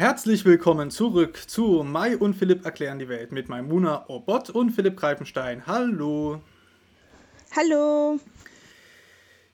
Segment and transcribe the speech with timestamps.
[0.00, 4.96] Herzlich willkommen zurück zu Mai und Philipp erklären die Welt mit Maimuna Obot und Philipp
[4.96, 5.66] Greifenstein.
[5.66, 6.40] Hallo.
[7.54, 8.18] Hallo.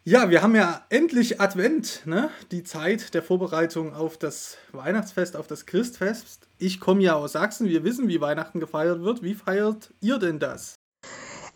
[0.05, 2.31] Ja, wir haben ja endlich Advent, ne?
[2.53, 6.47] Die Zeit der Vorbereitung auf das Weihnachtsfest, auf das Christfest.
[6.59, 9.25] Ich komme ja aus Sachsen, wir wissen, wie Weihnachten gefeiert wird.
[9.25, 10.77] Wie feiert ihr denn das?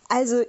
[0.09, 0.43] Also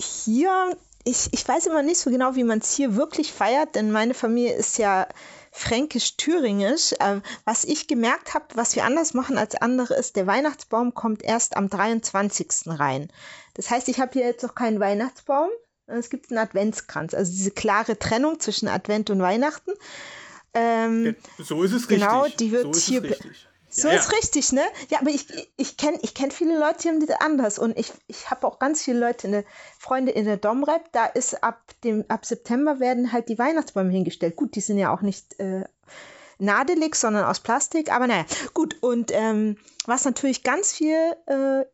[0.00, 3.90] hier, ich, ich weiß immer nicht so genau, wie man es hier wirklich feiert, denn
[3.90, 5.08] meine Familie ist ja
[5.50, 6.92] fränkisch-thüringisch.
[6.98, 11.22] Äh, was ich gemerkt habe, was wir anders machen als andere, ist, der Weihnachtsbaum kommt
[11.22, 12.48] erst am 23.
[12.66, 13.08] rein.
[13.54, 15.50] Das heißt, ich habe hier jetzt noch keinen Weihnachtsbaum.
[15.86, 19.72] Es gibt einen Adventskranz, also diese klare Trennung zwischen Advent und Weihnachten.
[20.54, 22.38] Ähm, so ist es genau, richtig.
[22.38, 23.02] Genau, die wird so hier.
[23.02, 23.48] Richtig.
[23.70, 24.16] So ja, ist ja.
[24.18, 24.62] richtig, ne?
[24.88, 27.58] Ja, aber ich, ich kenne ich kenn viele Leute, die haben das anders.
[27.58, 29.44] Und ich, ich habe auch ganz viele Leute, in der,
[29.78, 34.34] Freunde in der Domrep, da ist ab, dem, ab September werden halt die Weihnachtsbäume hingestellt.
[34.34, 35.64] Gut, die sind ja auch nicht äh,
[36.38, 37.92] nadelig, sondern aus Plastik.
[37.92, 38.76] Aber naja, gut.
[38.80, 41.64] Und ähm, was natürlich ganz viel äh,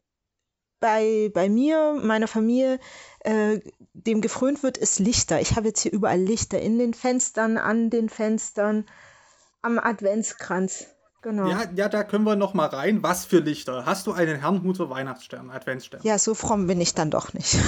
[0.80, 2.78] bei, bei mir, meiner Familie,
[3.20, 3.60] äh,
[3.94, 5.40] dem gefrönt wird, ist Lichter.
[5.40, 8.86] Ich habe jetzt hier überall Lichter in den Fenstern, an den Fenstern,
[9.62, 10.88] am Adventskranz.
[11.26, 11.48] Genau.
[11.48, 13.02] Ja, ja, da können wir noch mal rein.
[13.02, 13.84] Was für Lichter?
[13.84, 16.00] Hast du einen Herrnhuter Weihnachtsstern, Adventsstern?
[16.04, 17.58] Ja, so fromm bin ich dann doch nicht.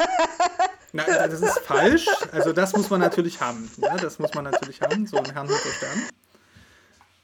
[0.92, 2.06] Na, das ist falsch.
[2.30, 3.70] Also das muss man natürlich haben.
[3.78, 6.02] Ja, das muss man natürlich haben, so ein Herrnhuter Stern.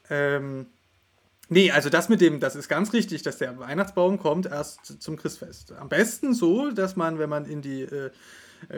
[0.08, 0.66] Ähm,
[1.50, 5.18] nee, also das mit dem, das ist ganz richtig, dass der Weihnachtsbaum kommt erst zum
[5.18, 5.72] Christfest.
[5.72, 8.10] Am besten so, dass man, wenn man in die äh,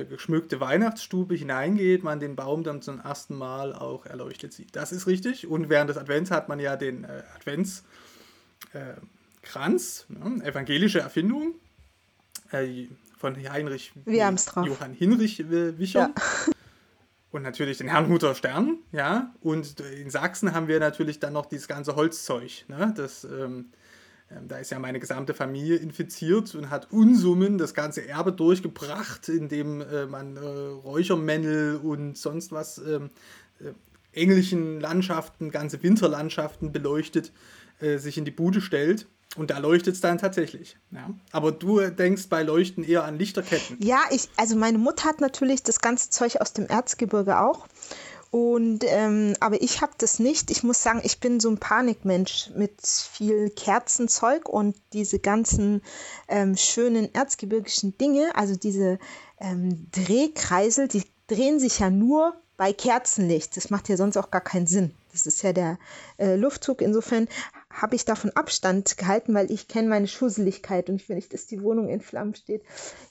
[0.09, 4.77] geschmückte Weihnachtsstube hineingeht, man den Baum dann zum ersten Mal auch erleuchtet sieht.
[4.77, 5.47] Das ist richtig.
[5.47, 7.85] Und während des Advents hat man ja den äh, Adventskranz,
[10.09, 10.45] äh, ne?
[10.45, 11.55] evangelische Erfindung
[12.53, 12.87] äh,
[13.19, 16.13] von Heinrich Johann Hinrich äh, Wicher.
[16.17, 16.53] Ja.
[17.33, 19.35] Und natürlich den Herrnhuter Stern, ja.
[19.41, 22.93] Und in Sachsen haben wir natürlich dann noch dieses ganze Holzzeug, ne?
[22.95, 23.71] Das ähm,
[24.49, 29.81] da ist ja meine gesamte Familie infiziert und hat Unsummen das ganze Erbe durchgebracht, indem
[29.81, 33.11] äh, man äh, Räuchermännel und sonst was ähm,
[33.61, 33.73] äh,
[34.13, 37.33] englischen Landschaften, ganze Winterlandschaften beleuchtet,
[37.81, 39.07] äh, sich in die Bude stellt.
[39.37, 40.77] Und da leuchtet es dann tatsächlich.
[40.91, 41.09] Ja.
[41.31, 43.79] Aber du denkst bei Leuchten eher an Lichterketten.
[43.81, 47.67] Ja, ich, also meine Mutter hat natürlich das ganze Zeug aus dem Erzgebirge auch.
[48.33, 50.51] Und ähm, aber ich habe das nicht.
[50.51, 55.83] Ich muss sagen, ich bin so ein Panikmensch mit viel Kerzenzeug und diese ganzen
[56.29, 58.99] ähm, schönen erzgebirgischen Dinge, also diese
[59.39, 63.55] ähm, Drehkreisel, die drehen sich ja nur bei Kerzenlicht.
[63.59, 64.95] Das macht ja sonst auch gar keinen Sinn.
[65.13, 65.79] Das ist ja der
[66.17, 66.81] äh, Luftzug.
[66.81, 67.29] Insofern
[67.69, 71.47] habe ich davon Abstand gehalten, weil ich kenne meine Schusseligkeit und ich will nicht, dass
[71.47, 72.63] die Wohnung in Flammen steht.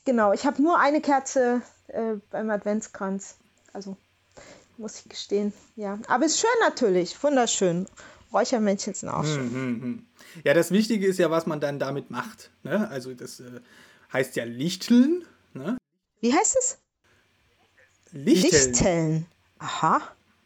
[0.03, 3.35] Genau, ich habe nur eine Kerze äh, beim Adventskranz.
[3.71, 3.97] Also
[4.81, 5.53] muss ich gestehen.
[5.75, 7.87] Ja, aber es ist schön natürlich, wunderschön.
[8.33, 9.51] Räuchermännchen sind auch schön.
[9.51, 10.05] Hm, hm,
[10.43, 12.51] Ja, das Wichtige ist ja, was man dann damit macht.
[12.63, 12.89] Ne?
[12.89, 13.61] Also das äh,
[14.11, 15.25] heißt ja Lichteln.
[15.53, 15.77] Ne?
[16.21, 16.77] Wie heißt es?
[18.11, 18.71] Lichteln.
[18.71, 19.25] Lichteln.
[19.59, 20.01] Aha.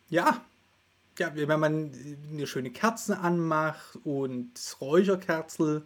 [0.09, 0.41] Ja.
[1.17, 1.91] Ja, wenn man
[2.29, 5.85] eine schöne Kerze anmacht und Räucherkerzel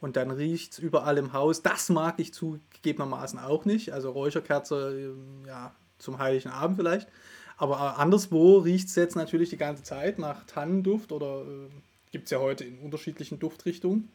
[0.00, 1.62] und dann riecht es überall im Haus.
[1.62, 3.92] Das mag ich zugegebenermaßen auch nicht.
[3.94, 5.16] Also Räucherkerze,
[5.46, 7.08] ja, zum Heiligen Abend vielleicht.
[7.58, 11.68] Aber anderswo riecht es jetzt natürlich die ganze Zeit nach Tannenduft oder äh,
[12.12, 14.08] gibt es ja heute in unterschiedlichen Duftrichtungen.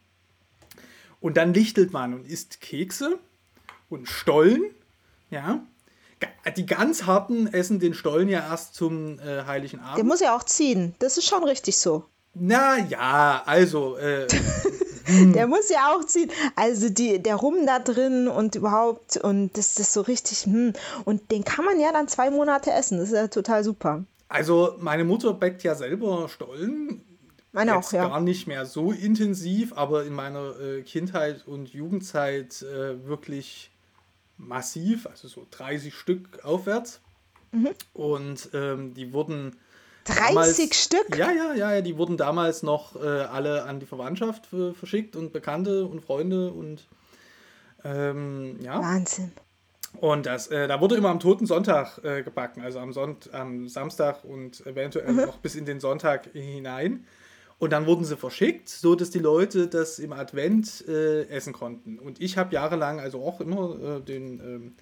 [1.20, 3.18] Und dann lichtelt man und isst Kekse
[3.88, 4.64] und Stollen.
[5.30, 5.62] Ja.
[6.56, 9.98] Die ganz harten essen den Stollen ja erst zum äh, Heiligen Abend.
[9.98, 10.94] Der muss ja auch ziehen.
[10.98, 12.04] Das ist schon richtig so.
[12.34, 14.26] Na ja, also äh,
[15.08, 16.30] der muss ja auch ziehen.
[16.56, 20.72] Also die, der Rum da drin und überhaupt und das ist so richtig, hm.
[21.04, 22.98] und den kann man ja dann zwei Monate essen.
[22.98, 24.04] Das ist ja total super.
[24.28, 27.02] Also meine Mutter backt ja selber Stollen.
[27.52, 28.08] Meine auch, ja.
[28.08, 33.70] Gar nicht mehr so intensiv, aber in meiner äh, Kindheit und Jugendzeit äh, wirklich
[34.36, 37.00] massiv, also so 30 Stück aufwärts.
[37.52, 37.70] Mhm.
[37.92, 39.56] Und ähm, die wurden
[40.04, 41.16] 30 damals, Stück?
[41.16, 45.32] Ja, ja, ja, die wurden damals noch äh, alle an die Verwandtschaft äh, verschickt und
[45.32, 46.86] Bekannte und Freunde und
[47.84, 48.80] ähm, ja.
[48.80, 49.32] Wahnsinn.
[50.00, 53.68] Und das, äh, da wurde immer am Toten Sonntag äh, gebacken, also am, Sonnt am
[53.68, 55.26] Samstag und eventuell mhm.
[55.26, 57.06] noch bis in den Sonntag hinein.
[57.58, 61.98] Und dann wurden sie verschickt, so dass die Leute das im Advent äh, essen konnten.
[62.00, 64.76] Und ich habe jahrelang also auch immer äh, den ähm,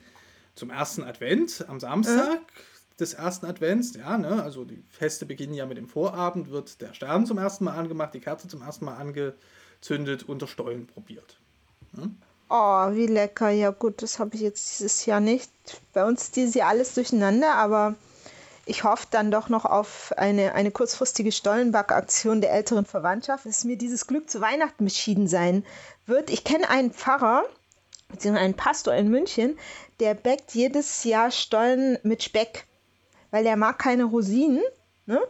[0.55, 5.55] zum ersten Advent am Samstag mhm des ersten Advents, ja, ne, also die Feste beginnen
[5.55, 8.85] ja mit dem Vorabend, wird der Stern zum ersten Mal angemacht, die Kerze zum ersten
[8.85, 11.39] Mal angezündet und der Stollen probiert.
[11.93, 12.11] Ne?
[12.49, 13.49] Oh, wie lecker.
[13.49, 15.50] Ja gut, das habe ich jetzt dieses Jahr nicht.
[15.94, 17.94] Bei uns ist dieses Jahr alles durcheinander, aber
[18.67, 23.77] ich hoffe dann doch noch auf eine, eine kurzfristige Stollenback-Aktion der älteren Verwandtschaft, dass mir
[23.77, 25.65] dieses Glück zu Weihnachten beschieden sein
[26.06, 26.31] wird.
[26.31, 27.45] Ich kenne einen Pfarrer,
[28.09, 29.59] beziehungsweise einen Pastor in München,
[29.99, 32.67] der backt jedes Jahr Stollen mit Speck,
[33.32, 34.62] weil er mag keine Rosinen
[35.06, 35.20] ne?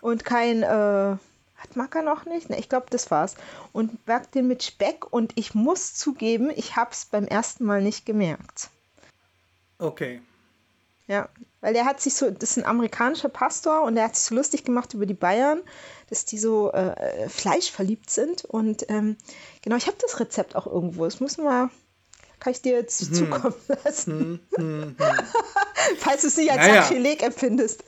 [0.00, 2.50] und kein, äh, hat mag er noch nicht?
[2.50, 3.36] Ne, ich glaube, das war's.
[3.72, 7.82] Und backt den mit Speck und ich muss zugeben, ich habe es beim ersten Mal
[7.82, 8.70] nicht gemerkt.
[9.78, 10.20] Okay.
[11.06, 11.28] Ja,
[11.60, 14.34] weil der hat sich so, das ist ein amerikanischer Pastor und der hat sich so
[14.34, 15.60] lustig gemacht über die Bayern,
[16.08, 18.44] dass die so äh, fleischverliebt sind.
[18.44, 19.16] Und ähm,
[19.60, 21.04] genau, ich habe das Rezept auch irgendwo.
[21.04, 21.70] Das muss man
[22.40, 23.14] kann ich dir jetzt hm.
[23.14, 23.54] zukommen
[23.84, 24.40] lassen.
[24.56, 24.96] Hm, hm.
[25.98, 26.82] Falls du es nicht als naja.
[26.82, 27.84] Sakrileg empfindest.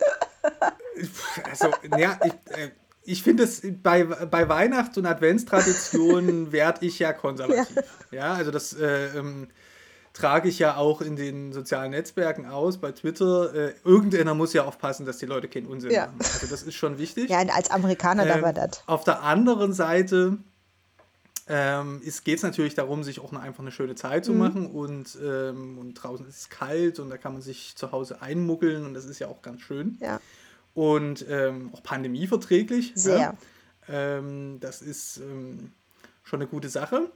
[1.50, 2.70] also, ja, ich, äh,
[3.04, 7.76] ich finde es bei, bei Weihnachts- und Adventstraditionen werde ich ja konservativ.
[8.10, 9.48] Ja, ja also das äh, ähm,
[10.12, 13.54] trage ich ja auch in den sozialen Netzwerken aus, bei Twitter.
[13.54, 16.06] Äh, irgendeiner muss ja aufpassen, dass die Leute keinen Unsinn ja.
[16.06, 16.18] machen.
[16.20, 17.30] Also das ist schon wichtig.
[17.30, 18.82] Ja, als Amerikaner ähm, darf er das.
[18.86, 20.38] Auf der anderen Seite
[21.48, 24.38] ähm, geht es natürlich darum, sich auch einfach eine schöne Zeit zu mhm.
[24.38, 28.22] machen und, ähm, und draußen ist es kalt und da kann man sich zu Hause
[28.22, 29.98] einmuggeln und das ist ja auch ganz schön.
[30.00, 30.20] Ja.
[30.74, 32.92] Und ähm, auch pandemieverträglich.
[32.94, 33.18] Sehr.
[33.18, 33.34] Ja?
[33.88, 35.72] Ähm, das ist ähm,
[36.22, 37.10] schon eine gute Sache.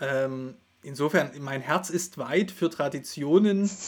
[0.00, 3.70] Ähm, insofern, mein Herz ist weit für Traditionen.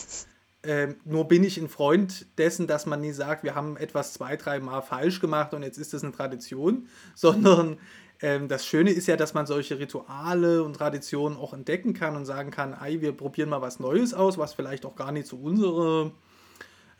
[0.66, 4.36] Ähm, nur bin ich ein Freund dessen, dass man nie sagt, wir haben etwas zwei,
[4.36, 7.78] dreimal falsch gemacht und jetzt ist das eine Tradition, sondern
[8.20, 12.50] das Schöne ist ja, dass man solche Rituale und Traditionen auch entdecken kann und sagen
[12.50, 16.12] kann, ey, wir probieren mal was Neues aus, was vielleicht auch gar nicht zu unserer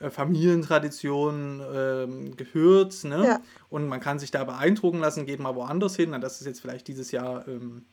[0.00, 3.04] äh, Familientradition ähm, gehört.
[3.04, 3.24] Ne?
[3.24, 3.40] Ja.
[3.70, 6.10] Und man kann sich da beeindrucken lassen, geht mal woanders hin.
[6.10, 7.84] Na, das ist jetzt vielleicht dieses Jahr ähm,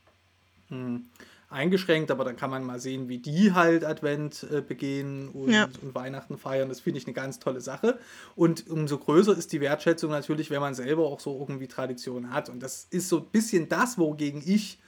[0.70, 1.06] hm,
[1.52, 5.68] eingeschränkt, aber dann kann man mal sehen, wie die halt Advent äh, begehen und, ja.
[5.82, 6.70] und, Weihnachten feiern.
[6.70, 8.00] Das finde ich eine ganz tolle Sache.
[8.36, 12.50] Und umso größer ist die Wertschätzung natürlich, wenn man selber auch so irgendwie Tradition hat.
[12.50, 14.80] Und das ist so ein bisschen das, wogegen ich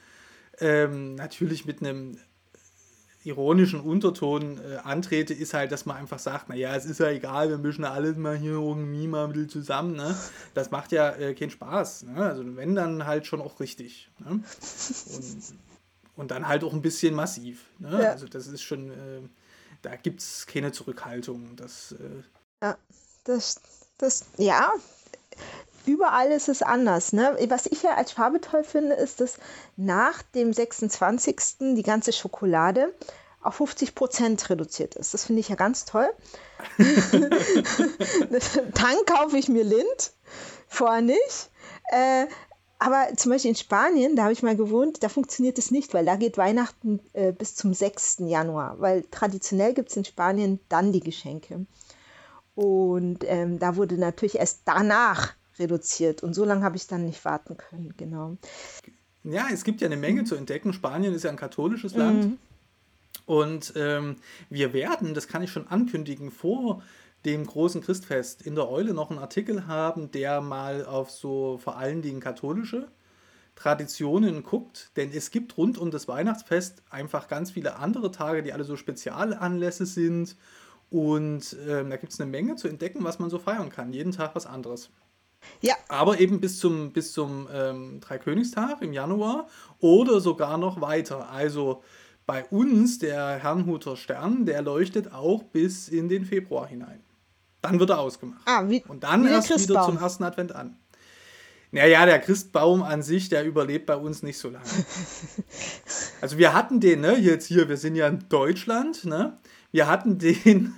[0.60, 2.18] ähm, natürlich mit einem
[3.26, 7.50] ironischen Unterton äh, antrete, ist halt, dass man einfach sagt, naja, es ist ja egal,
[7.50, 9.96] wir mischen alles mal hier irgendwie mal ein bisschen zusammen.
[9.96, 10.16] Ne?
[10.54, 12.04] Das macht ja äh, keinen Spaß.
[12.04, 12.16] Ne?
[12.18, 14.10] Also wenn, dann halt schon auch richtig.
[14.20, 14.32] Ne?
[14.32, 14.44] Und
[16.16, 17.66] und dann halt auch ein bisschen massiv.
[17.80, 18.02] Ne?
[18.02, 18.12] Ja.
[18.12, 19.22] Also das ist schon, äh,
[19.82, 21.56] da gibt es keine Zurückhaltung.
[21.56, 22.22] Das, äh
[22.62, 22.78] ja,
[23.24, 23.60] das,
[23.98, 24.72] das, ja,
[25.86, 27.14] überall ist es anders.
[27.14, 27.36] Ne?
[27.48, 29.38] Was ich ja als Farbe toll finde, ist, dass
[29.76, 31.36] nach dem 26.
[31.76, 32.94] die ganze Schokolade
[33.42, 35.14] auf 50 Prozent reduziert ist.
[35.14, 36.10] Das finde ich ja ganz toll.
[36.78, 37.30] Dann
[39.06, 40.14] kaufe ich mir Lind,
[40.68, 41.50] vorher nicht.
[41.92, 42.28] Äh,
[42.80, 46.06] aber zum Beispiel in Spanien, da habe ich mal gewohnt, da funktioniert es nicht, weil
[46.06, 48.18] da geht Weihnachten äh, bis zum 6.
[48.26, 51.66] Januar, weil traditionell gibt es in Spanien dann die Geschenke.
[52.56, 57.24] Und ähm, da wurde natürlich erst danach reduziert und so lange habe ich dann nicht
[57.26, 58.38] warten können, genau.
[59.24, 60.74] Ja, es gibt ja eine Menge zu entdecken.
[60.74, 62.26] Spanien ist ja ein katholisches Land.
[62.26, 62.38] Mhm.
[63.26, 64.18] Und ähm,
[64.50, 66.84] wir werden, das kann ich schon ankündigen, vor
[67.26, 71.78] dem großen Christfest in der Eule noch einen Artikel haben, der mal auf so vor
[71.78, 72.88] allen Dingen katholische
[73.56, 78.52] Traditionen guckt, denn es gibt rund um das Weihnachtsfest einfach ganz viele andere Tage, die
[78.52, 80.36] alle so Spezialanlässe sind
[80.90, 83.94] und äh, da gibt es eine Menge zu entdecken, was man so feiern kann.
[83.94, 84.90] Jeden Tag was anderes.
[85.62, 85.76] Ja.
[85.88, 89.48] Aber eben bis zum, bis zum ähm, Dreikönigstag im Januar
[89.80, 91.30] oder sogar noch weiter.
[91.30, 91.84] Also
[92.26, 97.02] bei uns, der Herrnhuter Stern, der leuchtet auch bis in den Februar hinein.
[97.64, 98.42] Dann wird er ausgemacht.
[98.46, 100.78] Ah, wie, und dann erst wieder zum ersten Advent an.
[101.72, 104.66] Naja, der Christbaum an sich, der überlebt bei uns nicht so lange.
[106.22, 109.38] Also wir hatten den, ne, jetzt hier, wir sind ja in Deutschland, ne?
[109.72, 110.74] Wir hatten den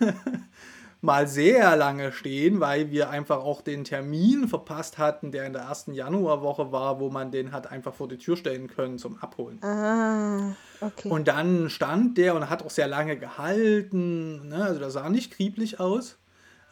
[1.01, 5.63] mal sehr lange stehen, weil wir einfach auch den Termin verpasst hatten, der in der
[5.63, 9.61] ersten Januarwoche war, wo man den hat einfach vor die Tür stellen können zum Abholen.
[9.63, 11.09] Ah, okay.
[11.09, 14.63] Und dann stand der und hat auch sehr lange gehalten, ne?
[14.63, 16.17] also das sah nicht krieblich aus.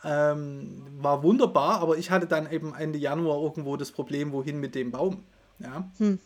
[0.03, 4.75] Ähm, war wunderbar, aber ich hatte dann eben Ende Januar irgendwo das Problem, wohin mit
[4.75, 5.23] dem Baum.
[5.59, 5.89] Ja.
[5.97, 6.19] Hm.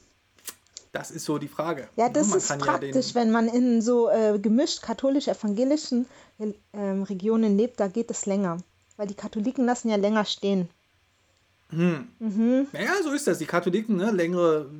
[0.91, 1.89] Das ist so die Frage.
[1.95, 6.07] Ja, das man ist praktisch, ja wenn man in so äh, gemischt katholisch-evangelischen
[6.39, 8.57] äh, Regionen lebt, da geht es länger.
[8.95, 10.69] Weil die Katholiken lassen ja länger stehen.
[11.69, 12.07] Hm.
[12.19, 12.67] Mhm.
[12.71, 13.39] Naja, so ist das.
[13.39, 14.11] Die Katholiken, ne?
[14.11, 14.71] längere,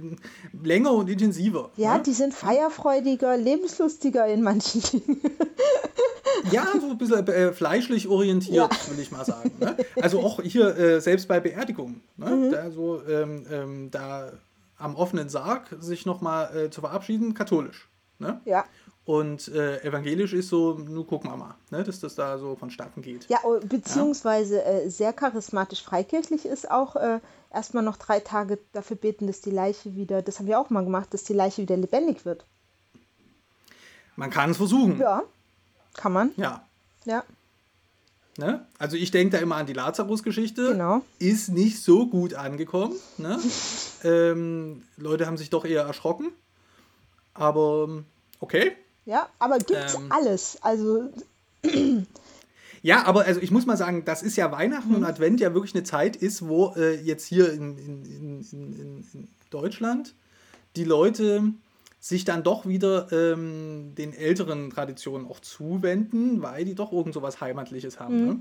[0.63, 1.69] länger und intensiver.
[1.75, 2.03] Ja, ne?
[2.03, 5.21] die sind feierfreudiger, lebenslustiger in manchen Dingen.
[6.51, 8.87] ja, so ein bisschen äh, fleischlich orientiert, ja.
[8.87, 9.51] würde ich mal sagen.
[9.59, 9.77] Ne?
[10.01, 12.29] Also auch hier, äh, selbst bei Beerdigungen, ne?
[12.29, 12.51] Mhm.
[12.51, 14.31] da, so, ähm, ähm, da
[14.77, 17.89] am offenen Sarg sich nochmal äh, zu verabschieden, katholisch.
[18.19, 18.41] Ne?
[18.45, 18.65] Ja.
[19.05, 23.01] Und äh, evangelisch ist so, nun gucken wir mal, ne, dass das da so vonstatten
[23.01, 23.25] geht.
[23.29, 24.63] Ja, oh, beziehungsweise ja.
[24.63, 27.21] Äh, sehr charismatisch freikirchlich ist auch äh,
[27.53, 30.83] erstmal noch drei Tage dafür beten, dass die Leiche wieder, das haben wir auch mal
[30.83, 32.45] gemacht, dass die Leiche wieder lebendig wird.
[34.17, 34.99] Man kann es versuchen.
[34.99, 35.23] Ja,
[35.97, 36.31] kann man.
[36.37, 36.65] Ja.
[37.03, 37.23] Ja.
[38.37, 38.65] Ne?
[38.77, 40.71] Also ich denke da immer an die Lazarus-Geschichte.
[40.71, 41.01] Genau.
[41.19, 42.95] Ist nicht so gut angekommen.
[43.17, 43.37] Ne?
[44.03, 46.27] ähm, Leute haben sich doch eher erschrocken.
[47.33, 47.89] Aber
[48.39, 48.71] okay.
[49.05, 50.57] Ja, aber gibt's ähm, alles.
[50.61, 51.09] Also.
[52.83, 54.95] Ja, aber also ich muss mal sagen, das ist ja Weihnachten mhm.
[54.97, 59.27] und Advent ja wirklich eine Zeit ist, wo äh, jetzt hier in, in, in, in,
[59.49, 60.13] Deutschland
[60.75, 61.43] die Leute
[62.07, 67.21] sich dann doch wieder ähm, den älteren Traditionen auch zuwenden, weil die doch irgend so
[67.21, 68.21] was Heimatliches haben.
[68.21, 68.27] Mhm.
[68.27, 68.39] Ne?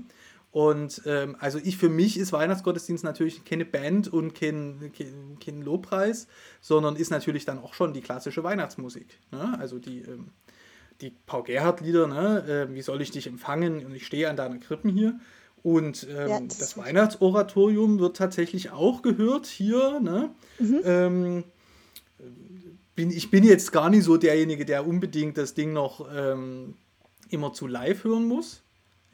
[0.51, 5.61] Und ähm, also ich für mich ist Weihnachtsgottesdienst natürlich keine Band und kein, kein, kein
[5.61, 6.27] Lobpreis,
[6.61, 9.19] sondern ist natürlich dann auch schon die klassische Weihnachtsmusik.
[9.31, 9.57] Ne?
[9.59, 10.31] Also die ähm,
[11.01, 12.67] die Paul Gerhardt-Lieder, ne?
[12.69, 15.19] Äh, wie soll ich dich empfangen und ich stehe an deiner Krippen hier.
[15.63, 19.99] Und ähm, ja, das, das Weihnachtsoratorium wird tatsächlich auch gehört hier.
[19.99, 20.31] Ne?
[20.59, 21.43] Mhm.
[22.97, 26.75] Bin, ich bin jetzt gar nicht so derjenige, der unbedingt das Ding noch ähm,
[27.29, 28.61] immer zu live hören muss.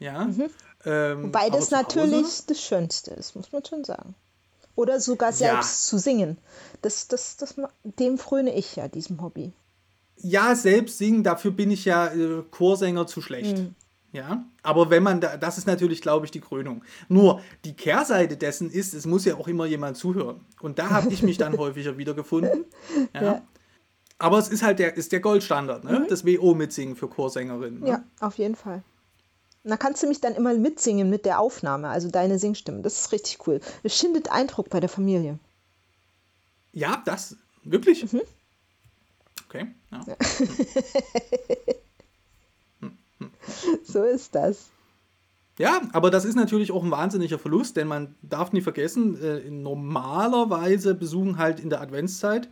[0.00, 0.24] Ja.
[0.24, 0.50] Mhm.
[0.84, 4.16] Ähm, Wobei das natürlich das Schönste ist, muss man schon sagen.
[4.74, 5.90] Oder sogar selbst ja.
[5.90, 6.38] zu singen.
[6.82, 9.52] Das, das, das, dem fröne ich ja, diesem Hobby
[10.24, 13.58] ja, selbst singen, dafür bin ich ja äh, Chorsänger zu schlecht.
[13.58, 13.74] Mhm.
[14.12, 16.84] Ja, aber wenn man da, das ist natürlich, glaube ich, die Krönung.
[17.08, 20.40] Nur die Kehrseite dessen ist, es muss ja auch immer jemand zuhören.
[20.60, 22.64] Und da habe ich mich dann häufiger wiedergefunden.
[23.12, 23.22] Ja.
[23.22, 23.42] ja.
[24.18, 26.00] Aber es ist halt der, ist der Goldstandard, ne?
[26.00, 26.08] Mhm.
[26.08, 27.80] das WO mitsingen für Chorsängerinnen.
[27.80, 27.88] Ne?
[27.88, 28.82] Ja, auf jeden Fall.
[29.64, 32.82] Und da kannst du mich dann immer mitsingen mit der Aufnahme, also deine Singstimme.
[32.82, 33.60] Das ist richtig cool.
[33.82, 35.38] Es schindet Eindruck bei der Familie.
[36.72, 38.12] Ja, das, wirklich?
[38.12, 38.20] Mhm.
[39.48, 39.74] Okay.
[39.90, 40.00] Ja.
[43.84, 44.70] so ist das.
[45.58, 49.48] Ja, aber das ist natürlich auch ein wahnsinniger Verlust, denn man darf nie vergessen, äh,
[49.50, 52.48] normalerweise besuchen halt in der Adventszeit,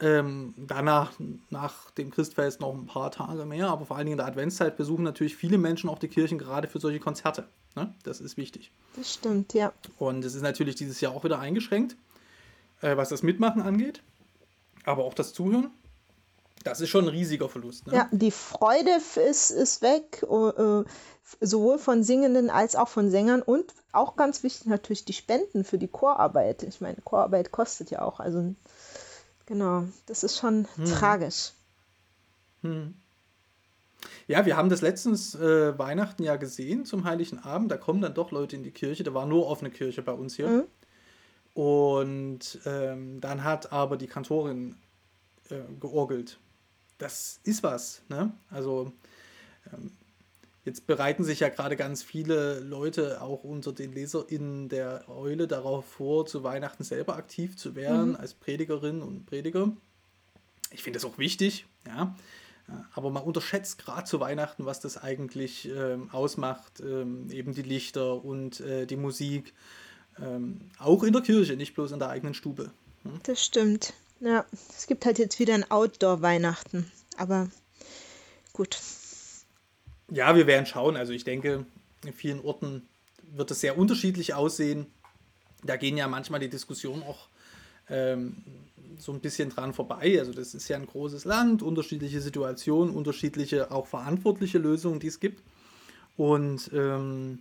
[0.00, 1.12] ähm, danach
[1.50, 4.76] nach dem Christfest noch ein paar Tage mehr, aber vor allen Dingen in der Adventszeit
[4.76, 7.46] besuchen natürlich viele Menschen auch die Kirchen gerade für solche Konzerte.
[7.76, 7.94] Ne?
[8.02, 8.72] Das ist wichtig.
[8.96, 9.72] Das stimmt, ja.
[9.98, 11.96] Und es ist natürlich dieses Jahr auch wieder eingeschränkt,
[12.80, 14.02] äh, was das Mitmachen angeht,
[14.84, 15.70] aber auch das Zuhören.
[16.64, 17.86] Das ist schon ein riesiger Verlust.
[17.86, 17.94] Ne?
[17.94, 18.90] Ja, die Freude
[19.28, 20.84] ist, ist weg, äh,
[21.40, 25.78] sowohl von Singenden als auch von Sängern und auch ganz wichtig natürlich die Spenden für
[25.78, 26.62] die Chorarbeit.
[26.62, 28.18] Ich meine, Chorarbeit kostet ja auch.
[28.18, 28.54] Also
[29.46, 30.84] genau, das ist schon hm.
[30.86, 31.52] tragisch.
[32.62, 32.94] Hm.
[34.26, 37.70] Ja, wir haben das letztens äh, Weihnachten ja gesehen zum Heiligen Abend.
[37.70, 39.02] Da kommen dann doch Leute in die Kirche.
[39.02, 40.48] Da war nur offene Kirche bei uns hier.
[40.48, 40.64] Mhm.
[41.54, 44.76] Und ähm, dann hat aber die Kantorin
[45.50, 46.38] äh, georgelt
[46.98, 48.02] das ist was.
[48.08, 48.32] Ne?
[48.50, 48.92] Also
[49.72, 49.92] ähm,
[50.64, 55.84] jetzt bereiten sich ja gerade ganz viele Leute auch unter den LeserInnen der Eule darauf
[55.84, 58.16] vor, zu Weihnachten selber aktiv zu werden mhm.
[58.16, 59.72] als Predigerin und Prediger.
[60.70, 62.14] Ich finde das auch wichtig, ja.
[62.94, 66.80] Aber man unterschätzt gerade zu Weihnachten, was das eigentlich ähm, ausmacht.
[66.80, 69.52] Ähm, eben die Lichter und äh, die Musik.
[70.18, 72.70] Ähm, auch in der Kirche, nicht bloß in der eigenen Stube.
[73.02, 73.20] Hm?
[73.24, 73.92] Das stimmt.
[74.20, 76.90] Ja, es gibt halt jetzt wieder ein Outdoor-Weihnachten.
[77.18, 77.50] Aber
[78.54, 78.78] gut.
[80.14, 80.96] Ja, wir werden schauen.
[80.96, 81.66] Also ich denke,
[82.06, 82.82] in vielen Orten
[83.32, 84.86] wird es sehr unterschiedlich aussehen.
[85.64, 87.26] Da gehen ja manchmal die Diskussionen auch
[87.90, 88.36] ähm,
[88.96, 90.16] so ein bisschen dran vorbei.
[90.20, 95.18] Also das ist ja ein großes Land, unterschiedliche Situationen, unterschiedliche auch verantwortliche Lösungen, die es
[95.18, 95.42] gibt.
[96.16, 97.40] Und ähm,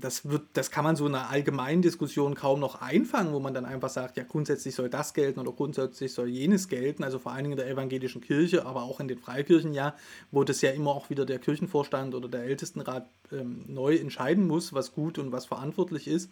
[0.00, 3.54] das, wird, das kann man so in einer allgemeinen Diskussion kaum noch einfangen, wo man
[3.54, 7.32] dann einfach sagt, ja, grundsätzlich soll das gelten oder grundsätzlich soll jenes gelten, also vor
[7.32, 9.94] allen Dingen in der evangelischen Kirche, aber auch in den Freikirchen ja,
[10.32, 14.72] wo das ja immer auch wieder der Kirchenvorstand oder der Ältestenrat ähm, neu entscheiden muss,
[14.72, 16.30] was gut und was verantwortlich ist.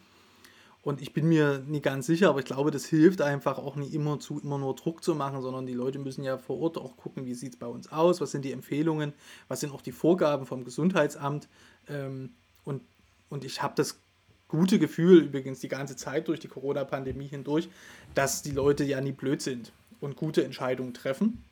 [0.83, 3.95] Und ich bin mir nicht ganz sicher, aber ich glaube, das hilft einfach auch nicht
[3.95, 6.97] immer zu, immer nur Druck zu machen, sondern die Leute müssen ja vor Ort auch
[6.97, 9.12] gucken, wie sieht es bei uns aus, was sind die Empfehlungen,
[9.49, 11.49] was sind auch die Vorgaben vom Gesundheitsamt.
[11.88, 12.30] Ähm,
[12.64, 12.83] und
[13.28, 14.00] und ich habe das
[14.49, 17.68] gute Gefühl, übrigens die ganze Zeit durch die Corona-Pandemie hindurch,
[18.14, 21.44] dass die Leute ja nie blöd sind und gute Entscheidungen treffen,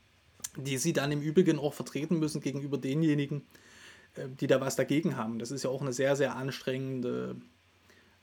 [0.56, 3.42] die sie dann im Übrigen auch vertreten müssen gegenüber denjenigen,
[4.14, 5.38] äh, die da was dagegen haben.
[5.38, 7.36] Das ist ja auch eine sehr, sehr anstrengende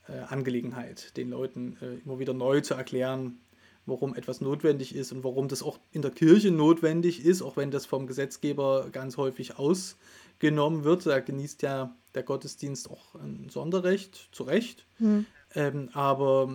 [0.08, 3.38] äh, Angelegenheit, den Leuten äh, immer wieder neu zu erklären,
[3.86, 7.70] warum etwas notwendig ist und warum das auch in der Kirche notwendig ist, auch wenn
[7.70, 11.06] das vom Gesetzgeber ganz häufig ausgenommen wird.
[11.06, 14.86] Da genießt ja der Gottesdienst auch ein Sonderrecht, zu Recht.
[14.98, 15.26] Mhm.
[15.54, 16.52] Ähm, aber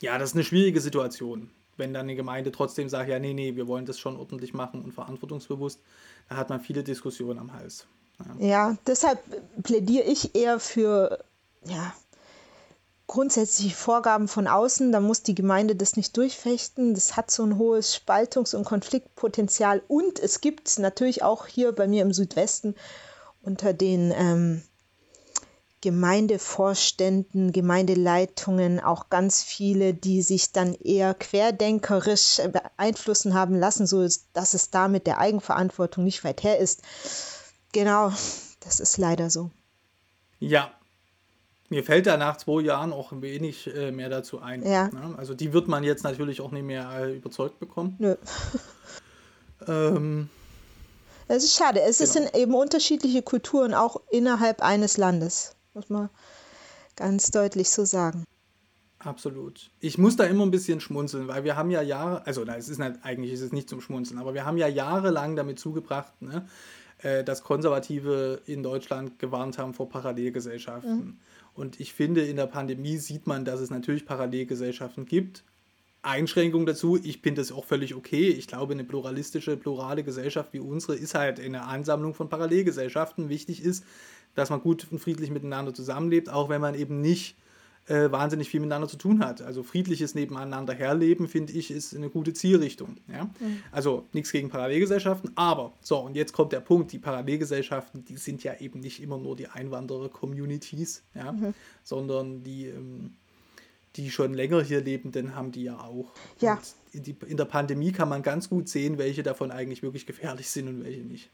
[0.00, 3.56] ja, das ist eine schwierige Situation, wenn dann eine Gemeinde trotzdem sagt, ja, nee, nee,
[3.56, 5.80] wir wollen das schon ordentlich machen und verantwortungsbewusst,
[6.28, 7.86] da hat man viele Diskussionen am Hals.
[8.38, 9.20] Ja, ja deshalb
[9.62, 11.24] plädiere ich eher für,
[11.64, 11.94] ja,
[13.08, 16.94] grundsätzliche Vorgaben von außen, da muss die Gemeinde das nicht durchfechten.
[16.94, 19.82] Das hat so ein hohes Spaltungs- und Konfliktpotenzial.
[19.88, 22.76] Und es gibt natürlich auch hier bei mir im Südwesten
[23.42, 24.62] unter den ähm,
[25.80, 34.54] Gemeindevorständen, Gemeindeleitungen auch ganz viele, die sich dann eher querdenkerisch beeinflussen haben lassen, so dass
[34.54, 36.82] es da mit der Eigenverantwortung nicht weit her ist.
[37.72, 38.12] Genau,
[38.60, 39.50] das ist leider so.
[40.40, 40.72] Ja,
[41.68, 44.64] mir fällt da nach zwei Jahren auch wenig äh, mehr dazu ein.
[44.64, 44.88] Ja.
[44.88, 45.14] Ne?
[45.16, 47.96] Also die wird man jetzt natürlich auch nicht mehr äh, überzeugt bekommen.
[47.98, 48.16] Nö.
[49.68, 50.28] ähm,
[51.28, 51.80] das ist schade.
[51.82, 52.10] Es genau.
[52.10, 56.08] sind eben unterschiedliche Kulturen auch innerhalb eines Landes, muss man
[56.96, 58.24] ganz deutlich so sagen.
[58.98, 59.70] Absolut.
[59.78, 62.68] Ich muss da immer ein bisschen schmunzeln, weil wir haben ja Jahre, also na, es
[62.68, 66.20] ist nicht, eigentlich ist es nicht zum Schmunzeln, aber wir haben ja jahrelang damit zugebracht,
[66.20, 66.48] ne,
[67.02, 70.96] äh, dass Konservative in Deutschland gewarnt haben vor Parallelgesellschaften.
[70.96, 71.16] Mhm.
[71.58, 75.42] Und ich finde, in der Pandemie sieht man, dass es natürlich Parallelgesellschaften gibt.
[76.02, 78.28] Einschränkung dazu, ich finde das auch völlig okay.
[78.28, 83.28] Ich glaube, eine pluralistische, plurale Gesellschaft wie unsere ist halt eine Ansammlung von Parallelgesellschaften.
[83.28, 83.84] Wichtig ist,
[84.36, 87.36] dass man gut und friedlich miteinander zusammenlebt, auch wenn man eben nicht
[87.88, 89.42] äh, wahnsinnig viel miteinander zu tun hat.
[89.42, 92.96] Also friedliches Nebeneinander herleben, finde ich, ist eine gute Zielrichtung.
[93.10, 93.24] Ja?
[93.24, 93.62] Mhm.
[93.72, 98.44] Also nichts gegen Parallelgesellschaften, aber so, und jetzt kommt der Punkt, die Parallelgesellschaften, die sind
[98.44, 101.32] ja eben nicht immer nur die Einwanderer-Communities, ja?
[101.32, 101.54] Mhm.
[101.82, 103.14] sondern die, ähm,
[103.96, 106.12] die schon länger hier lebenden haben die ja auch.
[106.40, 106.60] Ja.
[106.92, 110.50] In, die, in der Pandemie kann man ganz gut sehen, welche davon eigentlich wirklich gefährlich
[110.50, 111.30] sind und welche nicht.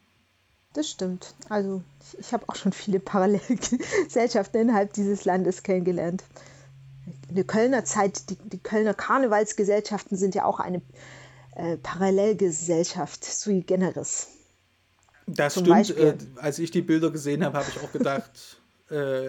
[0.74, 1.34] Das stimmt.
[1.48, 6.24] Also ich, ich habe auch schon viele Parallelgesellschaften innerhalb dieses Landes kennengelernt.
[7.28, 10.82] In der Kölner Zeit, die, die Kölner Karnevalsgesellschaften sind ja auch eine
[11.54, 14.28] äh, Parallelgesellschaft sui generis.
[15.26, 15.90] Das stimmt.
[15.90, 18.60] Äh, als ich die Bilder gesehen habe, habe ich auch gedacht,
[18.90, 19.28] äh,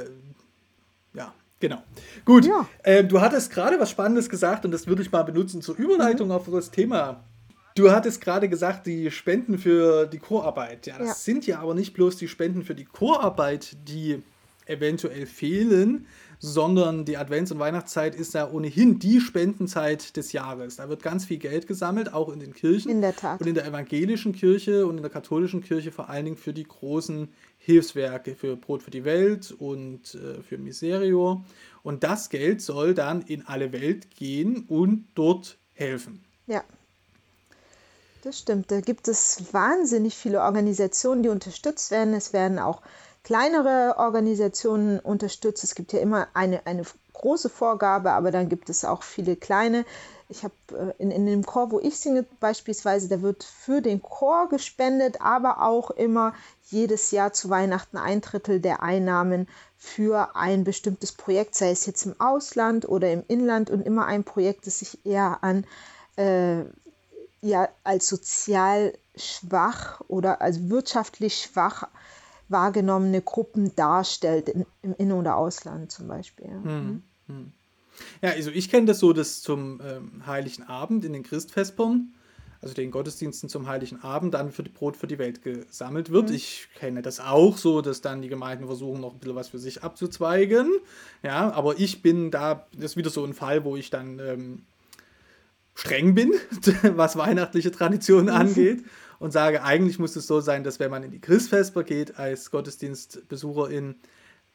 [1.14, 1.84] ja, genau.
[2.26, 2.68] Gut, ja.
[2.84, 6.30] Ähm, du hattest gerade was Spannendes gesagt und das würde ich mal benutzen zur Überleitung
[6.30, 6.34] mhm.
[6.34, 7.24] auf das Thema
[7.76, 10.88] Du hattest gerade gesagt, die Spenden für die Chorarbeit.
[10.88, 11.14] Ja, das ja.
[11.14, 14.24] sind ja aber nicht bloß die Spenden für die Chorarbeit, die
[14.66, 16.08] eventuell fehlen,
[16.40, 20.78] sondern die Advents- und Weihnachtszeit ist ja ohnehin die Spendenzeit des Jahres.
[20.78, 22.90] Da wird ganz viel Geld gesammelt, auch in den Kirchen.
[22.90, 23.42] In der Tat.
[23.42, 26.64] Und in der evangelischen Kirche und in der katholischen Kirche vor allen Dingen für die
[26.64, 31.44] großen Hilfswerke, für Brot für die Welt und äh, für Miserio.
[31.84, 36.24] Und das Geld soll dann in alle Welt gehen und dort helfen.
[36.48, 36.64] Ja.
[38.26, 38.72] Das stimmt.
[38.72, 42.16] Da gibt es wahnsinnig viele Organisationen, die unterstützt werden.
[42.16, 42.82] Es werden auch
[43.24, 45.64] kleinere Organisationen unterstützt.
[45.64, 49.86] Es gibt ja immer eine, eine große Vorgabe, aber dann gibt es auch viele kleine.
[50.28, 54.02] Ich habe äh, in, in dem Chor, wo ich singe beispielsweise, da wird für den
[54.02, 56.34] Chor gespendet, aber auch immer
[56.72, 62.08] jedes Jahr zu Weihnachten ein Drittel der Einnahmen für ein bestimmtes Projekt, sei es jetzt
[62.08, 65.68] im Ausland oder im Inland und immer ein Projekt, das sich eher an
[66.16, 66.64] äh,
[67.46, 71.88] ja als sozial schwach oder als wirtschaftlich schwach
[72.50, 76.50] wahrgenommene Gruppen darstellt, in, im In- oder Ausland zum Beispiel.
[76.50, 77.52] Hm, hm.
[78.22, 82.14] Ja, also ich kenne das so, dass zum ähm, Heiligen Abend in den Christfestern,
[82.62, 86.30] also den Gottesdiensten zum Heiligen Abend, dann für die Brot für die Welt gesammelt wird.
[86.30, 86.36] Mhm.
[86.36, 89.60] Ich kenne das auch so, dass dann die Gemeinden versuchen, noch ein bisschen was für
[89.60, 90.72] sich abzuzweigen.
[91.24, 94.66] Ja, aber ich bin da, das ist wieder so ein Fall, wo ich dann ähm,
[95.76, 96.34] streng bin,
[96.96, 98.42] was weihnachtliche Traditionen mhm.
[98.42, 98.86] angeht
[99.20, 102.50] und sage, eigentlich muss es so sein, dass wenn man in die Christfesper geht als
[102.50, 103.96] Gottesdienstbesucherin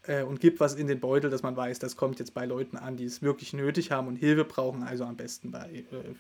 [0.07, 2.77] äh, und gibt was in den Beutel, dass man weiß, das kommt jetzt bei Leuten
[2.77, 6.15] an, die es wirklich nötig haben und Hilfe brauchen, also am besten bei äh,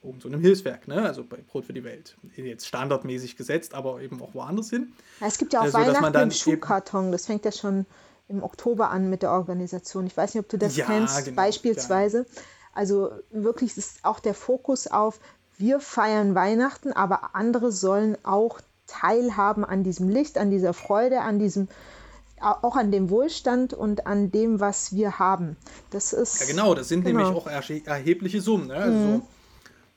[0.00, 1.02] um so einem Hilfswerk, ne?
[1.02, 2.16] also bei Brot für die Welt.
[2.36, 4.92] Jetzt standardmäßig gesetzt, aber eben auch woanders hin.
[5.20, 7.84] Ja, es gibt ja auch also, Weihnachten im Schuhkarton, das fängt ja schon
[8.28, 10.06] im Oktober an mit der Organisation.
[10.06, 12.24] Ich weiß nicht, ob du das ja, kennst, genau, beispielsweise.
[12.24, 12.44] Klar
[12.78, 15.18] also wirklich ist auch der Fokus auf,
[15.58, 21.40] wir feiern Weihnachten, aber andere sollen auch teilhaben an diesem Licht, an dieser Freude, an
[21.40, 21.66] diesem
[22.40, 25.56] auch an dem Wohlstand und an dem, was wir haben.
[25.90, 27.32] Das ist ja genau, das sind genau.
[27.32, 28.68] nämlich auch erhebliche Summen.
[28.68, 28.76] Ne?
[28.76, 29.12] Also mhm.
[29.16, 29.22] so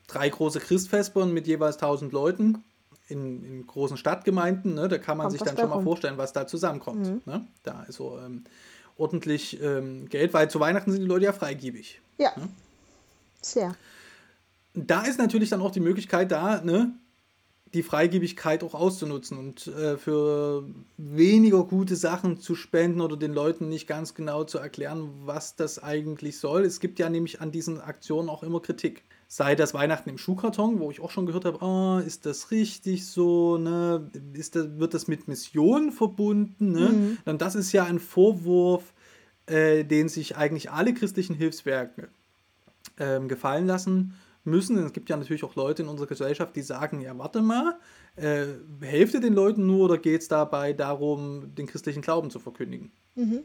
[0.07, 2.63] drei große Christfestern mit jeweils 1000 Leuten
[3.09, 4.73] in, in großen Stadtgemeinden.
[4.73, 4.87] Ne?
[4.87, 7.05] Da kann man Kommt sich dann schon mal vorstellen, was da zusammenkommt.
[7.05, 7.21] Mhm.
[7.25, 7.45] Ne?
[7.61, 8.43] Da ist so ähm,
[8.97, 12.01] ordentlich ähm, Geld, weil zu Weihnachten sind die Leute ja freigebig.
[12.17, 12.33] Ja.
[13.41, 13.75] Sehr.
[14.73, 16.93] Da ist natürlich dann auch die Möglichkeit da, ne,
[17.73, 20.65] die Freigebigkeit auch auszunutzen und äh, für
[20.97, 25.81] weniger gute Sachen zu spenden oder den Leuten nicht ganz genau zu erklären, was das
[25.81, 26.63] eigentlich soll.
[26.63, 29.03] Es gibt ja nämlich an diesen Aktionen auch immer Kritik.
[29.27, 33.07] sei das Weihnachten im Schuhkarton, wo ich auch schon gehört habe, oh, ist das richtig
[33.07, 34.11] so, ne?
[34.33, 36.73] Ist das, wird das mit Mission verbunden?
[36.73, 36.89] Ne?
[36.89, 37.17] Mhm.
[37.23, 38.93] Und das ist ja ein Vorwurf,
[39.45, 42.09] äh, den sich eigentlich alle christlichen Hilfswerke
[43.01, 44.77] äh, gefallen lassen müssen.
[44.77, 47.77] Es gibt ja natürlich auch Leute in unserer Gesellschaft, die sagen, ja, warte mal,
[48.15, 48.45] äh,
[48.81, 52.91] helft ihr den Leuten nur oder geht es dabei darum, den christlichen Glauben zu verkündigen?
[53.15, 53.43] Mhm.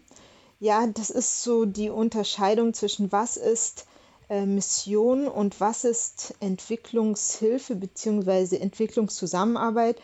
[0.59, 3.87] Ja, das ist so die Unterscheidung zwischen was ist
[4.29, 8.57] äh, Mission und was ist Entwicklungshilfe bzw.
[8.57, 10.01] Entwicklungszusammenarbeit.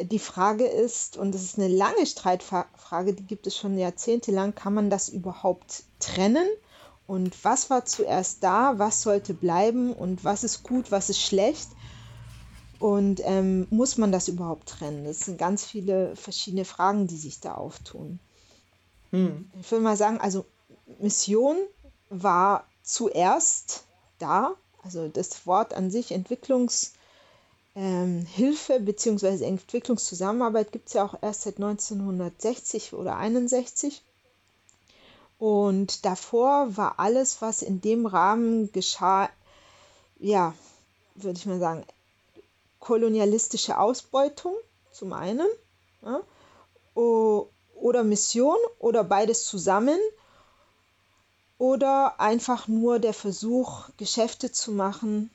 [0.00, 4.72] Die Frage ist, und das ist eine lange Streitfrage, die gibt es schon jahrzehntelang, kann
[4.72, 6.48] man das überhaupt trennen?
[7.10, 11.68] Und was war zuerst da, was sollte bleiben und was ist gut, was ist schlecht?
[12.78, 15.04] Und ähm, muss man das überhaupt trennen?
[15.04, 18.20] Das sind ganz viele verschiedene Fragen, die sich da auftun.
[19.10, 19.50] Hm.
[19.60, 20.46] Ich würde mal sagen, also
[21.00, 21.56] Mission
[22.10, 23.82] war zuerst
[24.20, 24.54] da.
[24.84, 26.92] Also das Wort an sich, Entwicklungshilfe
[27.74, 29.44] ähm, bzw.
[29.46, 34.00] Entwicklungszusammenarbeit gibt es ja auch erst seit 1960 oder 61.
[35.40, 39.30] Und davor war alles, was in dem Rahmen geschah,
[40.18, 40.54] ja,
[41.14, 41.84] würde ich mal sagen,
[42.78, 44.54] kolonialistische Ausbeutung
[44.92, 45.46] zum einen
[46.02, 46.20] ja,
[46.94, 49.98] oder Mission oder beides zusammen
[51.56, 55.30] oder einfach nur der Versuch, Geschäfte zu machen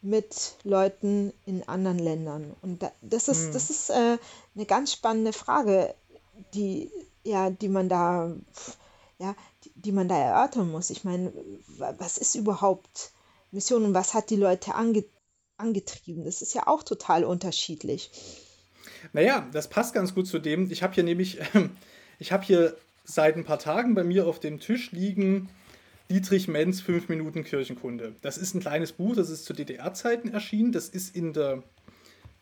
[0.00, 2.56] mit Leuten in anderen Ländern.
[2.62, 3.52] Und das ist, hm.
[3.52, 4.16] das ist äh,
[4.54, 5.94] eine ganz spannende Frage,
[6.54, 6.90] die,
[7.22, 8.30] ja, die man da,
[9.18, 10.90] ja, die, die man da erörtern muss.
[10.90, 11.32] Ich meine,
[11.76, 13.12] was ist überhaupt
[13.50, 15.04] Mission und was hat die Leute ange,
[15.56, 16.24] angetrieben?
[16.24, 18.10] Das ist ja auch total unterschiedlich.
[19.12, 20.70] Naja, das passt ganz gut zu dem.
[20.70, 21.68] Ich habe hier nämlich, äh,
[22.18, 25.48] ich habe hier seit ein paar Tagen bei mir auf dem Tisch liegen
[26.10, 28.14] Dietrich Menz 5 Minuten Kirchenkunde.
[28.22, 30.72] Das ist ein kleines Buch, das ist zu DDR-Zeiten erschienen.
[30.72, 31.62] Das ist in, der,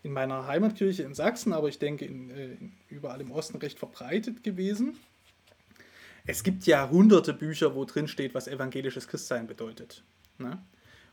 [0.03, 2.57] in meiner Heimatkirche in Sachsen, aber ich denke in, in, äh,
[2.95, 4.99] überall im Osten recht verbreitet gewesen.
[6.27, 10.03] Es gibt ja hunderte Bücher, wo drin steht, was evangelisches Christsein bedeutet.
[10.39, 10.59] Ne?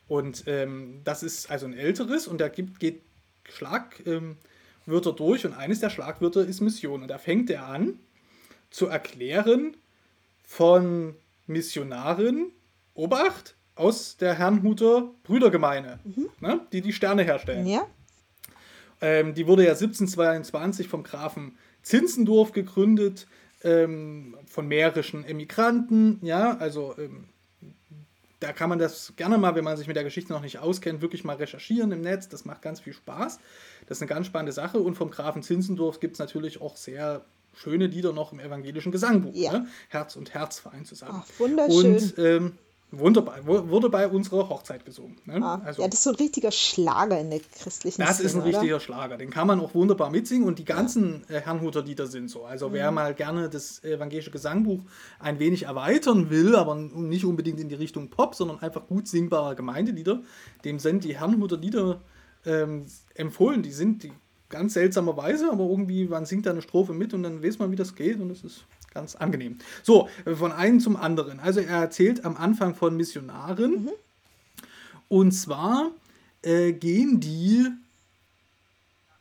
[0.08, 3.02] Und ähm, das ist also ein älteres und da gibt, geht
[3.44, 7.02] Schlagwörter ähm, durch und eines der Schlagwörter ist Mission.
[7.02, 8.00] Und da fängt er an
[8.70, 9.76] zu erklären
[10.44, 11.16] von
[11.48, 12.52] Missionaren,
[12.94, 16.30] Obacht, aus der Herrnhuter Brüdergemeine, mhm.
[16.40, 17.66] ne, die die Sterne herstellen.
[17.66, 17.88] Ja.
[19.02, 23.28] Ähm, die wurde ja 1722 vom Grafen Zinzendorf gegründet,
[23.64, 27.26] ähm, von mährischen Emigranten, ja, also ähm,
[28.42, 31.02] da kann man das gerne mal, wenn man sich mit der Geschichte noch nicht auskennt,
[31.02, 32.28] wirklich mal recherchieren im Netz.
[32.28, 33.40] Das macht ganz viel Spaß.
[33.86, 34.80] Das ist eine ganz spannende Sache.
[34.80, 39.36] Und vom Grafen Zinzendorf gibt es natürlich auch sehr schöne Lieder noch im evangelischen Gesangbuch.
[39.36, 39.54] Ja.
[39.54, 39.68] Ne?
[39.90, 41.22] Herz und Herz vereint zusammen.
[41.24, 41.94] Ach, wunderschön.
[41.94, 42.58] Und ähm,
[42.92, 45.18] wunderbar, wurde bei unserer Hochzeit gesungen.
[45.26, 45.40] Ne?
[45.42, 48.36] Ah, also, ja, das ist so ein richtiger Schlager in der christlichen Das Szene, ist
[48.36, 49.18] ein richtiger Schlager.
[49.18, 52.44] Den kann man auch wunderbar mitsingen und die ganzen äh, Herrnhuter Lieder sind so.
[52.44, 52.74] Also mhm.
[52.74, 54.82] wer mal gerne das evangelische Gesangbuch
[55.20, 59.56] ein wenig erweitern will, aber nicht unbedingt in die Richtung Pop, sondern einfach gut singbare
[59.56, 60.22] Gemeindelieder,
[60.66, 62.02] dem sind die Herrnhuter Lieder
[62.46, 63.64] ähm, empfohlen.
[63.64, 64.12] Die sind, die
[64.50, 67.78] ganz seltsamerweise, aber irgendwie, man singt da eine Strophe mit und dann weiß man, wie
[67.78, 69.58] das geht und es ist ganz angenehm.
[69.84, 71.40] So, von einem zum anderen.
[71.40, 73.90] Also er erzählt am Anfang von Missionaren mhm.
[75.10, 75.92] und zwar
[76.42, 77.68] äh, gehen die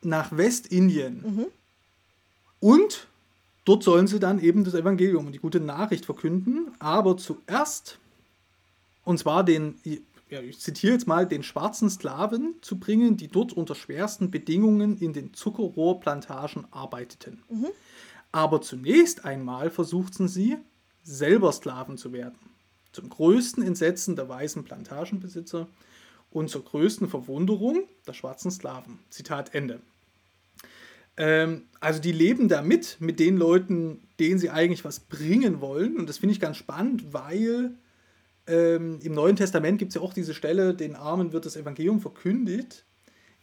[0.01, 1.45] nach Westindien mhm.
[2.59, 3.07] und
[3.65, 7.99] dort sollen sie dann eben das Evangelium und die gute Nachricht verkünden, aber zuerst
[9.03, 9.75] und zwar den
[10.31, 14.97] ja, ich zitiere jetzt mal, den schwarzen Sklaven zu bringen, die dort unter schwersten Bedingungen
[14.97, 17.43] in den Zuckerrohrplantagen arbeiteten.
[17.49, 17.67] Mhm.
[18.31, 20.57] Aber zunächst einmal versuchten sie,
[21.03, 22.37] selber Sklaven zu werden.
[22.91, 25.67] Zum größten Entsetzen der weißen Plantagenbesitzer
[26.29, 28.99] und zur größten Verwunderung der schwarzen Sklaven.
[29.09, 29.81] Zitat Ende.
[31.17, 35.97] Ähm, also die leben da mit, mit den Leuten, denen sie eigentlich was bringen wollen.
[35.97, 37.75] Und das finde ich ganz spannend, weil
[38.47, 42.01] ähm, Im Neuen Testament gibt es ja auch diese Stelle, den Armen wird das Evangelium
[42.01, 42.85] verkündigt.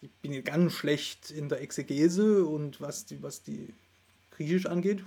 [0.01, 3.75] Ich bin hier ganz schlecht in der Exegese und was die, was die
[4.39, 5.03] Griechisch angeht.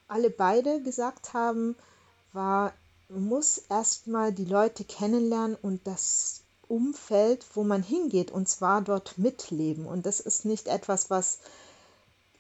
[0.09, 1.75] alle beide gesagt haben,
[2.33, 2.73] war,
[3.09, 9.19] man muss erstmal die Leute kennenlernen und das Umfeld, wo man hingeht, und zwar dort
[9.19, 9.87] mitleben.
[9.87, 11.39] Und das ist nicht etwas, was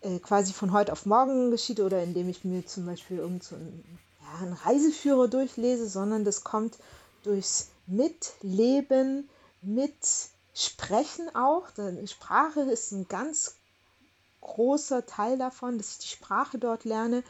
[0.02, 3.94] äh, quasi von heute auf morgen geschieht oder indem ich mir zum Beispiel irgendeinen so
[4.24, 6.78] ja, einen Reiseführer durchlese, sondern das kommt
[7.22, 9.28] durchs Mitleben,
[9.62, 9.94] mit
[10.54, 11.68] Sprechen auch.
[11.76, 13.54] Die Sprache ist ein ganz
[14.40, 17.22] großer Teil davon, dass ich die Sprache dort lerne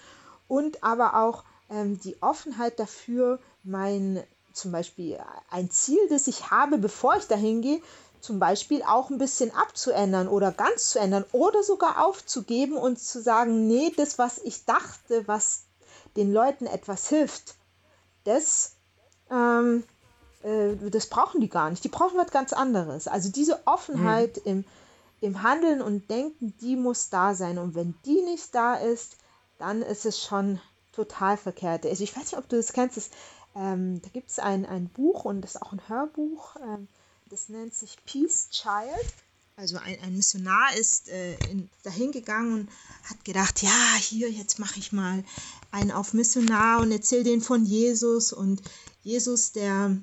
[0.49, 5.19] und aber auch ähm, die Offenheit dafür, mein zum Beispiel
[5.51, 7.81] ein Ziel, das ich habe, bevor ich dahin gehe,
[8.21, 13.21] zum Beispiel auch ein bisschen abzuändern oder ganz zu ändern oder sogar aufzugeben und zu
[13.21, 15.64] sagen, nee, das, was ich dachte, was
[16.17, 17.57] den Leuten etwas hilft,
[18.25, 18.77] das
[19.31, 19.85] ähm,
[20.45, 21.83] äh, das brauchen die gar nicht.
[21.83, 23.09] Die brauchen was ganz anderes.
[23.09, 24.51] Also diese Offenheit mhm.
[24.51, 24.65] im,
[25.21, 27.59] im Handeln und Denken, die muss da sein.
[27.59, 29.17] Und wenn die nicht da ist,
[29.59, 30.61] dann ist es schon
[30.93, 31.87] total verkehrt.
[31.87, 32.97] Also ich weiß nicht, ob du das kennst.
[32.97, 33.11] Das,
[33.57, 36.57] ähm, da gibt es ein, ein Buch und das ist auch ein Hörbuch.
[36.57, 36.89] Ähm,
[37.31, 39.15] das nennt sich Peace Child.
[39.57, 42.71] Also ein, ein Missionar ist äh, in, dahin gegangen und
[43.05, 45.25] hat gedacht, ja, hier, jetzt mache ich mal
[45.71, 48.33] einen auf Missionar und erzähle den von Jesus.
[48.33, 48.63] Und
[49.03, 49.97] Jesus, der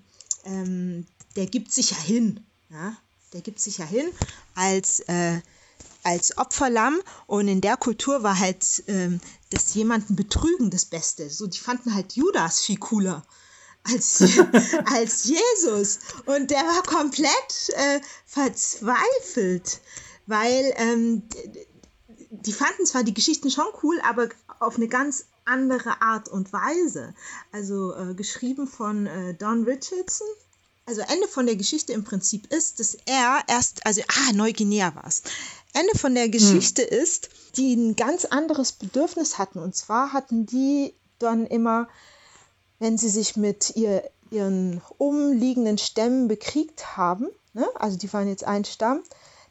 [0.46, 2.46] ähm, der gibt sich ja hin.
[2.70, 2.96] Ja?
[3.34, 4.10] Der gibt sich ja hin
[4.56, 5.40] als, äh,
[6.04, 11.30] als Opferlamm und in der Kultur war halt ähm, das jemanden betrügen das Beste.
[11.30, 13.26] So, die fanden halt Judas viel cooler
[13.84, 14.22] als,
[14.86, 16.00] als Jesus.
[16.26, 19.82] Und der war komplett äh, verzweifelt,
[20.28, 21.24] weil ähm,
[22.30, 27.13] die fanden zwar die Geschichten schon cool, aber auf eine ganz andere Art und Weise.
[27.52, 30.28] Also äh, geschrieben von äh, Don Richardson.
[30.86, 35.06] Also Ende von der Geschichte im Prinzip ist, dass er erst, also, ah, Neuguinea war
[35.06, 35.22] es.
[35.74, 37.04] Ende von der Geschichte hm.
[37.04, 39.60] ist, die ein ganz anderes Bedürfnis hatten.
[39.60, 41.88] Und zwar hatten die dann immer,
[42.82, 47.67] wenn sie sich mit ihr, ihren umliegenden Stämmen bekriegt haben, ne?
[47.76, 49.04] also die waren jetzt ein Stamm,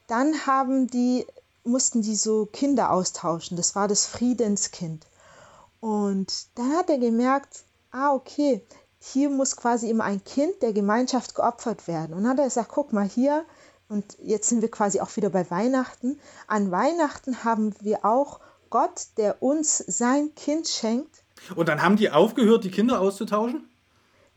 [0.08, 1.24] dann haben die,
[1.62, 3.56] mussten die so Kinder austauschen.
[3.56, 5.06] Das war das Friedenskind.
[5.78, 7.62] Und dann hat er gemerkt,
[7.92, 8.66] ah, okay,
[8.98, 12.14] hier muss quasi immer ein Kind der Gemeinschaft geopfert werden.
[12.14, 13.44] Und dann hat er gesagt, guck mal hier,
[13.88, 16.18] und jetzt sind wir quasi auch wieder bei Weihnachten.
[16.48, 18.40] An Weihnachten haben wir auch
[18.70, 21.19] Gott, der uns sein Kind schenkt.
[21.54, 23.68] Und dann haben die aufgehört, die Kinder auszutauschen?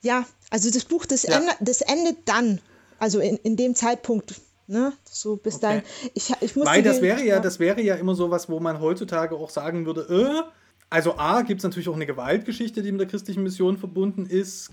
[0.01, 1.37] Ja, also das Buch, das, ja.
[1.37, 2.59] endet, das endet dann,
[2.99, 4.35] also in, in dem Zeitpunkt,
[4.65, 4.93] Ne?
[5.03, 5.81] So bis okay.
[5.81, 6.11] dann.
[6.13, 9.35] Ich, ich Weil das wäre ja, das wäre ja immer so was, wo man heutzutage
[9.35, 10.49] auch sagen würde, äh,
[10.89, 14.69] also A gibt es natürlich auch eine Gewaltgeschichte, die mit der christlichen Mission verbunden ist.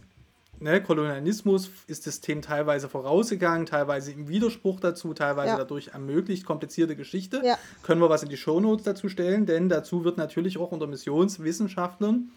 [0.62, 5.56] Ne, Kolonialismus ist das Thema teilweise vorausgegangen, teilweise im Widerspruch dazu, teilweise ja.
[5.56, 7.40] dadurch ermöglicht, komplizierte Geschichte.
[7.42, 7.58] Ja.
[7.82, 12.30] Können wir was in die Shownotes dazu stellen, denn dazu wird natürlich auch unter Missionswissenschaftlern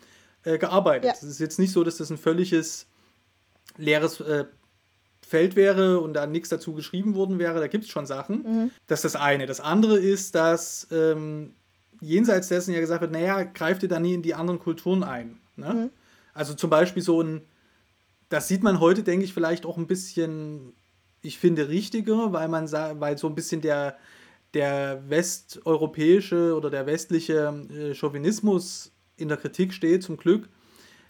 [0.45, 1.11] äh, gearbeitet.
[1.13, 2.87] Es ist jetzt nicht so, dass das ein völliges
[3.77, 4.45] leeres äh,
[5.21, 7.59] Feld wäre und da nichts dazu geschrieben worden wäre.
[7.59, 8.43] Da gibt es schon Sachen.
[8.43, 8.71] Mhm.
[8.87, 9.47] Das ist das eine.
[9.47, 11.53] Das andere ist, dass ähm,
[12.01, 15.39] jenseits dessen ja gesagt wird, naja, greift ihr da nie in die anderen Kulturen ein.
[15.55, 15.73] Ne?
[15.73, 15.89] Mhm.
[16.33, 17.41] Also zum Beispiel so ein,
[18.33, 20.73] das sieht man heute, denke ich, vielleicht auch ein bisschen,
[21.21, 23.95] ich finde, richtiger, weil man weil so ein bisschen der,
[24.55, 30.49] der westeuropäische oder der westliche äh, Chauvinismus in der Kritik steht, zum Glück,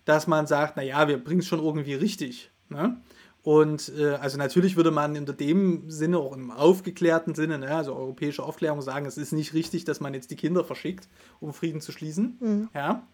[0.04, 2.52] dass man sagt, naja, wir bringen es schon irgendwie richtig.
[2.68, 3.02] Ne?
[3.42, 7.96] Und äh, also natürlich würde man in dem Sinne, auch im aufgeklärten Sinne, ne, also
[7.96, 11.08] europäische Aufklärung sagen, es ist nicht richtig, dass man jetzt die Kinder verschickt,
[11.40, 12.38] um Frieden zu schließen.
[12.42, 12.70] Mhm.
[12.74, 13.08] Ja.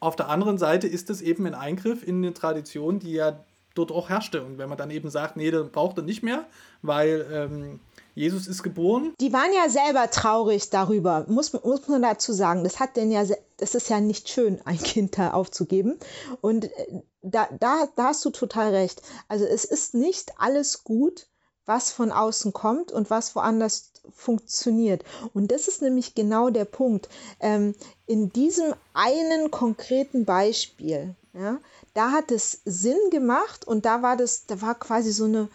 [0.00, 3.92] Auf der anderen Seite ist es eben ein Eingriff in eine Tradition, die ja dort
[3.92, 4.42] auch herrschte.
[4.42, 6.46] Und wenn man dann eben sagt, nee, das braucht er nicht mehr,
[6.82, 7.80] weil ähm,
[8.14, 9.14] Jesus ist geboren.
[9.20, 12.64] Die waren ja selber traurig darüber, muss, muss man dazu sagen.
[12.64, 13.24] Das hat, denn ja,
[13.56, 15.98] das ist ja nicht schön, ein Kind da aufzugeben.
[16.40, 19.02] Und äh, da, da, da hast du total recht.
[19.28, 21.28] Also es ist nicht alles gut,
[21.66, 25.04] was von außen kommt und was woanders funktioniert.
[25.34, 27.08] Und das ist nämlich genau der Punkt.
[27.40, 27.74] Ähm,
[28.06, 31.58] in diesem einen konkreten Beispiel, ja,
[31.94, 35.48] da hat es Sinn gemacht und da war das, da war quasi so eine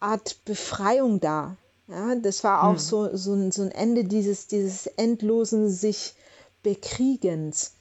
[0.00, 1.56] Art Befreiung da.
[1.88, 2.78] Ja, das war auch hm.
[2.78, 6.14] so, so, ein, so ein Ende dieses, dieses endlosen sich
[6.62, 7.72] Bekriegens.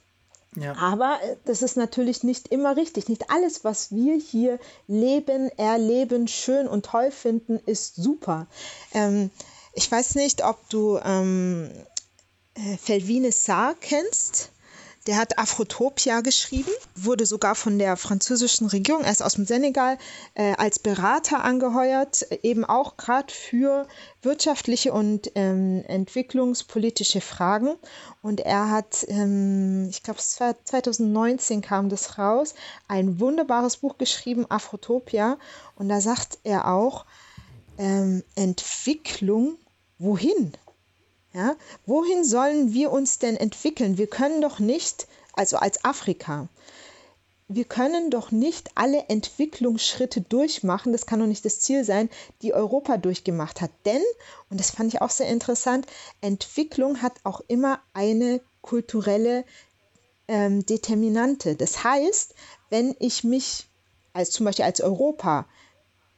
[0.55, 0.75] Ja.
[0.75, 3.09] Aber äh, das ist natürlich nicht immer richtig.
[3.09, 8.47] Nicht alles, was wir hier leben, erleben, schön und toll finden, ist super.
[8.93, 9.31] Ähm,
[9.73, 11.69] ich weiß nicht, ob du ähm,
[12.55, 14.51] äh, Felvine Saar kennst.
[15.05, 19.97] Der hat Afrotopia geschrieben, wurde sogar von der französischen Regierung, er ist aus dem Senegal,
[20.33, 23.85] äh, als Berater angeheuert, eben auch gerade für
[24.21, 27.75] wirtschaftliche und ähm, entwicklungspolitische Fragen.
[28.21, 32.55] Und er hat, ähm, ich glaube, 2019 kam das raus,
[32.87, 35.37] ein wunderbares Buch geschrieben, Afrotopia.
[35.75, 37.05] Und da sagt er auch,
[37.77, 39.57] ähm, Entwicklung,
[39.99, 40.53] wohin?
[41.33, 43.97] Ja, wohin sollen wir uns denn entwickeln?
[43.97, 46.47] Wir können doch nicht, also als Afrika,
[47.47, 52.09] wir können doch nicht alle Entwicklungsschritte durchmachen, das kann doch nicht das Ziel sein,
[52.41, 53.71] die Europa durchgemacht hat.
[53.85, 54.01] Denn,
[54.49, 55.85] und das fand ich auch sehr interessant,
[56.21, 59.43] Entwicklung hat auch immer eine kulturelle
[60.27, 61.55] ähm, Determinante.
[61.55, 62.33] Das heißt,
[62.69, 63.67] wenn ich mich
[64.13, 65.45] als zum Beispiel als Europa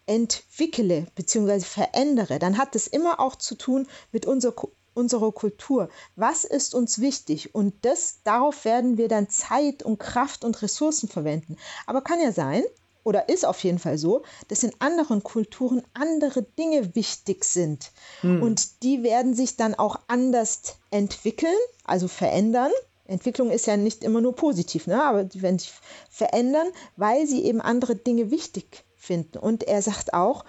[0.08, 1.62] entwickle bzw.
[1.62, 4.54] verändere, dann hat das immer auch zu tun mit unserer
[4.96, 5.90] unserer Kultur.
[6.16, 7.54] Was ist uns wichtig?
[7.54, 11.58] Und das, darauf werden wir dann Zeit und Kraft und Ressourcen verwenden.
[11.86, 12.64] Aber kann ja sein,
[13.04, 17.92] oder ist auf jeden Fall so, dass in anderen Kulturen andere Dinge wichtig sind.
[18.22, 18.42] Hm.
[18.42, 22.72] Und die werden sich dann auch anders entwickeln, also verändern.
[23.06, 25.04] Entwicklung ist ja nicht immer nur positiv, ne?
[25.04, 25.72] aber die werden sich
[26.10, 29.38] verändern, weil sie eben andere Dinge wichtig finden.
[29.38, 30.46] Und er sagt auch,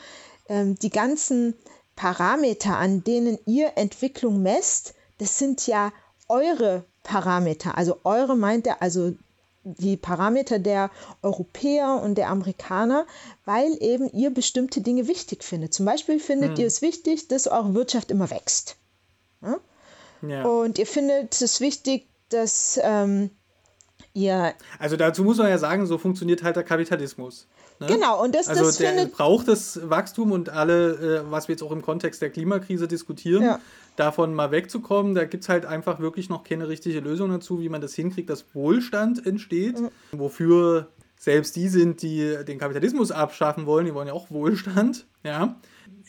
[0.49, 1.55] ähm, die ganzen
[1.95, 5.93] Parameter, an denen ihr Entwicklung messt, das sind ja
[6.29, 7.79] eure Parameter.
[7.79, 9.13] Also eure meint er, also
[9.65, 10.91] die Parameter der
[11.23, 13.07] Europäer und der Amerikaner,
[13.45, 15.75] weil eben ihr bestimmte Dinge wichtig findet.
[15.75, 16.61] Zum Beispiel findet hm.
[16.61, 18.77] ihr es wichtig, dass eure Wirtschaft immer wächst.
[19.43, 19.59] Ja?
[20.23, 20.45] Ja.
[20.45, 23.31] Und ihr findet es wichtig, dass ähm,
[24.17, 24.55] ihr.
[24.79, 27.47] Also dazu muss man ja sagen, so funktioniert halt der Kapitalismus.
[27.79, 27.87] Ne?
[27.87, 31.53] Genau, und das, also das der findet braucht das Wachstum und alle, äh, was wir
[31.53, 33.61] jetzt auch im Kontext der Klimakrise diskutieren, ja.
[33.97, 35.15] davon mal wegzukommen.
[35.15, 38.31] Da gibt es halt einfach wirklich noch keine richtige Lösung dazu, wie man das hinkriegt,
[38.31, 39.91] dass Wohlstand entsteht, mhm.
[40.13, 45.57] wofür selbst die sind, die den Kapitalismus abschaffen wollen, die wollen ja auch Wohlstand, ja,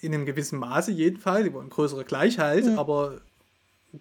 [0.02, 2.80] in einem gewissen Maße jedenfalls, die wollen größere Gleichheit, mhm.
[2.80, 3.22] aber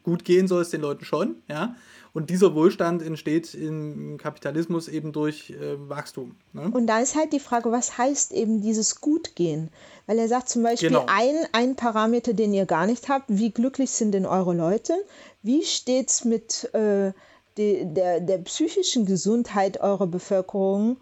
[0.03, 1.75] gut gehen soll es den Leuten schon, ja.
[2.16, 6.35] Und dieser Wohlstand entsteht im Kapitalismus eben durch äh, Wachstum.
[6.55, 6.70] Ne?
[6.72, 9.68] Und da ist halt die Frage, was heißt eben dieses Gutgehen?
[10.07, 11.05] Weil er sagt zum Beispiel, genau.
[11.09, 14.94] ein, ein Parameter, den ihr gar nicht habt, wie glücklich sind denn eure Leute?
[15.42, 17.12] Wie steht es mit äh,
[17.59, 20.96] die, der, der psychischen Gesundheit eurer Bevölkerung?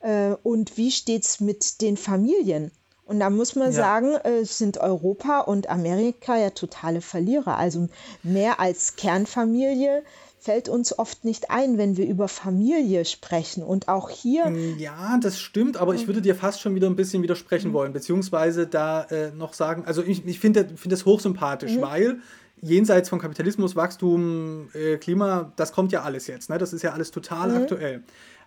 [0.00, 2.70] Äh, und wie steht es mit den Familien?
[3.06, 3.72] Und da muss man ja.
[3.72, 7.56] sagen, äh, sind Europa und Amerika ja totale Verlierer.
[7.56, 7.88] Also
[8.22, 10.02] mehr als Kernfamilie
[10.40, 13.62] fällt uns oft nicht ein, wenn wir über Familie sprechen.
[13.62, 14.46] Und auch hier.
[14.46, 17.74] Mm, ja, das stimmt, aber ich würde dir fast schon wieder ein bisschen widersprechen mhm.
[17.74, 21.82] wollen, beziehungsweise da äh, noch sagen, also ich, ich finde find das hochsympathisch, mhm.
[21.82, 22.18] weil
[22.62, 26.48] jenseits von Kapitalismus, Wachstum, äh, Klima, das kommt ja alles jetzt.
[26.48, 26.58] Ne?
[26.58, 27.56] Das ist ja alles total mhm.
[27.56, 28.02] aktuell.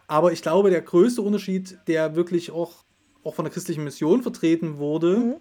[0.08, 2.84] Aber ich glaube, der größte Unterschied, der wirklich auch,
[3.23, 5.39] auch von der christlichen Mission vertreten wurde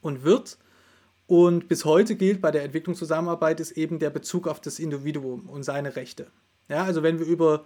[0.00, 0.58] und wird,
[1.26, 5.64] und bis heute gilt bei der Entwicklungszusammenarbeit ist eben der Bezug auf das Individuum und
[5.64, 6.28] seine Rechte.
[6.68, 7.64] Ja, also wenn wir über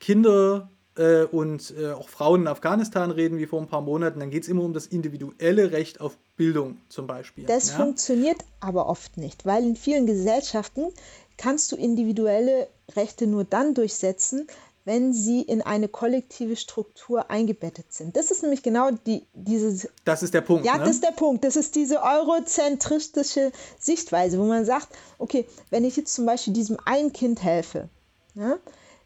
[0.00, 4.30] Kinder äh, und äh, auch Frauen in Afghanistan reden, wie vor ein paar Monaten, dann
[4.30, 7.46] geht es immer um das individuelle Recht auf Bildung zum Beispiel.
[7.46, 7.76] Das ja?
[7.76, 10.92] funktioniert aber oft nicht, weil in vielen Gesellschaften
[11.36, 14.46] kannst du individuelle Rechte nur dann durchsetzen,
[14.84, 18.16] wenn sie in eine kollektive Struktur eingebettet sind.
[18.16, 19.88] Das ist nämlich genau die, diese.
[20.04, 20.66] Das ist der Punkt.
[20.66, 20.80] Ja, ne?
[20.80, 21.44] das ist der Punkt.
[21.44, 26.76] Das ist diese eurozentristische Sichtweise, wo man sagt, okay, wenn ich jetzt zum Beispiel diesem
[26.84, 27.88] einen Kind helfe,
[28.34, 28.58] ja,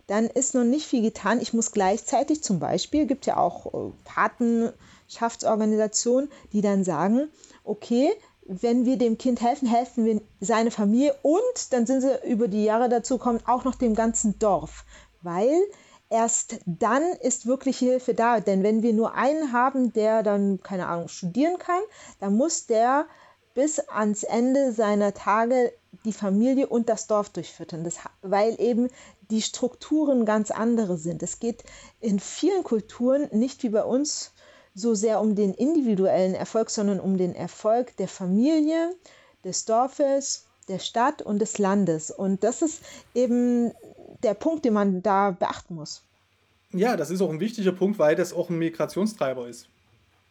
[0.09, 1.41] dann ist noch nicht viel getan.
[1.41, 7.29] Ich muss gleichzeitig zum Beispiel, gibt ja auch äh, Patenschaftsorganisationen, die dann sagen,
[7.63, 8.11] okay,
[8.49, 12.65] wenn wir dem Kind helfen, helfen wir seine Familie und dann sind sie über die
[12.65, 14.87] Jahre dazu kommen, auch noch dem ganzen Dorf
[15.23, 15.61] weil
[16.11, 18.41] erst dann ist wirkliche Hilfe da.
[18.41, 21.83] Denn wenn wir nur einen haben, der dann, keine Ahnung, studieren kann,
[22.21, 23.07] dann muss der
[23.55, 25.73] bis ans Ende seiner Tage
[26.05, 28.89] die Familie und das Dorf durchfüttern, das, weil eben
[29.31, 31.23] die Strukturen ganz andere sind.
[31.23, 31.65] Es geht
[32.01, 34.33] in vielen Kulturen nicht wie bei uns
[34.75, 38.95] so sehr um den individuellen Erfolg, sondern um den Erfolg der Familie,
[39.45, 42.11] des Dorfes, der Stadt und des Landes.
[42.11, 42.83] Und das ist
[43.15, 43.73] eben
[44.23, 46.03] der Punkt, den man da beachten muss.
[46.73, 49.69] Ja, das ist auch ein wichtiger Punkt, weil das auch ein Migrationstreiber ist.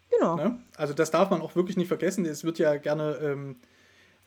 [0.10, 0.36] Genau.
[0.36, 0.60] Ne?
[0.76, 2.26] Also das darf man auch wirklich nicht vergessen.
[2.26, 3.56] Es wird ja gerne ähm,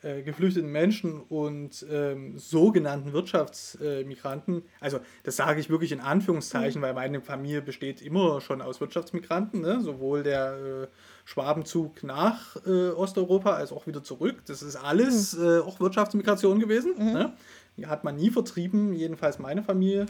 [0.03, 6.85] äh, geflüchteten Menschen und ähm, sogenannten Wirtschaftsmigranten, also das sage ich wirklich in Anführungszeichen, mhm.
[6.85, 9.79] weil meine Familie besteht immer schon aus Wirtschaftsmigranten, ne?
[9.81, 10.87] sowohl der äh,
[11.25, 14.37] Schwabenzug nach äh, Osteuropa als auch wieder zurück.
[14.47, 15.45] Das ist alles mhm.
[15.45, 16.93] Äh, auch Wirtschaftsmigration gewesen.
[16.97, 17.13] Mhm.
[17.13, 17.33] Ne?
[17.77, 20.07] Die hat man nie vertrieben, jedenfalls meine Familie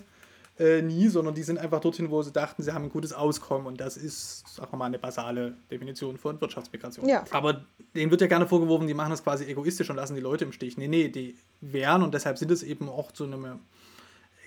[0.61, 3.65] äh, nie, sondern die sind einfach dorthin, wo sie dachten, sie haben ein gutes Auskommen.
[3.65, 7.07] Und das ist, sagen wir mal, eine basale Definition von Wirtschaftsmigration.
[7.07, 7.23] Ja.
[7.31, 10.45] Aber denen wird ja gerne vorgeworfen, die machen das quasi egoistisch und lassen die Leute
[10.45, 10.77] im Stich.
[10.77, 13.59] Nee, nee, die wären und deshalb sind es eben auch zu einem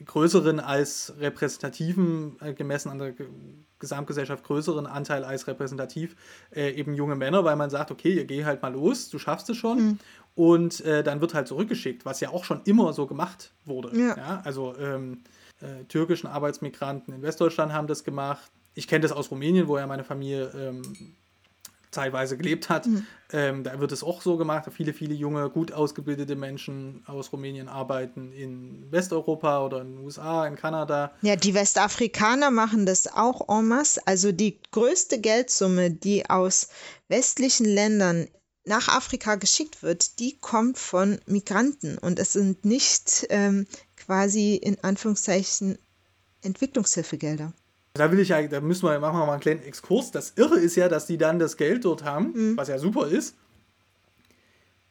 [0.04, 3.14] größeren als repräsentativen, äh, gemessen an der
[3.78, 6.16] Gesamtgesellschaft größeren Anteil als repräsentativ,
[6.54, 9.48] äh, eben junge Männer, weil man sagt, okay, ihr geh halt mal los, du schaffst
[9.50, 9.78] es schon.
[9.78, 9.98] Mhm.
[10.34, 13.96] Und äh, dann wird halt zurückgeschickt, was ja auch schon immer so gemacht wurde.
[13.96, 14.16] Ja.
[14.16, 14.42] ja?
[14.44, 15.22] Also ähm,
[15.60, 18.50] äh, türkischen Arbeitsmigranten in Westdeutschland haben das gemacht.
[18.74, 20.82] Ich kenne das aus Rumänien, wo ja meine Familie ähm,
[21.94, 22.86] zeitweise gelebt hat.
[22.86, 23.06] Mhm.
[23.32, 24.68] Ähm, da wird es auch so gemacht.
[24.76, 30.46] Viele, viele junge, gut ausgebildete Menschen aus Rumänien arbeiten in Westeuropa oder in den USA,
[30.46, 31.12] in Kanada.
[31.22, 34.00] Ja, die Westafrikaner machen das auch en masse.
[34.06, 36.68] Also die größte Geldsumme, die aus
[37.08, 38.26] westlichen Ländern
[38.64, 41.98] nach Afrika geschickt wird, die kommt von Migranten.
[41.98, 45.78] Und es sind nicht ähm, quasi in Anführungszeichen
[46.42, 47.52] Entwicklungshilfegelder.
[47.94, 50.10] Da will ich ja, da müssen wir, machen wir mal einen kleinen Exkurs.
[50.10, 52.56] Das Irre ist ja, dass die dann das Geld dort haben, mhm.
[52.56, 53.36] was ja super ist.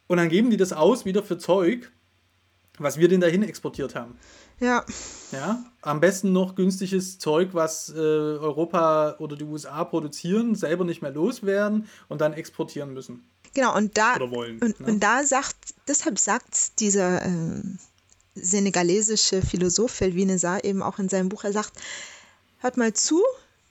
[0.07, 1.91] Und dann geben die das aus wieder für Zeug,
[2.77, 4.17] was wir denn dahin exportiert haben.
[4.59, 4.85] Ja.
[5.31, 11.01] Ja, am besten noch günstiges Zeug, was äh, Europa oder die USA produzieren, selber nicht
[11.01, 13.25] mehr loswerden und dann exportieren müssen.
[13.53, 14.87] Genau, und da, wollen, und, ne?
[14.87, 15.55] und, da sagt,
[15.87, 17.61] deshalb sagt dieser äh,
[18.35, 21.73] senegalesische Philosoph Felvine Saar eben auch in seinem Buch, er sagt,
[22.59, 23.21] hört mal zu,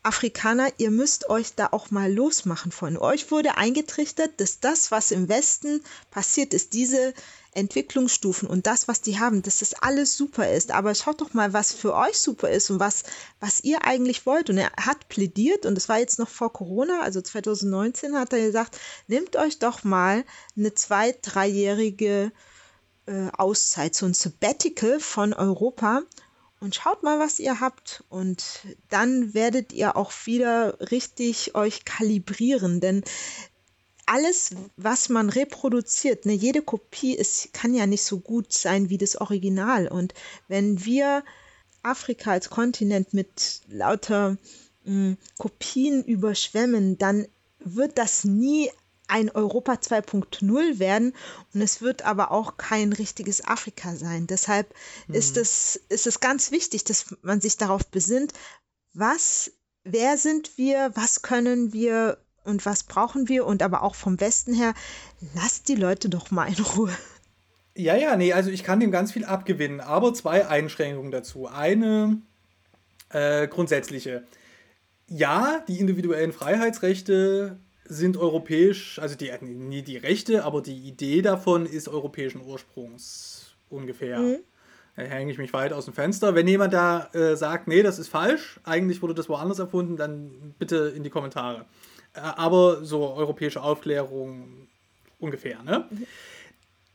[0.04, 2.96] Afrikaner, ihr müsst euch da auch mal losmachen von.
[2.96, 5.80] Euch wurde eingetrichtert, dass das, was im Westen
[6.10, 7.14] passiert ist, diese
[7.52, 10.72] Entwicklungsstufen und das, was die haben, dass das alles super ist.
[10.72, 13.04] Aber schaut doch mal, was für euch super ist und was,
[13.38, 14.50] was ihr eigentlich wollt.
[14.50, 18.40] Und er hat plädiert, und das war jetzt noch vor Corona, also 2019, hat er
[18.40, 20.24] gesagt, nehmt euch doch mal
[20.56, 22.32] eine zwei-, dreijährige
[23.06, 26.02] äh, Auszeit, so ein Sabbatical von Europa
[26.62, 28.04] und schaut mal, was ihr habt.
[28.08, 28.44] Und
[28.88, 33.02] dann werdet ihr auch wieder richtig euch kalibrieren, denn
[34.06, 38.98] alles, was man reproduziert, ne, jede Kopie ist, kann ja nicht so gut sein wie
[38.98, 39.88] das Original.
[39.88, 40.14] Und
[40.48, 41.24] wenn wir
[41.82, 44.36] Afrika als Kontinent mit lauter
[44.84, 47.26] mh, hm, Kopien überschwemmen, dann
[47.58, 48.70] wird das nie
[49.12, 51.12] ein Europa 2.0 werden
[51.52, 54.26] und es wird aber auch kein richtiges Afrika sein.
[54.26, 54.74] Deshalb
[55.06, 55.14] mhm.
[55.14, 58.32] ist, es, ist es ganz wichtig, dass man sich darauf besinnt,
[58.94, 59.52] was,
[59.84, 64.54] wer sind wir, was können wir und was brauchen wir und aber auch vom Westen
[64.54, 64.72] her,
[65.34, 66.96] lasst die Leute doch mal in Ruhe.
[67.74, 71.46] Ja, ja, nee, also ich kann dem ganz viel abgewinnen, aber zwei Einschränkungen dazu.
[71.46, 72.20] Eine
[73.10, 74.24] äh, grundsätzliche.
[75.06, 77.58] Ja, die individuellen Freiheitsrechte
[77.92, 84.18] sind europäisch, also die, nie die Rechte, aber die Idee davon ist europäischen Ursprungs ungefähr.
[84.18, 84.38] Mhm.
[84.96, 86.34] Da hänge ich mich weit aus dem Fenster.
[86.34, 90.54] Wenn jemand da äh, sagt, nee, das ist falsch, eigentlich wurde das woanders erfunden, dann
[90.58, 91.64] bitte in die Kommentare.
[92.14, 94.68] Äh, aber so europäische Aufklärung
[95.18, 95.62] ungefähr.
[95.62, 95.86] Ne?
[95.90, 96.06] Mhm.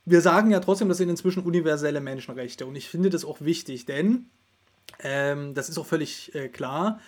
[0.05, 3.85] Wir sagen ja trotzdem, das sind inzwischen universelle Menschenrechte und ich finde das auch wichtig,
[3.85, 4.27] denn
[4.99, 6.99] ähm, das ist auch völlig äh, klar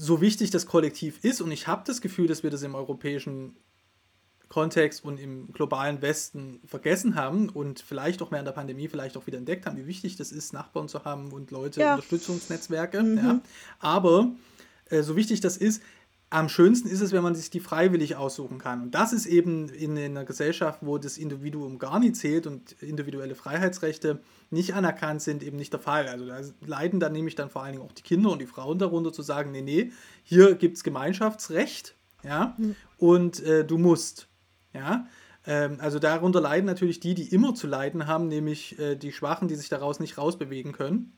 [0.00, 3.56] so wichtig das Kollektiv ist und ich habe das Gefühl, dass wir das im europäischen
[4.48, 9.16] Kontext und im globalen Westen vergessen haben und vielleicht auch mehr in der Pandemie vielleicht
[9.16, 11.94] auch wieder entdeckt haben, wie wichtig das ist, Nachbarn zu haben und Leute, ja.
[11.96, 13.02] Unterstützungsnetzwerke.
[13.02, 13.16] Mhm.
[13.18, 13.40] Ja.
[13.80, 14.30] Aber
[14.86, 15.82] äh, so wichtig das ist,
[16.30, 18.82] am schönsten ist es, wenn man sich die freiwillig aussuchen kann.
[18.82, 22.72] Und das ist eben in, in einer Gesellschaft, wo das Individuum gar nicht zählt und
[22.82, 24.20] individuelle Freiheitsrechte
[24.50, 26.06] nicht anerkannt sind, eben nicht der Fall.
[26.06, 28.78] Also da leiden dann nämlich dann vor allen Dingen auch die Kinder und die Frauen
[28.78, 29.90] darunter zu sagen, nee, nee,
[30.22, 32.76] hier gibt es Gemeinschaftsrecht, ja, mhm.
[32.98, 34.28] und äh, du musst,
[34.74, 35.06] ja.
[35.46, 39.48] Ähm, also darunter leiden natürlich die, die immer zu leiden haben, nämlich äh, die Schwachen,
[39.48, 41.14] die sich daraus nicht rausbewegen können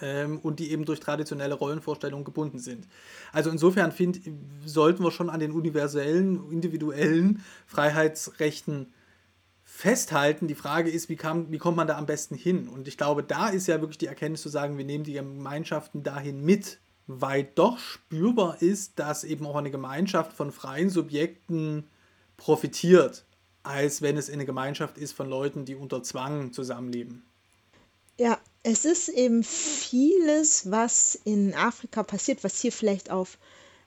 [0.00, 2.86] ähm, und die eben durch traditionelle Rollenvorstellungen gebunden sind.
[3.32, 4.20] Also insofern find,
[4.64, 8.92] sollten wir schon an den universellen, individuellen Freiheitsrechten
[9.64, 10.48] festhalten.
[10.48, 12.68] Die Frage ist, wie, kam, wie kommt man da am besten hin?
[12.68, 16.02] Und ich glaube, da ist ja wirklich die Erkenntnis zu sagen, wir nehmen die Gemeinschaften
[16.02, 21.88] dahin mit, weil doch spürbar ist, dass eben auch eine Gemeinschaft von freien Subjekten
[22.36, 23.24] profitiert,
[23.62, 27.24] als wenn es eine Gemeinschaft ist von Leuten, die unter Zwang zusammenleben.
[28.18, 33.38] Ja, es ist eben vieles, was in Afrika passiert, was hier vielleicht auf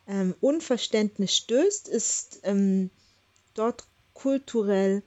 [0.08, 2.90] ähm, Unverständnis stößt, ist ähm,
[3.54, 5.04] dort kulturell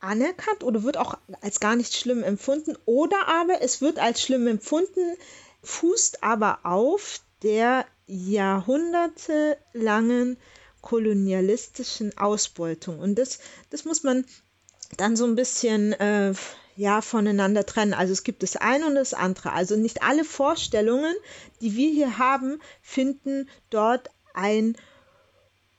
[0.00, 4.46] anerkannt oder wird auch als gar nicht schlimm empfunden oder aber es wird als schlimm
[4.46, 5.16] empfunden,
[5.62, 10.38] fußt aber auf der jahrhundertelangen
[10.80, 12.98] kolonialistischen Ausbeutung.
[12.98, 13.38] Und das,
[13.70, 14.24] das muss man
[14.96, 16.34] dann so ein bisschen äh,
[16.76, 17.94] ja, voneinander trennen.
[17.94, 19.52] Also es gibt das eine und das andere.
[19.52, 21.14] Also nicht alle Vorstellungen,
[21.60, 24.76] die wir hier haben, finden dort ein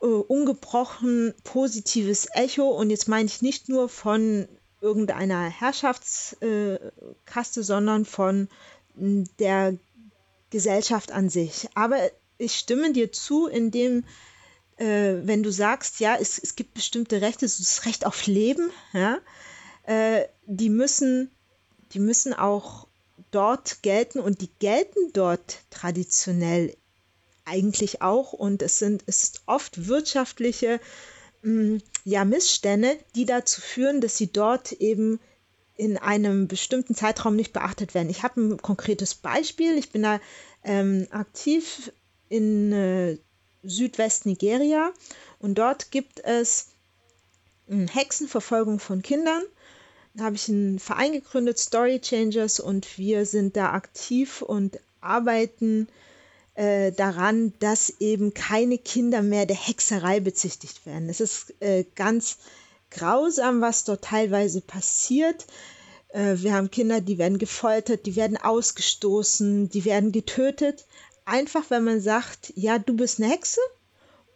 [0.02, 2.70] äh, ungebrochen positives Echo.
[2.70, 4.48] Und jetzt meine ich nicht nur von
[4.82, 8.50] irgendeiner Herrschaftskaste, äh, sondern von
[8.96, 9.76] der
[10.50, 11.68] Gesellschaft an sich.
[11.74, 11.98] Aber
[12.38, 14.04] ich stimme dir zu, indem
[14.78, 19.20] äh, wenn du sagst, ja, es, es gibt bestimmte Rechte, das Recht auf Leben, ja,
[19.84, 21.32] äh, die müssen,
[21.94, 22.88] die müssen auch
[23.32, 26.76] dort gelten und die gelten dort traditionell
[27.46, 30.80] eigentlich auch und es sind ist oft wirtschaftliche
[31.42, 35.20] mh, mm, ja, Missstände, die dazu führen, dass sie dort eben
[35.76, 38.10] in einem bestimmten Zeitraum nicht beachtet werden.
[38.10, 39.78] Ich habe ein konkretes Beispiel.
[39.78, 40.20] Ich bin da
[40.64, 41.92] ähm, aktiv
[42.30, 43.18] in äh,
[43.64, 44.92] Südwest-Nigeria
[45.40, 46.68] und dort gibt es
[47.68, 49.44] äh, Hexenverfolgung von Kindern.
[50.20, 55.88] Habe ich einen Verein gegründet, Story Changers, und wir sind da aktiv und arbeiten
[56.56, 61.10] äh, daran, dass eben keine Kinder mehr der Hexerei bezichtigt werden.
[61.10, 62.38] Es ist äh, ganz
[62.92, 65.48] grausam, was dort teilweise passiert.
[66.10, 70.86] Äh, wir haben Kinder, die werden gefoltert, die werden ausgestoßen, die werden getötet.
[71.26, 73.62] Einfach, wenn man sagt, ja, du bist eine Hexe,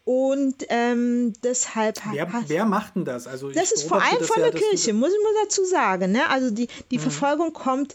[0.08, 2.00] und ähm, deshalb.
[2.14, 3.28] Wer, wer, macht denn das?
[3.28, 6.14] Also das ist vor allem von der ja, Kirche, muss ich mal dazu sagen.
[6.14, 6.30] Ne?
[6.30, 7.02] Also die, die mhm.
[7.02, 7.94] Verfolgung kommt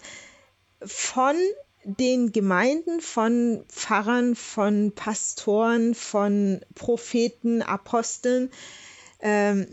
[0.85, 1.35] von
[1.85, 8.51] den Gemeinden, von Pfarrern, von Pastoren, von Propheten, Aposteln.
[9.21, 9.67] Ähm,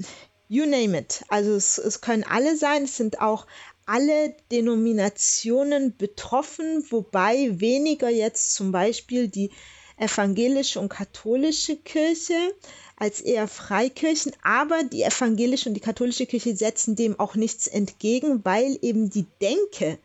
[0.48, 1.26] you name it.
[1.28, 2.84] Also es, es können alle sein.
[2.86, 3.48] Es sind auch
[3.86, 9.52] alle Denominationen betroffen, wobei weniger jetzt zum Beispiel die
[10.00, 12.56] evangelische und katholische Kirche
[12.95, 18.43] als eher Freikirchen, aber die evangelische und die katholische Kirche setzen dem auch nichts entgegen,
[18.43, 19.97] weil eben die Denke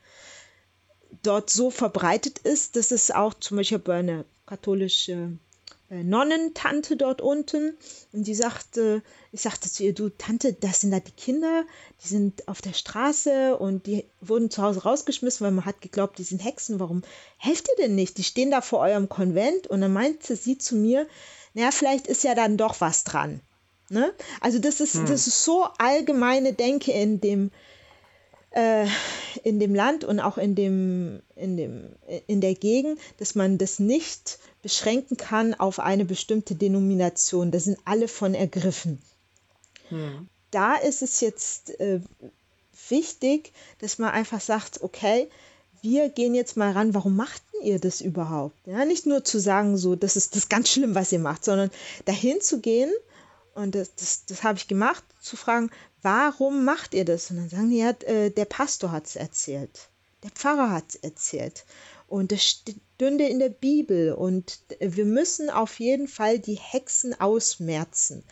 [1.23, 5.41] dort so verbreitet ist, dass es auch zum Beispiel bei einer katholischen
[5.91, 7.77] Nonnentante dort unten
[8.13, 11.65] und die sagte, ich sagte zu ihr, du Tante, das sind da die Kinder,
[12.03, 16.19] die sind auf der Straße und die wurden zu Hause rausgeschmissen, weil man hat geglaubt,
[16.19, 16.81] die sind Hexen.
[16.81, 17.03] Warum
[17.37, 18.17] helft ihr denn nicht?
[18.17, 21.07] Die stehen da vor eurem Konvent und dann meinte sie zu mir,
[21.53, 23.41] naja, vielleicht ist ja dann doch was dran.
[23.91, 24.15] Ne?
[24.41, 25.07] Also das ist, hm.
[25.07, 27.51] das ist so allgemeine Denke in dem,
[28.55, 28.87] äh,
[29.43, 31.97] in dem Land und auch in, dem, in, dem,
[32.29, 37.51] in der Gegend, dass man das nicht beschränken kann auf eine bestimmte Denomination.
[37.51, 39.03] Da sind alle von ergriffen.
[39.89, 40.29] Hm.
[40.53, 42.01] Da ist es jetzt äh,
[42.89, 45.29] wichtig, dass man einfach sagt, okay,
[45.83, 48.57] wir gehen jetzt mal ran, warum machten ihr das überhaupt?
[48.67, 51.71] Ja, nicht nur zu sagen, so, das ist das ganz schlimm, was ihr macht, sondern
[52.05, 52.93] dahin zu gehen,
[53.55, 55.71] und das, das, das habe ich gemacht, zu fragen,
[56.05, 57.31] warum macht ihr das?
[57.31, 59.89] Und dann sagen die, ja, äh, der Pastor hat es erzählt,
[60.23, 61.65] der Pfarrer hat es erzählt.
[62.07, 64.13] Und das stünde in der Bibel.
[64.13, 68.23] Und wir müssen auf jeden Fall die Hexen ausmerzen.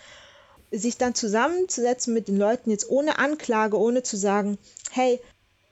[0.71, 4.59] Sich dann zusammenzusetzen mit den Leuten jetzt ohne Anklage, ohne zu sagen,
[4.91, 5.21] hey,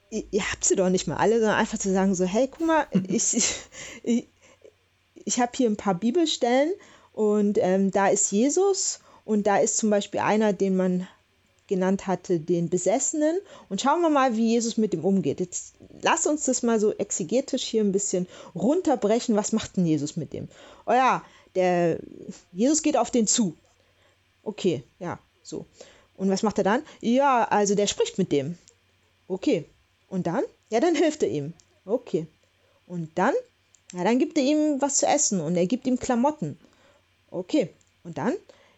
[0.09, 2.87] ihr habt sie doch nicht mal alle, sondern einfach zu sagen, so, hey, guck mal,
[3.07, 3.33] ich,
[4.03, 4.27] ich,
[5.13, 6.71] ich habe hier ein paar Bibelstellen
[7.13, 11.07] und ähm, da ist Jesus und da ist zum Beispiel einer, den man
[11.71, 13.39] genannt hatte, den Besessenen.
[13.69, 15.39] Und schauen wir mal, wie Jesus mit dem umgeht.
[15.39, 19.37] Jetzt lass uns das mal so exegetisch hier ein bisschen runterbrechen.
[19.37, 20.49] Was macht denn Jesus mit dem?
[20.85, 21.23] Oh ja,
[21.55, 21.97] der
[22.51, 23.55] Jesus geht auf den zu.
[24.43, 25.65] Okay, ja, so.
[26.17, 26.83] Und was macht er dann?
[26.99, 28.57] Ja, also der spricht mit dem.
[29.29, 29.65] Okay.
[30.09, 30.43] Und dann?
[30.69, 31.53] Ja, dann hilft er ihm.
[31.85, 32.27] Okay.
[32.85, 33.33] Und dann?
[33.93, 36.59] Ja, dann gibt er ihm was zu essen und er gibt ihm Klamotten.
[37.29, 37.69] Okay.
[38.03, 38.33] Und dann?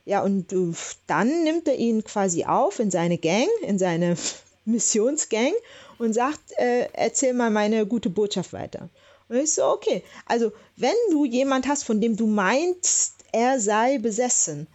[0.05, 0.73] Ja, und äh,
[1.07, 4.15] dann nimmt er ihn quasi auf in seine Gang, in seine
[4.65, 5.53] Missionsgang
[5.97, 8.89] und sagt, äh, erzähl mal meine gute Botschaft weiter.
[9.29, 13.97] Und ich so, okay, also wenn du jemand hast, von dem du meinst, er sei
[13.97, 14.67] besessen,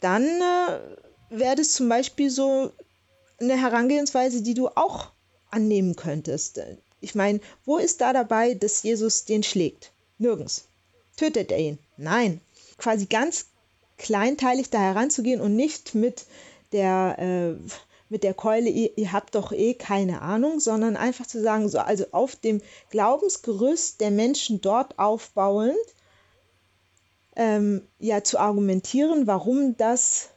[0.00, 0.80] dann äh,
[1.30, 2.72] wäre es zum Beispiel so
[3.40, 5.10] eine Herangehensweise, die du auch
[5.50, 6.60] annehmen könntest.
[7.00, 9.92] Ich meine, wo ist da dabei, dass Jesus den schlägt?
[10.18, 10.66] Nirgends.
[11.16, 11.78] Tötet er ihn?
[11.96, 12.40] Nein.
[12.76, 13.46] Quasi ganz
[14.04, 16.26] kleinteilig da heranzugehen und nicht mit
[16.72, 17.70] der, äh,
[18.10, 21.78] mit der Keule, ihr, ihr, habt doch eh keine Ahnung, sondern einfach zu sagen, so,
[21.78, 25.74] also auf dem Glaubensgerüst der Menschen dort aufbauend,
[27.34, 30.28] ähm, ja, zu argumentieren, warum das,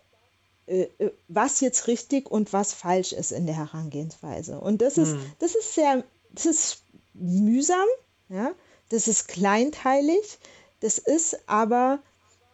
[0.65, 4.61] äh, äh was jetzt richtig und was falsch ist in der Herangehensweise.
[4.61, 5.19] Und das ist, hm.
[5.39, 7.87] das ist sehr, das ist mühsam,
[8.29, 8.53] ja,
[8.87, 10.39] das ist kleinteilig,
[10.79, 11.99] das ist aber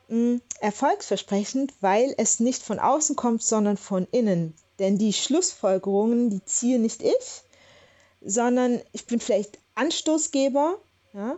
[0.07, 4.53] mh, erfolgsversprechend, weil es nicht von außen kommt, sondern von innen.
[4.79, 7.43] Denn die Schlussfolgerungen, die ziehe nicht ich,
[8.21, 10.77] sondern ich bin vielleicht Anstoßgeber.
[11.13, 11.37] Ja?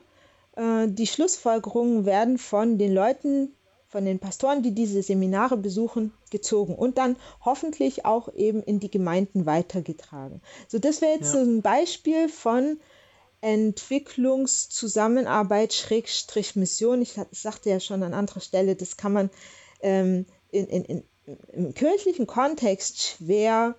[0.56, 3.54] Äh, die Schlussfolgerungen werden von den Leuten,
[3.88, 8.92] von den Pastoren, die diese Seminare besuchen, gezogen und dann hoffentlich auch eben in die
[8.92, 10.42] Gemeinden weitergetragen.
[10.68, 11.44] So, das wäre jetzt ja.
[11.44, 12.80] so ein Beispiel von
[13.42, 17.02] Entwicklungszusammenarbeit Schrägstrich Mission.
[17.02, 19.30] Ich, sagte ja schon an anderer Stelle, das kann man
[19.82, 21.04] ähm, in, in, in,
[21.54, 23.76] im kirchlichen Kontext schwer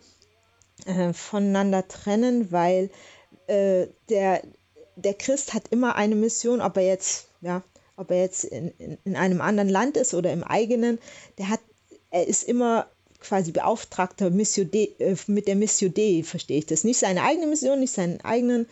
[0.84, 2.90] äh, voneinander trennen, weil
[3.46, 4.42] äh, der,
[4.96, 7.62] der Christ hat immer eine Mission, ob er jetzt, ja,
[7.96, 10.98] ob er jetzt in, in, in einem anderen Land ist oder im eigenen,
[11.38, 11.60] der hat,
[12.10, 12.88] er ist immer
[13.20, 16.84] quasi Beauftragter Mission Dei, äh, mit der Mission Dei, verstehe ich das.
[16.84, 18.68] Nicht seine eigene Mission, nicht seinen eigenen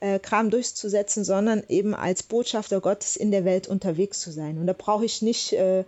[0.00, 4.58] äh, Kram durchzusetzen, sondern eben als Botschafter Gottes in der Welt unterwegs zu sein.
[4.58, 5.84] Und da brauche ich nicht äh,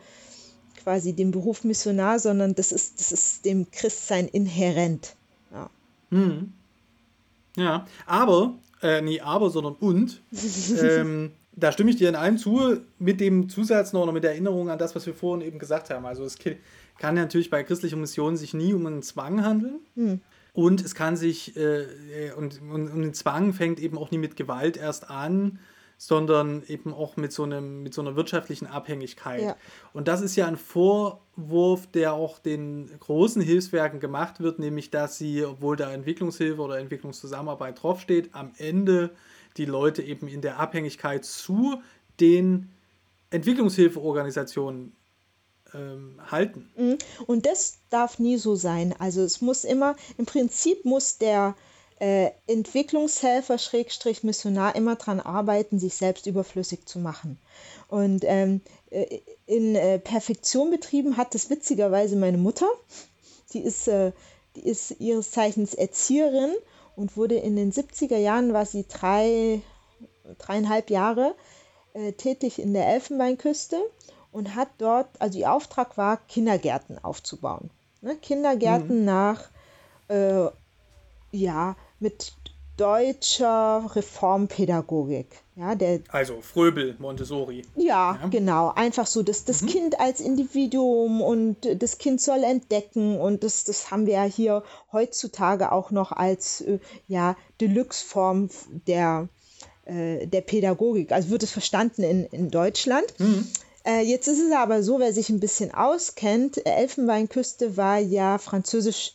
[0.82, 5.14] quasi den Beruf Missionar, sondern das ist, das ist dem Christsein inhärent.
[5.52, 5.70] Ja,
[6.10, 6.52] hm.
[7.56, 10.22] ja aber, äh, nee, aber, sondern und.
[10.80, 14.30] ähm, da stimme ich dir in allem zu, mit dem Zusatz noch, noch mit der
[14.30, 16.06] Erinnerung an das, was wir vorhin eben gesagt haben.
[16.06, 16.38] Also es
[16.98, 19.80] kann natürlich bei christlicher Mission sich nie um einen Zwang handeln.
[19.96, 20.20] Hm.
[20.58, 24.34] Und es kann sich, äh, und, und, und ein Zwang fängt eben auch nie mit
[24.34, 25.60] Gewalt erst an,
[25.98, 29.42] sondern eben auch mit so, einem, mit so einer wirtschaftlichen Abhängigkeit.
[29.42, 29.56] Ja.
[29.92, 35.16] Und das ist ja ein Vorwurf, der auch den großen Hilfswerken gemacht wird, nämlich dass
[35.16, 39.10] sie, obwohl da Entwicklungshilfe oder Entwicklungszusammenarbeit draufsteht, am Ende
[39.58, 41.80] die Leute eben in der Abhängigkeit zu
[42.18, 42.72] den
[43.30, 44.92] Entwicklungshilfeorganisationen
[45.74, 46.70] ähm, halten.
[46.76, 46.98] Mhm.
[47.26, 48.94] Und das darf nie so sein.
[48.98, 51.54] Also es muss immer, im Prinzip muss der
[52.00, 57.38] äh, Entwicklungshelfer, Schrägstrich Missionar immer daran arbeiten, sich selbst überflüssig zu machen.
[57.88, 58.60] Und ähm,
[58.90, 62.68] äh, in äh, Perfektion betrieben hat das witzigerweise meine Mutter.
[63.52, 64.12] Die ist, äh,
[64.56, 66.54] die ist ihres Zeichens Erzieherin
[66.96, 69.60] und wurde in den 70er Jahren, war sie drei,
[70.38, 71.34] dreieinhalb Jahre
[71.94, 73.76] äh, tätig in der Elfenbeinküste
[74.32, 77.70] und hat dort, also ihr Auftrag war, Kindergärten aufzubauen.
[78.00, 78.16] Ne?
[78.16, 79.04] Kindergärten mhm.
[79.04, 79.50] nach,
[80.08, 80.46] äh,
[81.32, 82.32] ja, mit
[82.78, 85.26] deutscher Reformpädagogik.
[85.56, 87.62] Ja, der, also Fröbel, Montessori.
[87.74, 88.28] Ja, ja.
[88.28, 88.72] genau.
[88.74, 89.66] Einfach so, dass das mhm.
[89.66, 94.62] Kind als Individuum und das Kind soll entdecken und das, das haben wir ja hier
[94.92, 98.50] heutzutage auch noch als äh, ja, Deluxe-Form
[98.86, 99.28] der,
[99.84, 101.10] äh, der Pädagogik.
[101.10, 103.06] Also wird es verstanden in, in Deutschland.
[103.18, 103.48] Mhm.
[103.88, 109.14] Äh, jetzt ist es aber so, wer sich ein bisschen auskennt, Elfenbeinküste war ja französisch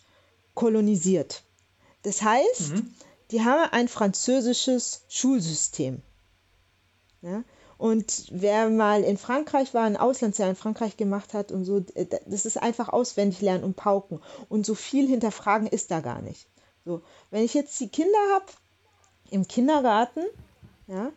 [0.56, 1.44] kolonisiert.
[2.02, 2.96] Das heißt, mhm.
[3.30, 6.02] die haben ein französisches Schulsystem.
[7.22, 7.44] Ja?
[7.78, 12.08] Und wer mal in Frankreich war, ein Auslandsjahr in Frankreich gemacht hat und so, äh,
[12.26, 14.22] das ist einfach auswendig lernen und pauken.
[14.50, 16.48] Und so viel hinterfragen ist da gar nicht.
[16.84, 18.46] So, wenn ich jetzt die Kinder habe
[19.30, 20.24] im Kindergarten,
[20.88, 21.12] ja,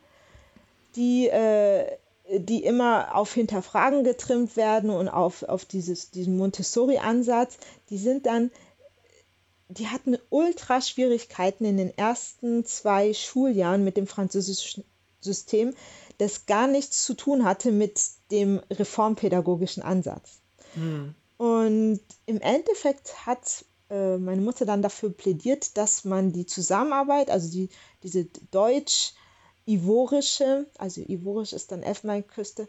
[0.95, 1.97] die äh,
[2.31, 7.59] die immer auf Hinterfragen getrimmt werden und auf, auf dieses, diesen Montessori-Ansatz,
[7.91, 8.51] die sind dann,
[9.69, 14.85] die hatten ultra Schwierigkeiten in den ersten zwei Schuljahren mit dem französischen
[15.21, 15.75] System,
[16.19, 18.01] das gar nichts zu tun hatte mit
[18.31, 20.41] dem reformpädagogischen Ansatz.
[20.75, 21.15] Mhm.
[21.37, 27.51] Und im Endeffekt hat äh, meine Mutter dann dafür plädiert, dass man die Zusammenarbeit, also
[27.51, 27.69] die,
[28.03, 29.15] diese Deutsch-
[29.67, 32.69] ivorische, also ivorisch ist dann Elfenbeinküste,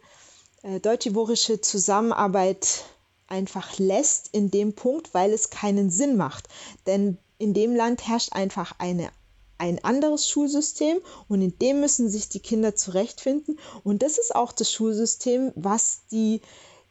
[0.64, 2.86] äh, deutsch-ivorische Zusammenarbeit
[3.28, 6.48] einfach lässt in dem Punkt, weil es keinen Sinn macht.
[6.86, 9.10] Denn in dem Land herrscht einfach eine,
[9.58, 13.60] ein anderes Schulsystem und in dem müssen sich die Kinder zurechtfinden.
[13.84, 16.42] Und das ist auch das Schulsystem, was die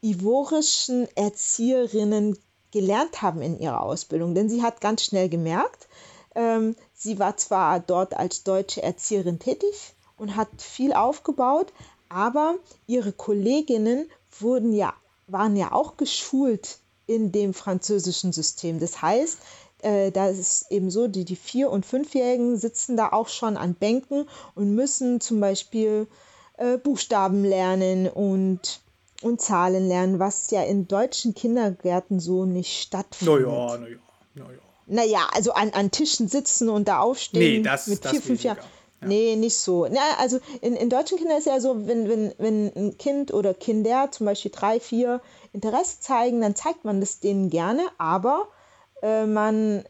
[0.02, 2.38] ivorischen Erzieherinnen
[2.70, 4.34] gelernt haben in ihrer Ausbildung.
[4.34, 5.88] Denn sie hat ganz schnell gemerkt,
[6.34, 11.72] ähm, sie war zwar dort als deutsche Erzieherin tätig, und hat viel aufgebaut,
[12.08, 12.56] aber
[12.86, 14.94] ihre Kolleginnen wurden ja,
[15.26, 18.80] waren ja auch geschult in dem französischen System.
[18.80, 19.38] Das heißt,
[19.82, 23.74] äh, da ist eben so, die, die Vier- und Fünfjährigen sitzen da auch schon an
[23.74, 26.06] Bänken und müssen zum Beispiel
[26.56, 28.80] äh, Buchstaben lernen und,
[29.22, 33.46] und Zahlen lernen, was ja in deutschen Kindergärten so nicht stattfindet.
[33.46, 33.96] Naja, naja,
[34.34, 34.58] naja.
[34.88, 38.58] Naja, also an, an Tischen sitzen und da aufstehen nee, das, mit vier, fünf Jahren.
[39.00, 39.08] Ja.
[39.08, 39.86] Nee, nicht so.
[39.90, 43.54] Na, also in, in deutschen Kindern ist ja so, wenn, wenn, wenn ein Kind oder
[43.54, 45.20] Kinder zum Beispiel drei, vier
[45.52, 48.48] Interesse zeigen, dann zeigt man das denen gerne, aber
[49.02, 49.84] äh, man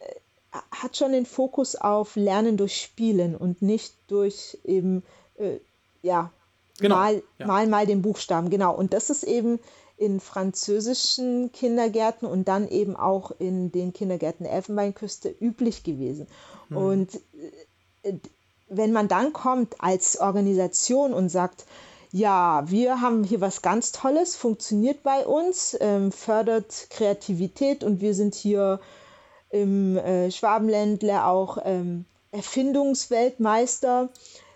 [0.71, 5.03] hat schon den Fokus auf Lernen durch Spielen und nicht durch eben,
[5.37, 5.59] äh,
[6.03, 6.31] ja,
[6.79, 6.97] genau.
[6.97, 7.47] mal, ja.
[7.47, 8.51] mal, mal den Buchstaben.
[8.51, 8.75] Genau.
[8.75, 9.59] Und das ist eben
[9.97, 16.27] in französischen Kindergärten und dann eben auch in den Kindergärten der Elfenbeinküste üblich gewesen.
[16.69, 16.77] Hm.
[16.77, 17.21] Und
[18.03, 18.15] äh,
[18.69, 21.65] wenn man dann kommt als Organisation und sagt,
[22.13, 28.15] ja, wir haben hier was ganz Tolles, funktioniert bei uns, ähm, fördert Kreativität und wir
[28.15, 28.81] sind hier
[29.51, 34.09] im äh, Schwabenländle auch ähm, Erfindungsweltmeister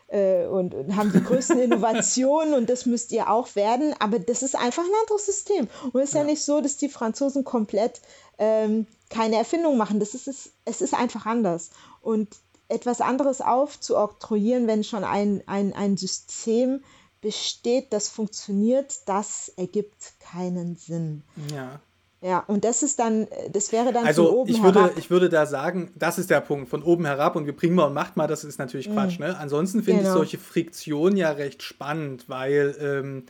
[0.09, 3.95] äh, und, und, haben die größten Innovationen und das müsst ihr auch werden.
[3.99, 5.69] Aber das ist einfach ein anderes System.
[5.93, 6.21] Und es ist ja.
[6.21, 8.01] ja nicht so, dass die Franzosen komplett
[8.39, 10.01] ähm, keine Erfindung machen.
[10.01, 11.71] Das ist, es, es ist einfach anders.
[12.03, 12.29] Und
[12.71, 16.83] etwas anderes aufzuoktroyieren, wenn schon ein, ein, ein System
[17.21, 21.23] besteht, das funktioniert, das ergibt keinen Sinn.
[21.55, 21.81] Ja.
[22.23, 24.99] Ja, und das ist dann, das wäre dann also von oben ich würde, herab.
[24.99, 27.85] Ich würde da sagen, das ist der Punkt, von oben herab und wir bringen mal
[27.87, 29.18] und macht mal, das ist natürlich Quatsch.
[29.18, 29.23] Mm.
[29.23, 29.39] Ne?
[29.39, 30.12] Ansonsten finde genau.
[30.12, 33.25] ich solche Friktionen ja recht spannend, weil, ähm,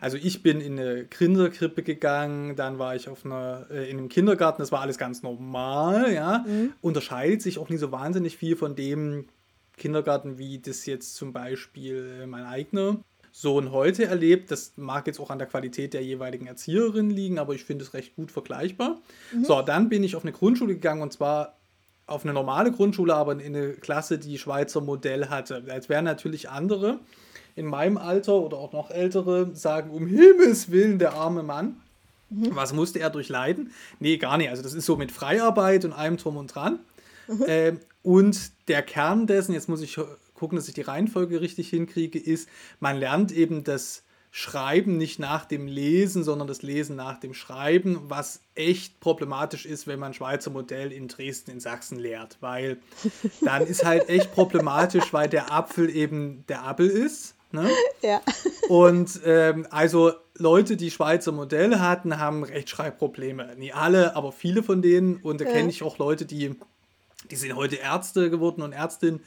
[0.00, 4.08] also ich bin in eine Kinderkrippe gegangen, dann war ich auf einer, äh, in einem
[4.08, 6.38] Kindergarten, das war alles ganz normal, ja.
[6.38, 6.72] Mm.
[6.80, 9.26] Unterscheidet sich auch nicht so wahnsinnig viel von dem
[9.76, 12.98] Kindergarten, wie das jetzt zum Beispiel äh, mein eigener
[13.32, 14.50] Sohn heute erlebt.
[14.50, 17.94] Das mag jetzt auch an der Qualität der jeweiligen Erzieherin liegen, aber ich finde es
[17.94, 19.00] recht gut vergleichbar.
[19.34, 19.44] Mhm.
[19.44, 21.56] So, dann bin ich auf eine Grundschule gegangen und zwar
[22.06, 25.64] auf eine normale Grundschule, aber in eine Klasse, die Schweizer Modell hatte.
[25.66, 27.00] Jetzt wären natürlich andere
[27.54, 31.76] in meinem Alter oder auch noch ältere sagen, um Himmels Willen, der arme Mann.
[32.30, 32.54] Mhm.
[32.54, 33.72] Was musste er durchleiden?
[34.00, 34.50] Nee, gar nicht.
[34.50, 36.78] Also das ist so mit Freiarbeit und allem drum und dran.
[37.28, 37.42] Mhm.
[37.42, 37.72] Äh,
[38.02, 39.98] und der Kern dessen, jetzt muss ich
[40.34, 42.48] gucken, dass ich die Reihenfolge richtig hinkriege, ist,
[42.80, 44.02] man lernt eben das
[44.34, 49.86] Schreiben nicht nach dem Lesen, sondern das Lesen nach dem Schreiben, was echt problematisch ist,
[49.86, 52.78] wenn man Schweizer Modell in Dresden, in Sachsen lehrt, weil
[53.42, 57.34] dann ist halt echt problematisch, weil der Apfel eben der Apfel ist.
[57.52, 57.68] Ne?
[58.02, 58.20] Ja.
[58.68, 63.54] Und ähm, also Leute, die Schweizer Modell hatten, haben Rechtschreibprobleme.
[63.56, 65.16] Nie alle, aber viele von denen.
[65.16, 66.56] Und da kenne ich auch Leute, die,
[67.30, 69.20] die sind heute Ärzte geworden und Ärztinnen,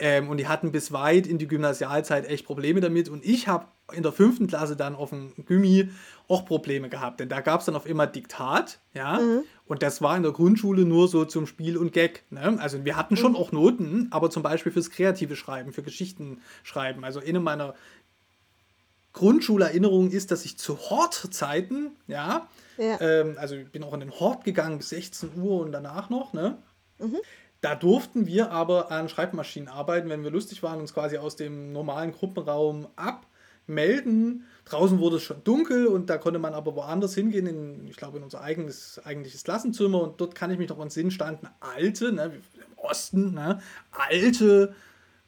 [0.00, 3.08] ähm, und die hatten bis weit in die Gymnasialzeit echt Probleme damit.
[3.08, 5.90] Und ich habe in der fünften Klasse dann auf dem Gymi
[6.26, 7.20] auch Probleme gehabt.
[7.20, 9.18] Denn da gab es dann auf immer Diktat, ja.
[9.18, 9.42] Mhm.
[9.66, 12.24] Und das war in der Grundschule nur so zum Spiel und Gag.
[12.30, 12.56] Ne?
[12.60, 13.36] Also wir hatten schon mhm.
[13.36, 17.04] auch Noten, aber zum Beispiel fürs kreative Schreiben, für Geschichten schreiben.
[17.04, 17.74] Also in meiner
[19.12, 22.48] Grundschulerinnerung ist, dass ich zu Hortzeiten, ja,
[22.78, 22.98] ja.
[23.00, 26.32] Ähm, also ich bin auch in den Hort gegangen bis 16 Uhr und danach noch,
[26.32, 26.56] ne?
[26.98, 27.18] Mhm.
[27.60, 31.72] Da durften wir aber an Schreibmaschinen arbeiten, wenn wir lustig waren, uns quasi aus dem
[31.72, 34.44] normalen Gruppenraum abmelden.
[34.64, 38.16] Draußen wurde es schon dunkel und da konnte man aber woanders hingehen, in, ich glaube
[38.16, 40.00] in unser eigenes eigentliches Klassenzimmer.
[40.00, 44.74] Und dort kann ich mich noch an Sinn standen, alte, ne, im Osten, ne, alte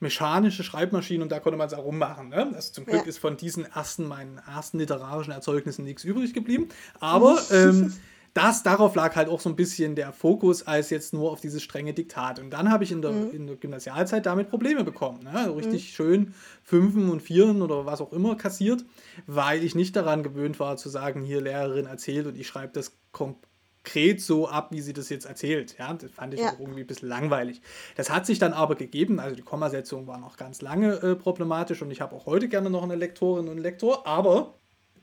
[0.02, 2.28] mechanische Schreibmaschinen und da konnte man es auch rummachen.
[2.30, 2.50] Ne?
[2.54, 3.08] Also zum Glück ja.
[3.08, 6.68] ist von diesen ersten, meinen ersten literarischen Erzeugnissen nichts übrig geblieben.
[6.98, 7.92] Aber ähm,
[8.34, 11.62] das, darauf lag halt auch so ein bisschen der Fokus, als jetzt nur auf dieses
[11.62, 12.38] strenge Diktat.
[12.38, 13.30] Und dann habe ich in der, mhm.
[13.30, 15.24] in der Gymnasialzeit damit Probleme bekommen.
[15.24, 15.32] Ne?
[15.32, 15.94] Also richtig mhm.
[15.94, 18.84] schön Fünfen und Vieren oder was auch immer kassiert,
[19.26, 22.96] weil ich nicht daran gewöhnt war zu sagen, hier Lehrerin erzählt und ich schreibe das
[23.12, 25.76] konkret so ab, wie sie das jetzt erzählt.
[25.78, 26.52] Ja, das fand ich ja.
[26.52, 27.60] auch irgendwie ein bisschen langweilig.
[27.96, 31.82] Das hat sich dann aber gegeben, also die Kommasetzung war noch ganz lange äh, problematisch
[31.82, 34.54] und ich habe auch heute gerne noch eine Lektorin und einen Lektor, aber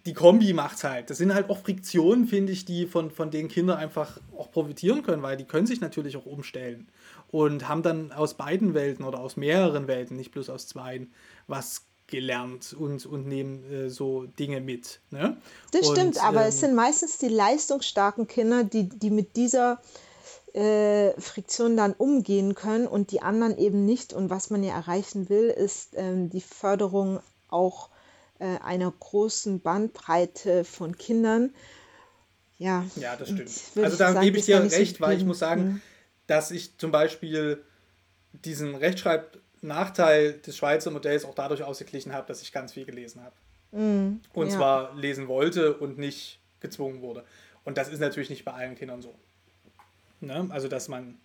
[0.10, 1.12] die Kombi macht's halt.
[1.12, 5.04] Das sind halt auch Friktionen, finde ich, die von, von den Kindern einfach auch profitieren
[5.04, 6.88] können, weil die können sich natürlich auch umstellen
[7.30, 11.06] und haben dann aus beiden Welten oder aus mehreren Welten, nicht bloß aus zwei,
[11.46, 15.00] was gelernt und, und nehmen äh, so Dinge mit.
[15.12, 15.38] Ne?
[15.74, 19.80] Das und, stimmt, aber ähm, es sind meistens die leistungsstarken Kinder, die, die mit dieser
[20.54, 24.14] äh, Friktion dann umgehen können und die anderen eben nicht.
[24.14, 27.90] Und was man ja erreichen will, ist ähm, die Förderung auch
[28.46, 31.54] einer großen Bandbreite von Kindern.
[32.58, 33.86] Ja, ja das stimmt.
[33.86, 35.82] Also da gebe ich dir recht, so weil ich muss sagen, mhm.
[36.28, 37.64] dass ich zum Beispiel
[38.34, 43.36] diesen Rechtschreibnachteil des Schweizer Modells auch dadurch ausgeglichen habe, dass ich ganz viel gelesen habe.
[43.72, 44.56] Mhm, und ja.
[44.56, 47.24] zwar lesen wollte und nicht gezwungen wurde.
[47.66, 49.14] Und das ist natürlich nicht bei allen Kindern so.
[50.22, 50.48] Ne?
[50.50, 51.18] Also, dass man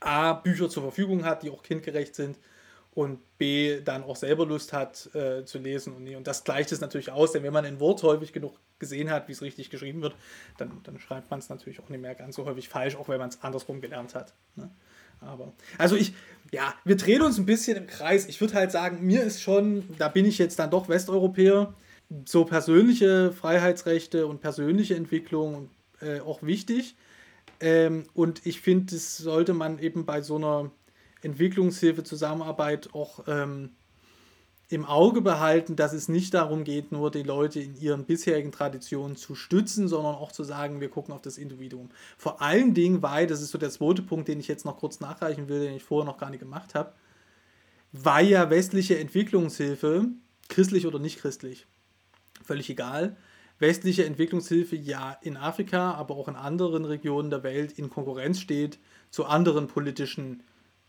[0.00, 2.38] A, Bücher zur Verfügung hat, die auch kindgerecht sind
[2.94, 5.94] und B, dann auch selber Lust hat äh, zu lesen.
[5.94, 9.10] Und, und das gleicht es natürlich aus, denn wenn man ein Wort häufig genug gesehen
[9.10, 10.14] hat, wie es richtig geschrieben wird,
[10.58, 13.18] dann, dann schreibt man es natürlich auch nicht mehr ganz so häufig falsch, auch wenn
[13.18, 14.34] man es andersrum gelernt hat.
[14.56, 14.70] Ne?
[15.20, 16.14] Aber, also ich,
[16.52, 18.26] ja, wir drehen uns ein bisschen im Kreis.
[18.26, 21.74] Ich würde halt sagen, mir ist schon, da bin ich jetzt dann doch Westeuropäer,
[22.26, 25.70] so persönliche Freiheitsrechte und persönliche Entwicklung
[26.00, 26.96] äh, auch wichtig.
[27.60, 30.70] Ähm, und ich finde, das sollte man eben bei so einer
[31.24, 33.70] Entwicklungshilfe, Zusammenarbeit auch ähm,
[34.68, 39.16] im Auge behalten, dass es nicht darum geht, nur die Leute in ihren bisherigen Traditionen
[39.16, 41.90] zu stützen, sondern auch zu sagen, wir gucken auf das Individuum.
[42.16, 45.00] Vor allen Dingen, weil, das ist so der zweite Punkt, den ich jetzt noch kurz
[45.00, 46.92] nachreichen will, den ich vorher noch gar nicht gemacht habe,
[47.92, 50.06] weil ja westliche Entwicklungshilfe,
[50.48, 51.66] christlich oder nicht christlich,
[52.42, 53.16] völlig egal,
[53.58, 58.78] westliche Entwicklungshilfe ja in Afrika, aber auch in anderen Regionen der Welt in Konkurrenz steht
[59.10, 60.42] zu anderen politischen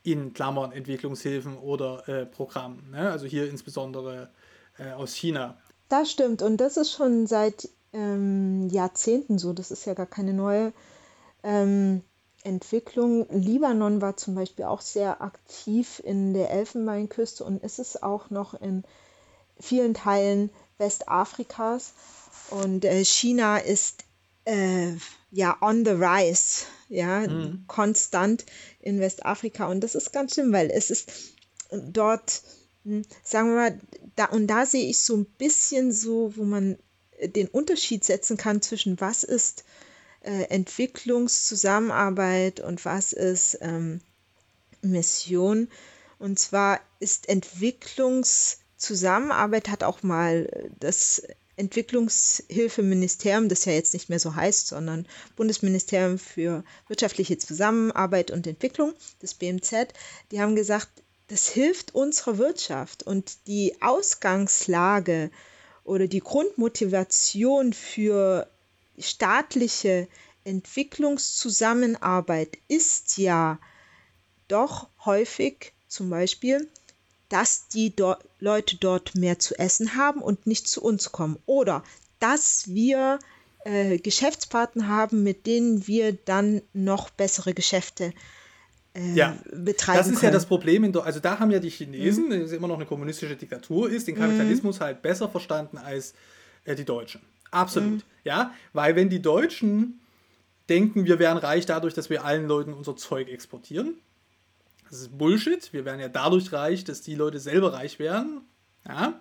[0.06, 2.92] in Klammern Entwicklungshilfen oder äh, Programmen.
[2.92, 3.10] Ne?
[3.12, 4.30] Also hier insbesondere
[4.78, 5.58] äh, aus China.
[5.90, 9.54] Das stimmt und das ist schon seit ähm, Jahrzehnten so.
[9.54, 10.74] Das ist ja gar keine neue
[11.44, 12.02] ähm,
[12.44, 13.26] Entwicklung.
[13.30, 18.54] Libanon war zum Beispiel auch sehr aktiv in der Elfenbeinküste und ist es auch noch
[18.54, 18.84] in
[19.60, 21.94] vielen Teilen Westafrikas.
[22.52, 24.04] Und äh, China ist
[24.46, 24.94] äh,
[25.36, 27.66] ja on the rise, ja, mhm.
[27.68, 28.46] konstant
[28.80, 29.68] in Westafrika.
[29.68, 31.12] Und das ist ganz schlimm, weil es ist
[31.72, 32.42] dort,
[32.84, 33.80] hm, sagen wir mal,
[34.16, 36.78] da und da sehe ich so ein bisschen so, wo man
[37.22, 39.66] den Unterschied setzen kann zwischen was ist
[40.22, 44.02] äh, Entwicklungszusammenarbeit und was ist ähm,
[44.82, 45.70] Mission.
[46.18, 51.22] Und zwar ist Entwicklungszusammenarbeit hat auch mal das
[51.58, 58.94] Entwicklungshilfeministerium, das ja jetzt nicht mehr so heißt, sondern Bundesministerium für wirtschaftliche Zusammenarbeit und Entwicklung,
[59.20, 59.88] das BMZ,
[60.32, 60.90] die haben gesagt,
[61.28, 63.02] das hilft unserer Wirtschaft.
[63.04, 65.32] Und die Ausgangslage
[65.84, 68.48] oder die Grundmotivation für
[68.98, 70.08] staatliche
[70.44, 73.60] Entwicklungszusammenarbeit ist ja
[74.48, 76.70] doch häufig zum Beispiel
[77.30, 81.38] dass die do Leute dort mehr zu essen haben und nicht zu uns kommen.
[81.46, 81.84] Oder
[82.20, 83.20] dass wir
[83.64, 88.14] äh, Geschäftspartner haben, mit denen wir dann noch bessere Geschäfte
[88.96, 90.32] äh, ja, betreiben Das ist können.
[90.32, 90.84] ja das Problem.
[90.84, 92.54] In also da haben ja die Chinesen, mhm.
[92.54, 94.84] immer noch eine kommunistische Diktatur ist, den Kapitalismus mhm.
[94.84, 96.14] halt besser verstanden als
[96.64, 97.22] äh, die Deutschen.
[97.52, 98.00] Absolut.
[98.00, 98.02] Mhm.
[98.24, 100.00] Ja, weil wenn die Deutschen
[100.70, 103.96] denken, wir wären reich dadurch, dass wir allen Leuten unser Zeug exportieren,
[104.90, 105.72] das ist Bullshit.
[105.74, 108.42] Wir werden ja dadurch reich, dass die Leute selber reich werden.
[108.88, 109.20] Ja?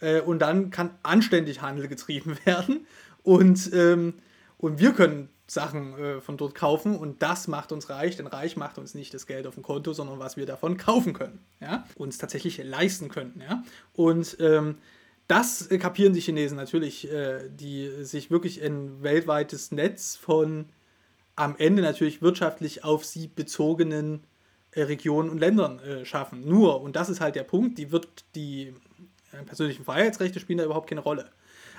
[0.00, 2.86] Äh, und dann kann anständig Handel getrieben werden.
[3.22, 4.14] Und, ähm,
[4.58, 8.56] und wir können Sachen äh, von dort kaufen und das macht uns reich, denn reich
[8.56, 11.86] macht uns nicht das Geld auf dem Konto, sondern was wir davon kaufen können, ja,
[11.96, 13.62] uns tatsächlich leisten können, ja.
[13.92, 14.78] Und ähm,
[15.28, 20.66] das kapieren die Chinesen natürlich, äh, die sich wirklich ein weltweites Netz von
[21.36, 24.33] am Ende natürlich wirtschaftlich auf sie bezogenen äh,
[24.82, 26.46] Regionen und Ländern äh, schaffen.
[26.46, 28.74] Nur, und das ist halt der Punkt, die wird die
[29.32, 31.30] äh, persönlichen Freiheitsrechte spielen da überhaupt keine Rolle.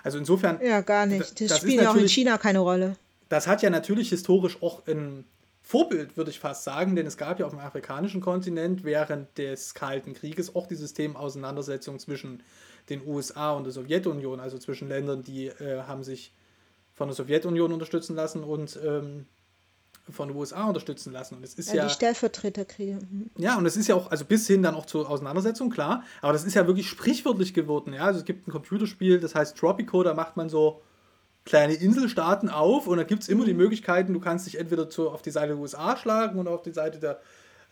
[0.04, 0.60] Also insofern.
[0.64, 1.42] Ja, gar nicht.
[1.42, 2.96] Das, das spielen ja auch in China keine Rolle.
[3.30, 5.26] Das hat ja natürlich historisch auch ein
[5.64, 9.74] Vorbild, würde ich fast sagen, denn es gab ja auf dem afrikanischen Kontinent während des
[9.74, 12.44] Kalten Krieges auch die Systemauseinandersetzung zwischen
[12.90, 16.32] den USA und der Sowjetunion, also zwischen Ländern, die äh, haben sich
[16.94, 19.26] von der Sowjetunion unterstützen lassen und ähm,
[20.12, 21.36] von den USA unterstützen lassen.
[21.36, 23.00] Und es ist ja, ja die Stellvertreterkriege.
[23.10, 23.30] Mhm.
[23.38, 26.34] Ja, und es ist ja auch, also bis hin dann auch zur Auseinandersetzung, klar, aber
[26.34, 27.94] das ist ja wirklich sprichwörtlich geworden.
[27.94, 28.06] Ja?
[28.06, 30.82] Also es gibt ein Computerspiel, das heißt Tropico, da macht man so
[31.44, 33.60] kleine Inselstaaten auf und da gibt es immer die mhm.
[33.60, 36.72] Möglichkeiten, du kannst dich entweder zu, auf die Seite der USA schlagen oder auf die
[36.72, 37.20] Seite der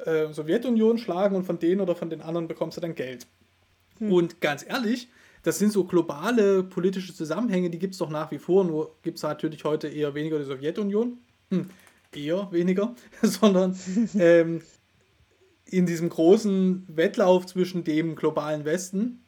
[0.05, 3.27] äh, Sowjetunion schlagen und von denen oder von den anderen bekommst du dann Geld.
[3.99, 4.11] Hm.
[4.11, 5.07] Und ganz ehrlich,
[5.43, 9.17] das sind so globale politische Zusammenhänge, die gibt es doch nach wie vor, nur gibt
[9.17, 11.19] es natürlich heute eher weniger die Sowjetunion.
[11.51, 11.69] Hm
[12.18, 13.78] eher weniger, sondern
[14.16, 14.61] ähm,
[15.66, 19.24] in diesem großen Wettlauf zwischen dem globalen Westen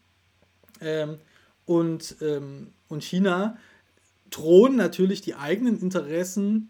[0.81, 1.17] ähm,
[1.65, 3.57] und, ähm, und China
[4.29, 6.69] drohen natürlich die eigenen Interessen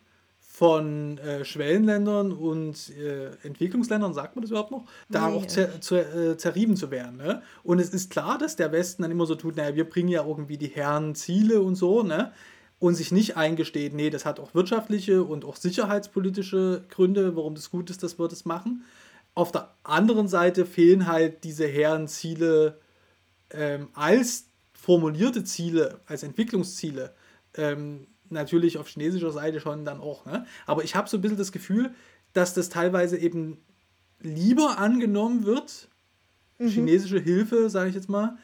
[0.55, 5.81] von äh, Schwellenländern und äh, Entwicklungsländern, sagt man das überhaupt noch, da nee, auch zer,
[5.81, 7.17] zer, äh, zerrieben zu werden.
[7.17, 7.41] Ne?
[7.63, 10.25] Und es ist klar, dass der Westen dann immer so tut, naja, wir bringen ja
[10.25, 12.31] irgendwie die Herren Ziele und so, ne?
[12.79, 17.71] Und sich nicht eingesteht, nee, das hat auch wirtschaftliche und auch sicherheitspolitische Gründe, warum das
[17.71, 18.83] gut ist, dass wir das machen.
[19.33, 22.79] Auf der anderen Seite fehlen halt diese hehren Ziele
[23.51, 27.13] ähm, als formulierte Ziele, als Entwicklungsziele.
[27.55, 30.25] Ähm, natürlich auf chinesischer Seite schon dann auch.
[30.25, 30.45] Ne?
[30.65, 31.93] Aber ich habe so ein bisschen das Gefühl,
[32.33, 33.57] dass das teilweise eben
[34.19, 35.87] lieber angenommen wird,
[36.57, 36.69] mhm.
[36.69, 38.37] chinesische Hilfe, sage ich jetzt mal,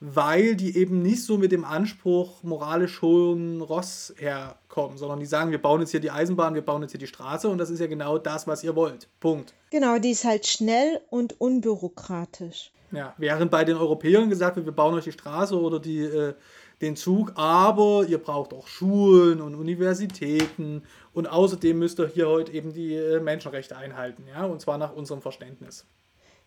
[0.00, 5.50] weil die eben nicht so mit dem Anspruch moralisch hohen Ross herkommen, sondern die sagen,
[5.50, 7.80] wir bauen jetzt hier die Eisenbahn, wir bauen jetzt hier die Straße und das ist
[7.80, 9.08] ja genau das, was ihr wollt.
[9.18, 9.54] Punkt.
[9.70, 12.70] Genau, die ist halt schnell und unbürokratisch.
[12.90, 16.34] Ja, während bei den Europäern gesagt wird, wir bauen euch die Straße oder die, äh,
[16.80, 22.52] den Zug, aber ihr braucht auch Schulen und Universitäten und außerdem müsst ihr hier heute
[22.52, 25.84] eben die äh, Menschenrechte einhalten, ja, und zwar nach unserem Verständnis.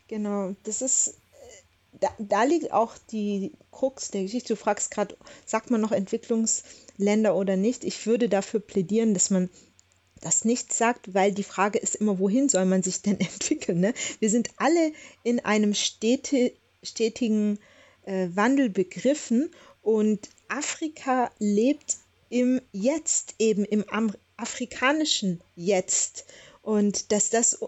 [0.07, 1.20] Genau, das ist
[1.99, 4.53] da, da liegt auch die Krux der Geschichte.
[4.53, 7.83] Du fragst gerade, sagt man noch Entwicklungsländer oder nicht?
[7.83, 9.49] Ich würde dafür plädieren, dass man
[10.21, 13.79] das nicht sagt, weil die Frage ist immer, wohin soll man sich denn entwickeln?
[13.79, 13.93] Ne?
[14.19, 17.59] Wir sind alle in einem stete, stetigen
[18.05, 19.49] äh, Wandel begriffen
[19.81, 21.97] und Afrika lebt
[22.29, 23.83] im Jetzt, eben im
[24.37, 26.25] afrikanischen Jetzt.
[26.61, 27.59] Und dass das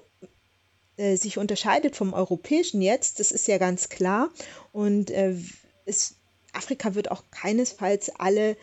[0.97, 4.29] äh, sich unterscheidet vom europäischen jetzt, das ist ja ganz klar.
[4.71, 5.35] Und äh,
[5.85, 6.15] es,
[6.53, 8.55] Afrika wird auch keinesfalls alle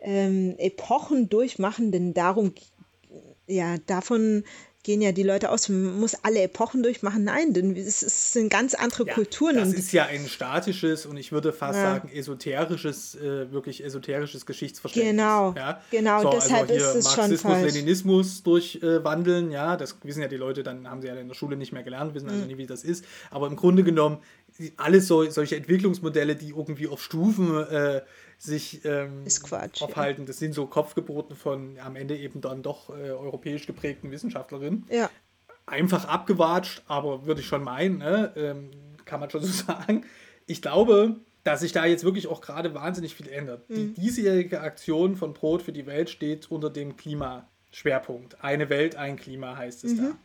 [0.00, 2.54] ähm, Epochen durchmachen, denn darum,
[3.46, 4.44] ja, davon
[4.84, 7.24] gehen ja die Leute aus, man muss alle Epochen durchmachen.
[7.24, 9.56] Nein, denn es, es sind ganz andere ja, Kulturen.
[9.56, 11.94] Das ist ja ein statisches und ich würde fast ja.
[11.94, 15.12] sagen esoterisches, äh, wirklich esoterisches Geschichtsverständnis.
[15.12, 15.80] Genau, ja?
[15.90, 17.74] genau, so, deshalb also ist es schon falsch.
[17.74, 21.34] Leninismus durchwandeln, äh, ja, das wissen ja die Leute, dann haben sie ja in der
[21.34, 22.48] Schule nicht mehr gelernt, wissen also mhm.
[22.48, 23.06] nie, wie das ist.
[23.30, 24.18] Aber im Grunde genommen,
[24.76, 28.02] alles so, solche Entwicklungsmodelle, die irgendwie auf Stufen äh,
[28.38, 30.22] sich ähm, Quatsch, aufhalten.
[30.22, 30.26] Ja.
[30.26, 34.86] Das sind so Kopfgeboten von am Ende eben dann doch äh, europäisch geprägten Wissenschaftlerinnen.
[34.90, 35.10] Ja.
[35.66, 38.32] Einfach abgewatscht, aber würde ich schon meinen, ne?
[38.36, 38.70] ähm,
[39.04, 40.04] kann man schon so sagen.
[40.46, 43.68] Ich glaube, dass sich da jetzt wirklich auch gerade wahnsinnig viel ändert.
[43.68, 43.74] Mhm.
[43.74, 48.42] Die diesjährige Aktion von Brot für die Welt steht unter dem Klimaschwerpunkt.
[48.44, 49.96] Eine Welt, ein Klima heißt es mhm.
[49.96, 50.16] da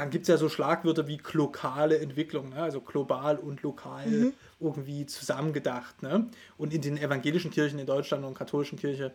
[0.00, 2.62] dann gibt es ja so Schlagwörter wie lokale Entwicklung, ne?
[2.62, 4.32] also global und lokal mhm.
[4.60, 6.02] irgendwie zusammengedacht.
[6.02, 6.28] Ne?
[6.58, 9.12] Und in den evangelischen Kirchen in Deutschland und katholischen Kirche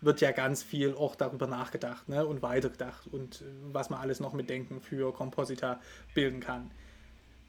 [0.00, 2.26] wird ja ganz viel auch darüber nachgedacht ne?
[2.26, 5.80] und weitergedacht und äh, was man alles noch mit Denken für Komposita
[6.14, 6.70] bilden kann.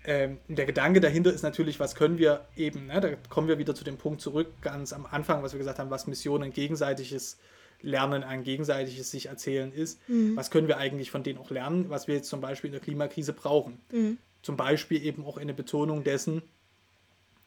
[0.05, 2.99] Ähm, der Gedanke dahinter ist natürlich, was können wir eben, ne?
[2.99, 5.89] da kommen wir wieder zu dem Punkt zurück, ganz am Anfang, was wir gesagt haben,
[5.89, 7.37] was Missionen gegenseitiges
[7.83, 9.99] Lernen ein gegenseitiges sich erzählen ist.
[10.07, 10.35] Mhm.
[10.35, 12.81] Was können wir eigentlich von denen auch lernen, was wir jetzt zum Beispiel in der
[12.81, 13.79] Klimakrise brauchen?
[13.91, 14.17] Mhm.
[14.41, 16.41] Zum Beispiel eben auch eine Betonung dessen,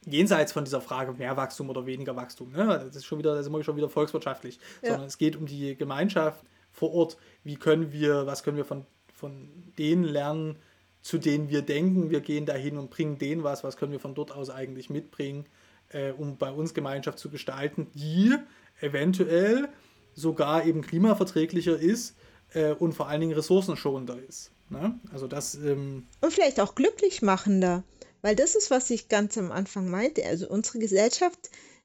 [0.06, 2.52] jenseits von dieser Frage mehr Wachstum oder weniger Wachstum.
[2.52, 2.66] Ne?
[2.66, 4.90] Das ist schon wieder, da sind wir schon wieder volkswirtschaftlich, ja.
[4.90, 7.16] sondern es geht um die Gemeinschaft vor Ort.
[7.42, 10.56] Wie können wir, was können wir von, von denen lernen,
[11.02, 14.14] zu denen wir denken, wir gehen dahin und bringen denen was, was können wir von
[14.14, 15.46] dort aus eigentlich mitbringen,
[15.90, 18.34] äh, um bei uns Gemeinschaft zu gestalten, die
[18.80, 19.68] eventuell
[20.16, 22.16] sogar eben klimaverträglicher ist
[22.54, 24.50] äh, und vor allen Dingen ressourcenschonender ist.
[24.70, 24.98] Ne?
[25.12, 27.84] Also das, ähm und vielleicht auch glücklich machender,
[28.22, 30.24] weil das ist, was ich ganz am Anfang meinte.
[30.24, 31.38] Also unsere Gesellschaft,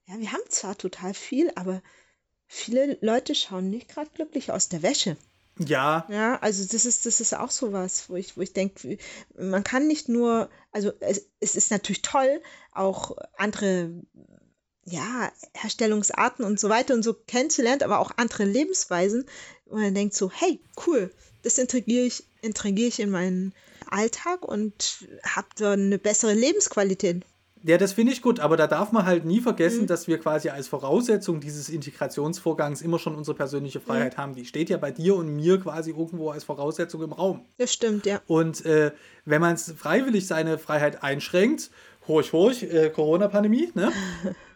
[0.07, 1.83] ja, wir haben zwar total viel, aber
[2.47, 5.17] viele Leute schauen nicht gerade glücklich aus der Wäsche.
[5.59, 6.07] Ja.
[6.09, 8.97] Ja, also das ist, das ist auch so was, wo ich, wo ich denke,
[9.37, 13.91] man kann nicht nur, also es, es ist natürlich toll, auch andere
[14.85, 19.25] ja, Herstellungsarten und so weiter und so kennenzulernen, aber auch andere Lebensweisen.
[19.65, 21.11] Und man denkt so, hey, cool,
[21.43, 23.53] das integriere ich, integriere ich in meinen
[23.89, 27.23] Alltag und habe da eine bessere Lebensqualität.
[27.63, 29.87] Ja, das finde ich gut, aber da darf man halt nie vergessen, mhm.
[29.87, 33.79] dass wir quasi als Voraussetzung dieses Integrationsvorgangs immer schon unsere persönliche.
[33.79, 34.21] Freiheit mhm.
[34.21, 34.35] haben.
[34.35, 37.45] Die steht ja bei dir und mir quasi irgendwo als Voraussetzung im Raum.
[37.57, 38.19] Das stimmt, ja.
[38.25, 38.91] Und äh,
[39.25, 41.69] wenn man freiwillig seine Freiheit einschränkt,
[42.07, 43.91] horch, horch, äh, Corona-Pandemie, ne?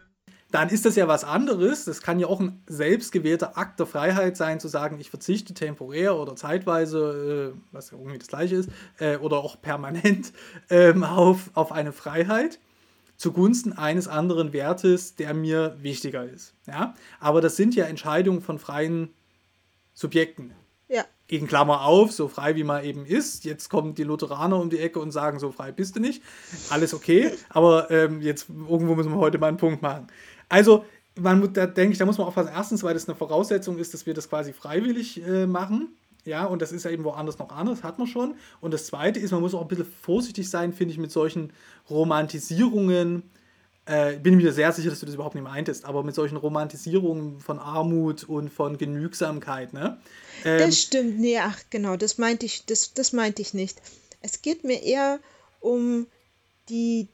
[0.56, 1.84] dann ist das ja was anderes.
[1.84, 6.16] Das kann ja auch ein selbstgewählter Akt der Freiheit sein, zu sagen, ich verzichte temporär
[6.16, 10.32] oder zeitweise, äh, was ja irgendwie das gleiche ist, äh, oder auch permanent
[10.70, 12.58] ähm, auf, auf eine Freiheit
[13.18, 16.54] zugunsten eines anderen Wertes, der mir wichtiger ist.
[16.66, 16.94] Ja?
[17.20, 19.10] Aber das sind ja Entscheidungen von freien
[19.92, 20.54] Subjekten.
[20.88, 21.04] Ja.
[21.26, 23.44] Gegen Klammer auf, so frei wie man eben ist.
[23.44, 26.22] Jetzt kommen die Lutheraner um die Ecke und sagen, so frei bist du nicht.
[26.70, 30.06] Alles okay, aber ähm, jetzt irgendwo müssen wir heute mal einen Punkt machen.
[30.48, 30.84] Also,
[31.18, 32.50] man, da denke ich, da muss man aufpassen.
[32.54, 35.96] Erstens, weil das eine Voraussetzung ist, dass wir das quasi freiwillig äh, machen.
[36.24, 38.34] Ja, und das ist ja eben woanders noch anders, hat man schon.
[38.60, 41.52] Und das Zweite ist, man muss auch ein bisschen vorsichtig sein, finde ich, mit solchen
[41.88, 43.22] Romantisierungen.
[43.86, 47.38] Äh, bin mir sehr sicher, dass du das überhaupt nicht meintest, aber mit solchen Romantisierungen
[47.38, 49.98] von Armut und von Genügsamkeit, ne?
[50.44, 53.80] Ähm, das stimmt, nee, ach genau, das meinte ich, das, das meinte ich nicht.
[54.22, 55.20] Es geht mir eher
[55.60, 56.08] um
[56.68, 57.06] die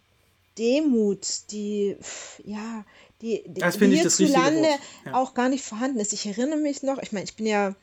[0.57, 1.99] Demut, die,
[2.43, 2.87] ja,
[3.23, 4.69] die, die das hierzulande
[5.07, 5.15] ja.
[5.15, 6.13] auch gar nicht vorhanden ist.
[6.13, 7.75] Ich erinnere mich noch, ich meine, ich bin ja,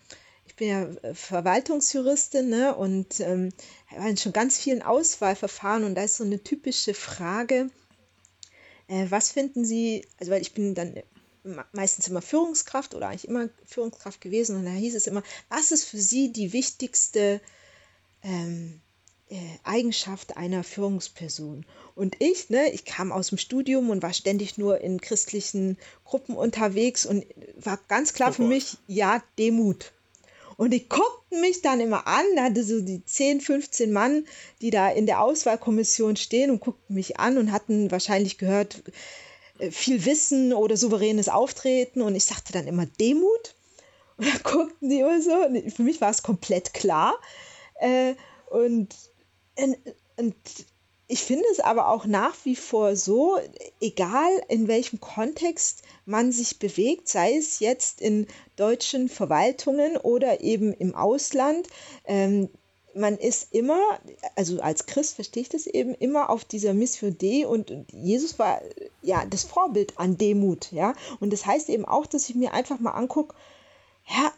[0.45, 3.51] ich bin ja äh, Verwaltungsjuristin ne, und ähm,
[3.95, 7.69] war in schon ganz vielen Auswahlverfahren und da ist so eine typische Frage,
[8.87, 10.95] äh, was finden Sie, also weil ich bin dann
[11.71, 15.85] meistens immer Führungskraft oder eigentlich immer Führungskraft gewesen und da hieß es immer, was ist
[15.85, 17.39] für Sie die wichtigste
[18.23, 18.88] ähm, äh,
[19.63, 21.65] Eigenschaft einer Führungsperson?
[21.95, 26.35] Und ich, ne, ich kam aus dem Studium und war ständig nur in christlichen Gruppen
[26.35, 27.25] unterwegs und
[27.57, 29.91] war ganz klar oh für mich, ja, Demut.
[30.59, 34.25] Und die guckten mich dann immer an, da hatte so die 10, 15 Mann,
[34.61, 38.83] die da in der Auswahlkommission stehen und guckten mich an und hatten wahrscheinlich gehört,
[39.59, 42.01] äh, viel Wissen oder souveränes Auftreten.
[42.01, 43.55] Und ich sagte dann immer Demut.
[44.17, 45.31] Und dann guckten die immer so.
[45.31, 47.17] Und für mich war es komplett klar.
[47.79, 48.15] Äh,
[48.49, 48.93] und,
[50.17, 50.35] und
[51.11, 53.39] ich finde es aber auch nach wie vor so,
[53.81, 60.71] egal in welchem Kontext man sich bewegt, sei es jetzt in deutschen Verwaltungen oder eben
[60.71, 61.67] im Ausland,
[62.05, 62.49] ähm,
[62.93, 63.79] man ist immer,
[64.35, 68.61] also als Christ verstehe ich das eben, immer auf dieser Mission Dei und Jesus war
[69.01, 70.93] ja das Vorbild an Demut, ja.
[71.19, 73.35] Und das heißt eben auch, dass ich mir einfach mal angucke,
[74.07, 74.31] ja,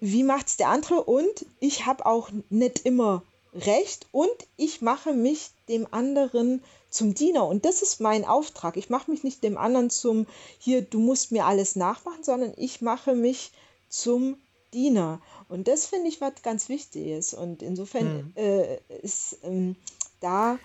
[0.00, 3.22] wie macht es der andere und ich habe auch nicht immer
[3.56, 7.46] recht und ich mache mich dem anderen zum Diener.
[7.46, 8.76] Und das ist mein Auftrag.
[8.76, 10.26] Ich mache mich nicht dem anderen zum,
[10.58, 13.52] hier, du musst mir alles nachmachen, sondern ich mache mich
[13.88, 14.36] zum
[14.72, 15.20] Diener.
[15.48, 17.34] Und das finde ich was ganz Wichtiges.
[17.34, 18.32] Und insofern mhm.
[18.36, 19.76] äh, ist ähm,
[20.20, 20.58] da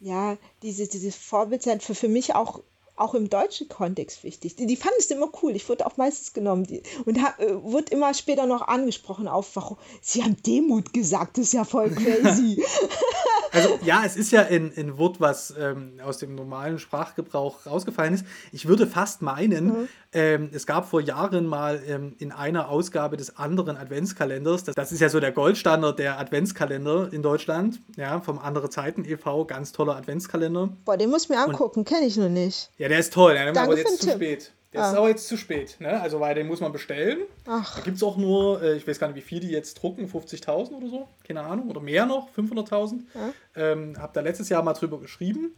[0.00, 2.60] ja diese, dieses Vorbild für, für mich auch
[3.02, 4.56] auch im deutschen Kontext wichtig.
[4.56, 5.54] Die, die fanden es immer cool.
[5.56, 9.54] Ich wurde auch meistens genommen die, und ha, äh, wurde immer später noch angesprochen auf,
[9.56, 11.36] warum sie haben Demut gesagt.
[11.36, 12.62] Das ist ja voll crazy.
[13.52, 18.14] also ja, es ist ja ein, ein Wort, was ähm, aus dem normalen Sprachgebrauch rausgefallen
[18.14, 18.24] ist.
[18.52, 19.88] Ich würde fast meinen, mhm.
[20.12, 24.92] ähm, es gab vor Jahren mal ähm, in einer Ausgabe des anderen Adventskalenders, das, das
[24.92, 29.72] ist ja so der Goldstandard der Adventskalender in Deutschland, ja, vom Andere Zeiten e.V., ganz
[29.72, 30.70] toller Adventskalender.
[30.84, 32.70] Boah, den muss ich mir angucken, kenne ich nur nicht.
[32.78, 34.16] Ja, der ist toll, der aber jetzt zu Tipp.
[34.16, 34.52] spät.
[34.72, 34.90] Der ah.
[34.90, 36.00] ist aber jetzt zu spät, ne?
[36.00, 37.20] Also, weil den muss man bestellen.
[37.46, 37.76] Ach.
[37.76, 40.06] Da gibt es auch nur, äh, ich weiß gar nicht, wie viel die jetzt drucken,
[40.06, 43.00] 50.000 oder so, keine Ahnung, oder mehr noch, 500.000.
[43.14, 43.32] Ja.
[43.54, 45.54] Ähm, hab da letztes Jahr mal drüber geschrieben,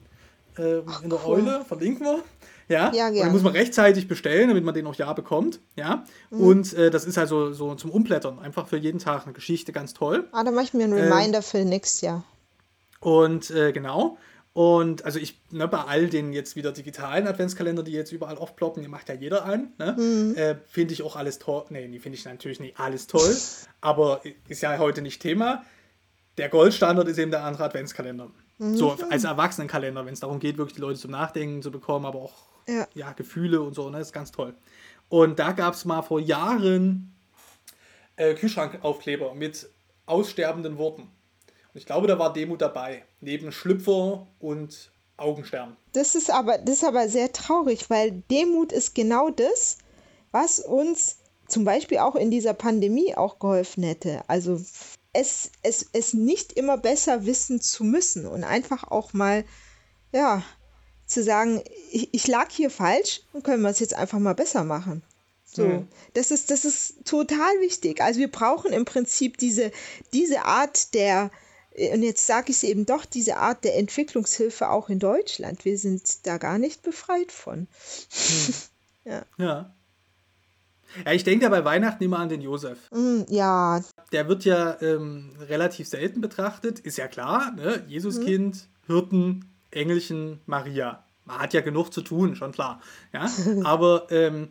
[0.59, 1.41] äh, in der cool.
[1.41, 2.23] Eule, verlinken wir.
[2.69, 5.61] Ja, ja und den muss man rechtzeitig bestellen, damit man den auch ja bekommt.
[5.77, 6.41] Ja, mhm.
[6.41, 9.95] und äh, das ist also so zum Umblättern, einfach für jeden Tag eine Geschichte, ganz
[9.95, 10.29] toll.
[10.33, 12.25] Ah, da mache ich mir einen ähm, Reminder für nächstes Jahr.
[13.01, 14.19] Und äh, genau.
[14.55, 18.85] Und also ich, ne, bei all den jetzt wieder digitalen Adventskalender, die jetzt überall aufploppen,
[18.85, 19.97] die macht ja jeder ein, ne?
[19.99, 20.37] Mhm.
[20.37, 21.65] Äh, finde ich auch alles toll.
[21.71, 23.37] Nee, die finde ich natürlich nicht alles toll,
[23.81, 25.65] aber ist ja heute nicht Thema.
[26.39, 28.31] Der Goldstandard ist eben der andere Adventskalender.
[28.59, 28.77] Mhm.
[28.77, 32.21] So als Erwachsenenkalender, wenn es darum geht, wirklich die Leute zum Nachdenken zu bekommen, aber
[32.21, 32.35] auch
[32.69, 32.87] ja.
[32.95, 33.99] ja Gefühle und so, ne?
[33.99, 34.55] Das ist ganz toll.
[35.09, 37.13] Und da gab es mal vor Jahren
[38.15, 39.69] äh, Kühlschrankaufkleber mit
[40.07, 41.09] aussterbenden Worten.
[41.75, 45.77] Ich glaube, da war Demut dabei, neben Schlüpfer und Augenstern.
[45.93, 49.79] Das ist aber, das ist aber sehr traurig, weil Demut ist genau das,
[50.31, 51.19] was uns
[51.49, 54.23] zum Beispiel auch in dieser Pandemie auch geholfen hätte.
[54.29, 54.61] Also
[55.13, 59.45] es, es, es nicht immer besser wissen zu müssen und einfach auch mal,
[60.13, 60.43] ja,
[61.07, 64.65] zu sagen, ich, ich lag hier falsch und können wir es jetzt einfach mal besser
[64.65, 65.03] machen.
[65.45, 65.89] So, mhm.
[66.15, 68.01] das ist, das ist total wichtig.
[68.01, 69.71] Also wir brauchen im Prinzip diese,
[70.13, 71.31] diese Art der,
[71.77, 75.65] und jetzt sage ich es eben doch, diese Art der Entwicklungshilfe auch in Deutschland.
[75.65, 77.67] Wir sind da gar nicht befreit von.
[78.11, 78.55] Hm.
[79.05, 79.23] ja.
[79.39, 79.75] ja.
[81.05, 82.79] Ja, ich denke ja bei Weihnachten immer an den Josef.
[82.93, 83.83] Mm, ja.
[84.13, 87.83] Der wird ja ähm, relativ selten betrachtet, ist ja klar, ne?
[87.89, 88.95] Jesuskind, mhm.
[88.95, 91.05] Hirten, Engelchen, Maria.
[91.25, 92.81] Man hat ja genug zu tun, schon klar.
[93.13, 93.29] Ja?
[93.65, 94.51] Aber ähm,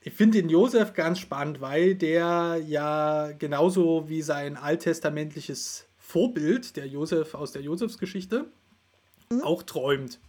[0.00, 6.86] ich finde den Josef ganz spannend, weil der ja genauso wie sein alttestamentliches Vorbild, der
[6.86, 8.46] Josef aus der Josefsgeschichte,
[9.30, 9.42] mhm.
[9.42, 10.20] auch träumt.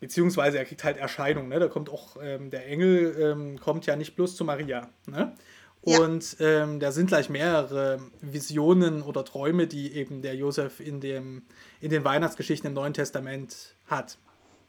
[0.00, 1.50] Beziehungsweise er kriegt halt Erscheinungen.
[1.50, 1.58] Ne?
[1.58, 4.88] Da kommt auch ähm, der Engel, ähm, kommt ja nicht bloß zu Maria.
[5.06, 5.34] Ne?
[5.82, 6.62] Und ja.
[6.62, 11.42] ähm, da sind gleich mehrere Visionen oder Träume, die eben der Josef in, dem,
[11.82, 14.16] in den Weihnachtsgeschichten im Neuen Testament hat.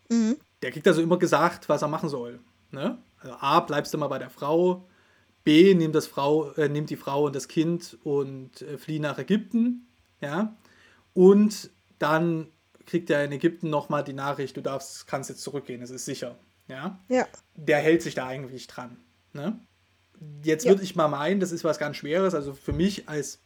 [0.10, 0.36] Mhm.
[0.64, 2.42] Der kriegt also immer gesagt, was er machen soll.
[2.72, 2.98] Ne?
[3.20, 4.86] Also A, bleibst du mal bei der Frau.
[5.46, 9.18] B, nimmt, das Frau, äh, nimmt die Frau und das Kind und äh, flieh nach
[9.18, 9.88] Ägypten
[10.22, 10.56] ja,
[11.14, 11.70] und
[12.00, 12.48] dann
[12.86, 16.38] kriegt er in Ägypten nochmal die Nachricht, du darfst, kannst jetzt zurückgehen, es ist sicher,
[16.68, 17.00] ja.
[17.10, 17.28] Ja.
[17.56, 18.98] Der hält sich da eigentlich dran,
[19.34, 19.60] ne?
[20.44, 20.72] Jetzt ja.
[20.72, 23.40] würde ich mal meinen, das ist was ganz Schweres, also für mich als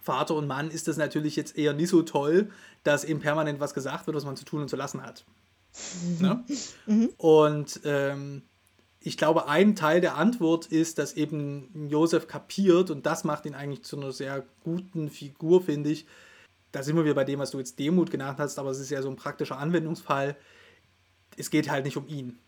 [0.00, 2.50] Vater und Mann ist das natürlich jetzt eher nicht so toll,
[2.82, 5.24] dass eben permanent was gesagt wird, was man zu tun und zu lassen hat.
[6.02, 6.18] Mhm.
[6.20, 6.44] Ne?
[6.86, 7.10] Mhm.
[7.16, 8.42] Und ähm,
[9.04, 13.54] ich glaube, ein Teil der Antwort ist, dass eben Josef kapiert und das macht ihn
[13.54, 16.06] eigentlich zu einer sehr guten Figur, finde ich.
[16.70, 18.90] Da sind wir wieder bei dem, was du jetzt Demut genannt hast, aber es ist
[18.90, 20.36] ja so ein praktischer Anwendungsfall.
[21.36, 22.38] Es geht halt nicht um ihn.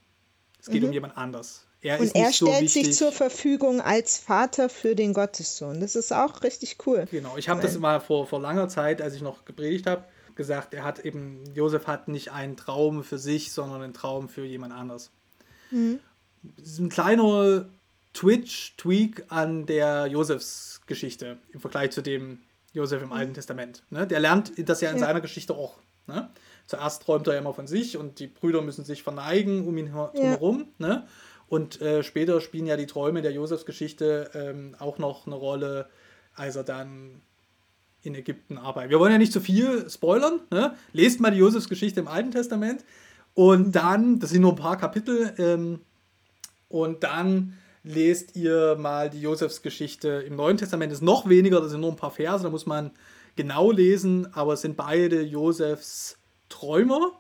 [0.61, 0.89] Es geht mhm.
[0.89, 1.67] um jemand anders.
[1.83, 5.81] Er und er stellt so sich zur Verfügung als Vater für den Gottessohn.
[5.81, 7.07] Das ist auch richtig cool.
[7.11, 10.05] Genau, ich habe das mal vor, vor langer Zeit, als ich noch gepredigt habe,
[10.35, 14.45] gesagt, er hat eben, Josef hat nicht einen Traum für sich, sondern einen Traum für
[14.47, 15.11] jemand anders.
[15.71, 16.01] Mhm.
[16.57, 17.67] Das ist ein kleiner
[18.13, 22.39] Twitch-Tweak an der Josefs-Geschichte im Vergleich zu dem
[22.73, 23.15] Josef im mhm.
[23.15, 23.83] Alten Testament.
[23.91, 24.07] Ne?
[24.07, 25.07] Der lernt das ja in ja.
[25.07, 25.79] seiner Geschichte auch.
[26.07, 26.29] Ne?
[26.67, 30.69] Zuerst träumt er immer von sich und die Brüder müssen sich verneigen um ihn herum.
[30.79, 30.87] Ja.
[30.87, 31.07] Ne?
[31.49, 35.89] Und äh, später spielen ja die Träume der Josefsgeschichte ähm, auch noch eine Rolle,
[36.35, 37.23] als er dann
[38.03, 38.91] in Ägypten arbeitet.
[38.91, 40.41] Wir wollen ja nicht zu viel spoilern.
[40.51, 40.75] Ne?
[40.93, 42.85] Lest mal die Josefsgeschichte im Alten Testament.
[43.35, 45.81] Und dann, das sind nur ein paar Kapitel, ähm,
[46.75, 50.91] und dann lest ihr mal die Josefsgeschichte im Neuen Testament.
[50.91, 52.91] Das ist noch weniger, das sind nur ein paar Verse, da muss man
[53.37, 56.19] genau lesen, aber es sind beide Josefs
[56.49, 57.13] Träumer.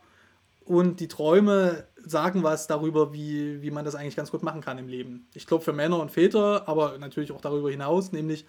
[0.64, 4.76] Und die Träume sagen was darüber, wie, wie man das eigentlich ganz gut machen kann
[4.76, 5.28] im Leben.
[5.34, 8.46] Ich glaube für Männer und Väter, aber natürlich auch darüber hinaus, nämlich,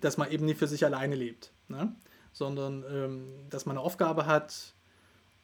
[0.00, 1.94] dass man eben nicht für sich alleine lebt, ne?
[2.32, 4.72] sondern ähm, dass man eine Aufgabe hat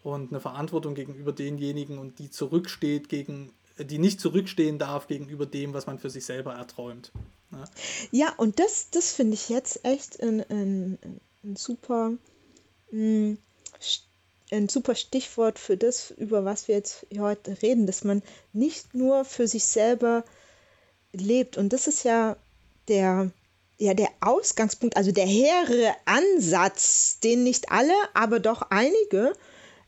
[0.02, 5.74] und eine Verantwortung gegenüber denjenigen und die zurücksteht gegen, die nicht zurückstehen darf gegenüber dem,
[5.74, 7.12] was man für sich selber erträumt.
[7.50, 7.64] Ne?
[8.10, 10.98] Ja, und das, das finde ich jetzt echt ein, ein,
[11.44, 12.12] ein super
[12.90, 13.38] hm,
[14.50, 18.22] ein super Stichwort für das, über was wir jetzt heute reden, dass man
[18.52, 20.24] nicht nur für sich selber
[21.12, 21.56] lebt.
[21.56, 22.36] Und das ist ja
[22.88, 23.32] der,
[23.78, 29.32] ja, der Ausgangspunkt, also der hehre Ansatz, den nicht alle, aber doch einige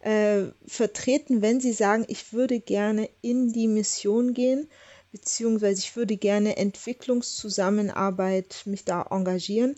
[0.00, 4.68] äh, vertreten, wenn sie sagen, ich würde gerne in die Mission gehen,
[5.12, 9.76] beziehungsweise ich würde gerne Entwicklungszusammenarbeit mich da engagieren.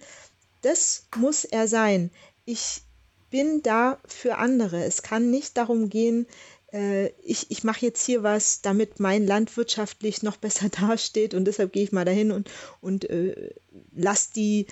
[0.63, 2.11] Das muss er sein.
[2.45, 2.83] Ich
[3.31, 4.85] bin da für andere.
[4.85, 6.27] Es kann nicht darum gehen,
[6.73, 11.45] äh, ich, ich mache jetzt hier was, damit mein Land wirtschaftlich noch besser dasteht und
[11.45, 13.55] deshalb gehe ich mal dahin und, und äh,
[13.95, 14.67] lass die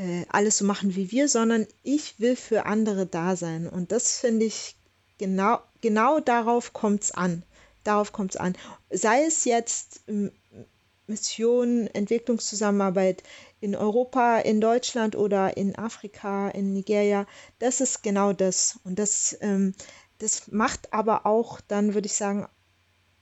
[0.00, 3.68] äh, alles so machen wie wir, sondern ich will für andere da sein.
[3.68, 4.76] Und das finde ich
[5.18, 7.42] genau, genau darauf kommt es an.
[7.84, 8.56] Darauf kommt es an.
[8.90, 10.02] Sei es jetzt
[11.06, 13.22] Mission, Entwicklungszusammenarbeit
[13.60, 17.26] in Europa, in Deutschland oder in Afrika, in Nigeria,
[17.58, 18.80] das ist genau das.
[18.84, 19.74] Und das, ähm,
[20.18, 22.48] das macht aber auch dann, würde ich sagen,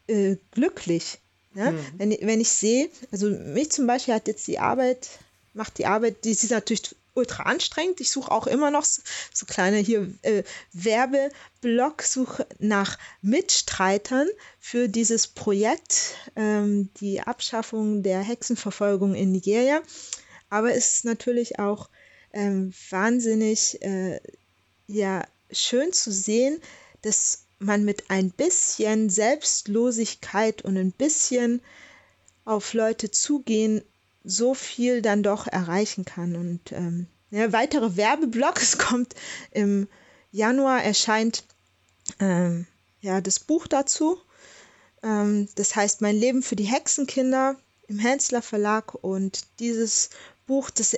[0.07, 1.19] äh, glücklich.
[1.55, 1.73] Ne?
[1.73, 1.79] Mhm.
[1.97, 5.09] Wenn, wenn ich sehe, also mich zum Beispiel hat jetzt die Arbeit,
[5.59, 8.01] macht die Arbeit, die ist natürlich ultra anstrengend.
[8.01, 9.03] Ich suche auch immer noch so,
[9.35, 14.29] so kleine hier äh, Werbeblock, suche nach Mitstreitern
[14.61, 19.83] für dieses Projekt, ähm, die Abschaffung der Hexenverfolgung in Nigeria.
[20.49, 21.91] Aber es ist natürlich auch
[22.33, 24.21] ähm, wahnsinnig äh,
[24.87, 26.61] ja, schön zu sehen,
[27.03, 31.61] dass man mit ein bisschen Selbstlosigkeit und ein bisschen
[32.45, 33.83] auf Leute zugehen
[34.29, 36.37] so viel dann doch erreichen kann.
[36.37, 39.15] Und ähm, ja, weitere Werbeblock, es kommt
[39.51, 39.89] im
[40.31, 41.45] Januar erscheint
[42.21, 42.67] ähm,
[43.01, 44.19] ja, das Buch dazu.
[45.03, 47.57] Ähm, das heißt Mein Leben für die Hexenkinder
[47.87, 48.95] im Hensler Verlag.
[48.95, 50.11] Und dieses
[50.47, 50.97] Buch, das,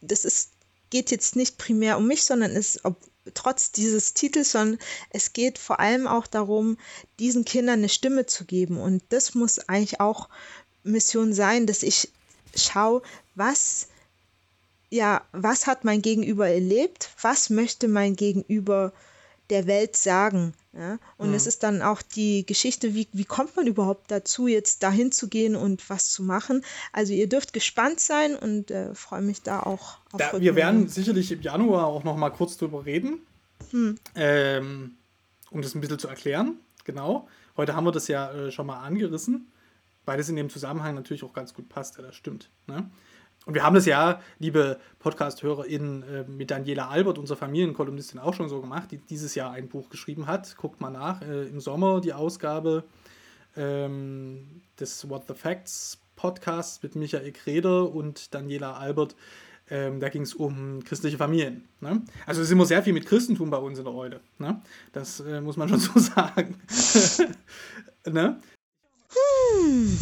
[0.00, 0.50] das ist,
[0.90, 2.96] geht jetzt nicht primär um mich, sondern ist ob,
[3.34, 6.78] trotz dieses Titels, sondern es geht vor allem auch darum,
[7.20, 8.78] diesen Kindern eine Stimme zu geben.
[8.80, 10.28] Und das muss eigentlich auch
[10.82, 12.10] Mission sein, dass ich
[12.54, 13.02] schau,
[13.34, 13.88] was,
[14.90, 18.92] ja, was hat mein Gegenüber erlebt, was möchte mein Gegenüber
[19.50, 20.54] der Welt sagen.
[20.72, 20.98] Ja?
[21.18, 21.34] Und mhm.
[21.34, 25.28] es ist dann auch die Geschichte, wie, wie kommt man überhaupt dazu, jetzt dahin zu
[25.28, 26.64] gehen und was zu machen.
[26.92, 30.88] Also ihr dürft gespannt sein und äh, freue mich da auch auf da, Wir werden
[30.88, 33.18] sicherlich im Januar auch noch mal kurz drüber reden,
[33.70, 33.96] hm.
[34.14, 34.92] ähm,
[35.50, 36.56] um das ein bisschen zu erklären.
[36.84, 37.28] Genau.
[37.56, 39.49] Heute haben wir das ja äh, schon mal angerissen
[40.04, 42.50] weil das in dem Zusammenhang natürlich auch ganz gut passt, ja, das stimmt.
[42.66, 42.90] Ne?
[43.46, 48.48] Und wir haben das ja, liebe Podcast-HörerInnen, äh, mit Daniela Albert, unserer Familienkolumnistin, auch schon
[48.48, 50.56] so gemacht, die dieses Jahr ein Buch geschrieben hat.
[50.56, 51.22] Guckt mal nach.
[51.22, 52.84] Äh, Im Sommer die Ausgabe
[53.56, 59.16] ähm, des What the Facts Podcasts mit Michael Kreder und Daniela Albert.
[59.70, 61.68] Ähm, da ging es um christliche Familien.
[61.80, 62.02] Ne?
[62.26, 64.20] Also es ist immer sehr viel mit Christentum bei uns in der Eule.
[64.38, 64.60] Ne?
[64.92, 66.56] Das äh, muss man schon so sagen.
[68.06, 68.40] ne?
[69.52, 69.98] Hm.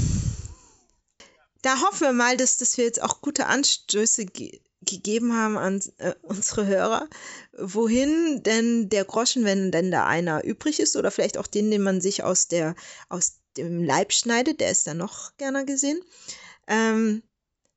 [1.63, 5.83] Da hoffen wir mal, dass, dass wir jetzt auch gute Anstöße ge gegeben haben an
[5.99, 7.09] äh, unsere Hörer,
[7.53, 11.83] wohin denn der Groschen, wenn denn da einer übrig ist, oder vielleicht auch den, den
[11.83, 12.77] man sich aus der,
[13.09, 16.01] aus dem Leib schneidet, der ist dann noch gerne gesehen,
[16.69, 17.23] ähm,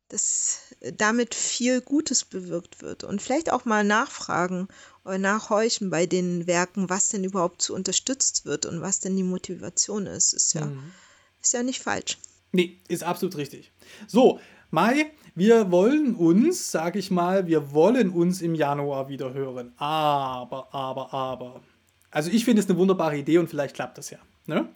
[0.09, 0.59] dass
[0.97, 3.03] damit viel Gutes bewirkt wird.
[3.03, 4.67] Und vielleicht auch mal nachfragen
[5.03, 9.23] oder nachhorchen bei den Werken, was denn überhaupt so unterstützt wird und was denn die
[9.23, 10.33] Motivation ist.
[10.33, 10.93] Ist ja, mhm.
[11.41, 12.17] Ist ja nicht falsch.
[12.51, 13.71] Nee, ist absolut richtig.
[14.07, 14.39] So,
[14.69, 19.73] Mai, wir wollen uns, sag ich mal, wir wollen uns im Januar wieder hören.
[19.77, 21.61] Aber, aber, aber.
[22.09, 24.19] Also ich finde es eine wunderbare Idee und vielleicht klappt das ja.
[24.45, 24.69] Ne?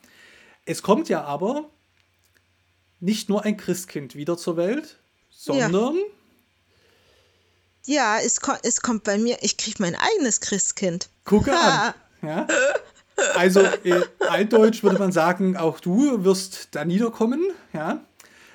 [0.65, 1.69] Es kommt ja aber
[2.99, 4.97] nicht nur ein Christkind wieder zur Welt,
[5.29, 5.97] sondern.
[7.85, 11.09] Ja, ja es, ko es kommt bei mir, ich kriege mein eigenes Christkind.
[11.25, 11.93] Gucke an.
[12.21, 12.47] Ja.
[13.35, 17.41] Also, äh, altdeutsch würde man sagen, auch du wirst da niederkommen.
[17.73, 18.01] Ja.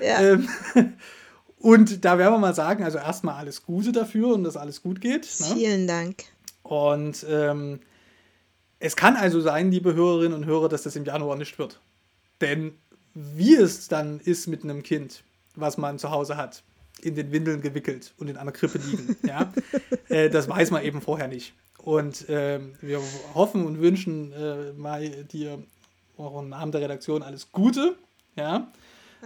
[0.01, 0.21] ja.
[0.21, 0.49] Ähm,
[1.59, 5.01] und da werden wir mal sagen, also erstmal alles Gute dafür und dass alles gut
[5.01, 5.29] geht.
[5.41, 5.47] Ne?
[5.55, 6.25] Vielen Dank.
[6.63, 7.81] Und ähm,
[8.79, 11.81] es kann also sein, liebe Hörerinnen und Hörer, dass das im Januar nicht wird.
[12.41, 12.73] Denn
[13.15, 15.23] wie es dann ist mit einem Kind,
[15.57, 16.63] was man zu Hause hat,
[17.03, 19.17] in den Windeln gewickelt und in einer Krippe liegen.
[19.23, 19.53] ja?
[20.09, 21.53] Äh, das weiß man eben vorher nicht.
[21.83, 23.01] Und äh, wir
[23.35, 25.63] hoffen und wünschen äh, mal dir
[26.17, 27.97] auch im Namen der Redaktion alles Gute.
[28.37, 28.71] Ja?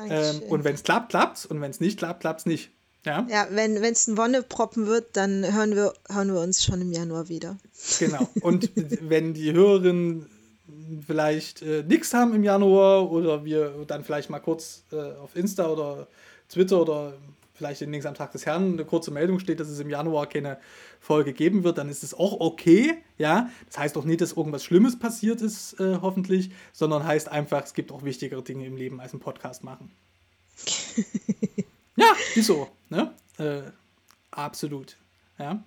[0.09, 1.47] Ähm, und wenn es klappt, klappt's.
[1.47, 2.70] Und wenn es nicht klappt, klappt es nicht.
[3.05, 6.93] Ja, ja wenn es ein Wonneproppen wird, dann hören wir, hören wir uns schon im
[6.93, 7.56] Januar wieder.
[7.98, 8.28] Genau.
[8.40, 8.70] Und
[9.01, 10.26] wenn die Hörerinnen
[11.06, 15.68] vielleicht äh, nichts haben im Januar oder wir dann vielleicht mal kurz äh, auf Insta
[15.68, 16.06] oder
[16.48, 17.14] Twitter oder
[17.55, 20.28] vielleicht in links am Tag des Herrn eine kurze Meldung steht, dass es im Januar
[20.28, 20.59] keine
[21.01, 22.98] Folge geben wird, dann ist es auch okay.
[23.16, 27.64] Ja, das heißt auch nicht, dass irgendwas Schlimmes passiert ist, äh, hoffentlich, sondern heißt einfach,
[27.64, 29.93] es gibt auch wichtigere Dinge im Leben als einen Podcast machen.
[31.97, 32.68] ja, ist so.
[32.90, 33.14] Ne?
[33.39, 33.62] Äh,
[34.32, 34.97] absolut.
[35.39, 35.62] Ja.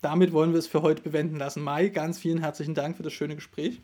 [0.00, 1.62] Damit wollen wir es für heute bewenden lassen.
[1.62, 3.80] Mai, ganz vielen herzlichen Dank für das schöne Gespräch.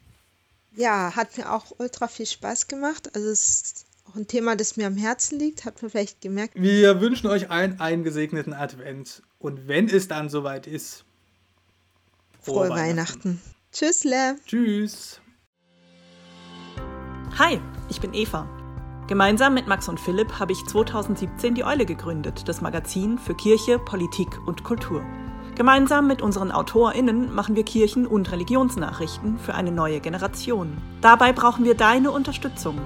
[0.74, 3.14] Ja, hat mir auch ultra viel Spaß gemacht.
[3.14, 6.54] Also es ist auch ein Thema, das mir am Herzen liegt, hat man vielleicht gemerkt.
[6.54, 11.04] Wir wünschen euch allen einen gesegneten Advent und wenn es dann soweit ist,
[12.40, 12.78] frohe, frohe Weihnachten.
[12.78, 13.42] Weihnachten.
[13.72, 14.36] Tschüssle.
[14.46, 15.20] Tschüss.
[17.38, 17.60] Hi,
[17.90, 18.48] ich bin Eva.
[19.06, 23.78] Gemeinsam mit Max und Philipp habe ich 2017 die Eule gegründet, das Magazin für Kirche,
[23.78, 25.02] Politik und Kultur.
[25.54, 30.76] Gemeinsam mit unseren AutorInnen machen wir Kirchen- und Religionsnachrichten für eine neue Generation.
[31.00, 32.78] Dabei brauchen wir deine Unterstützung.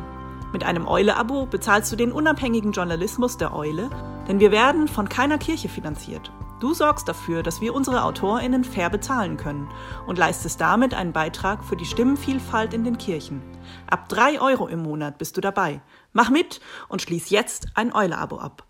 [0.53, 3.89] Mit einem Eule-Abo bezahlst du den unabhängigen Journalismus der Eule,
[4.29, 6.31] denn wir werden von keiner Kirche finanziert.
[6.61, 9.69] Du sorgst dafür, dass wir unsere AutorInnen fair bezahlen können
[10.07, 13.43] und leistest damit einen Beitrag für die Stimmenvielfalt in den Kirchen.
[13.89, 15.81] Ab 3 Euro im Monat bist du dabei.
[16.12, 18.65] Mach mit und schließ jetzt ein Eule-Abo ab.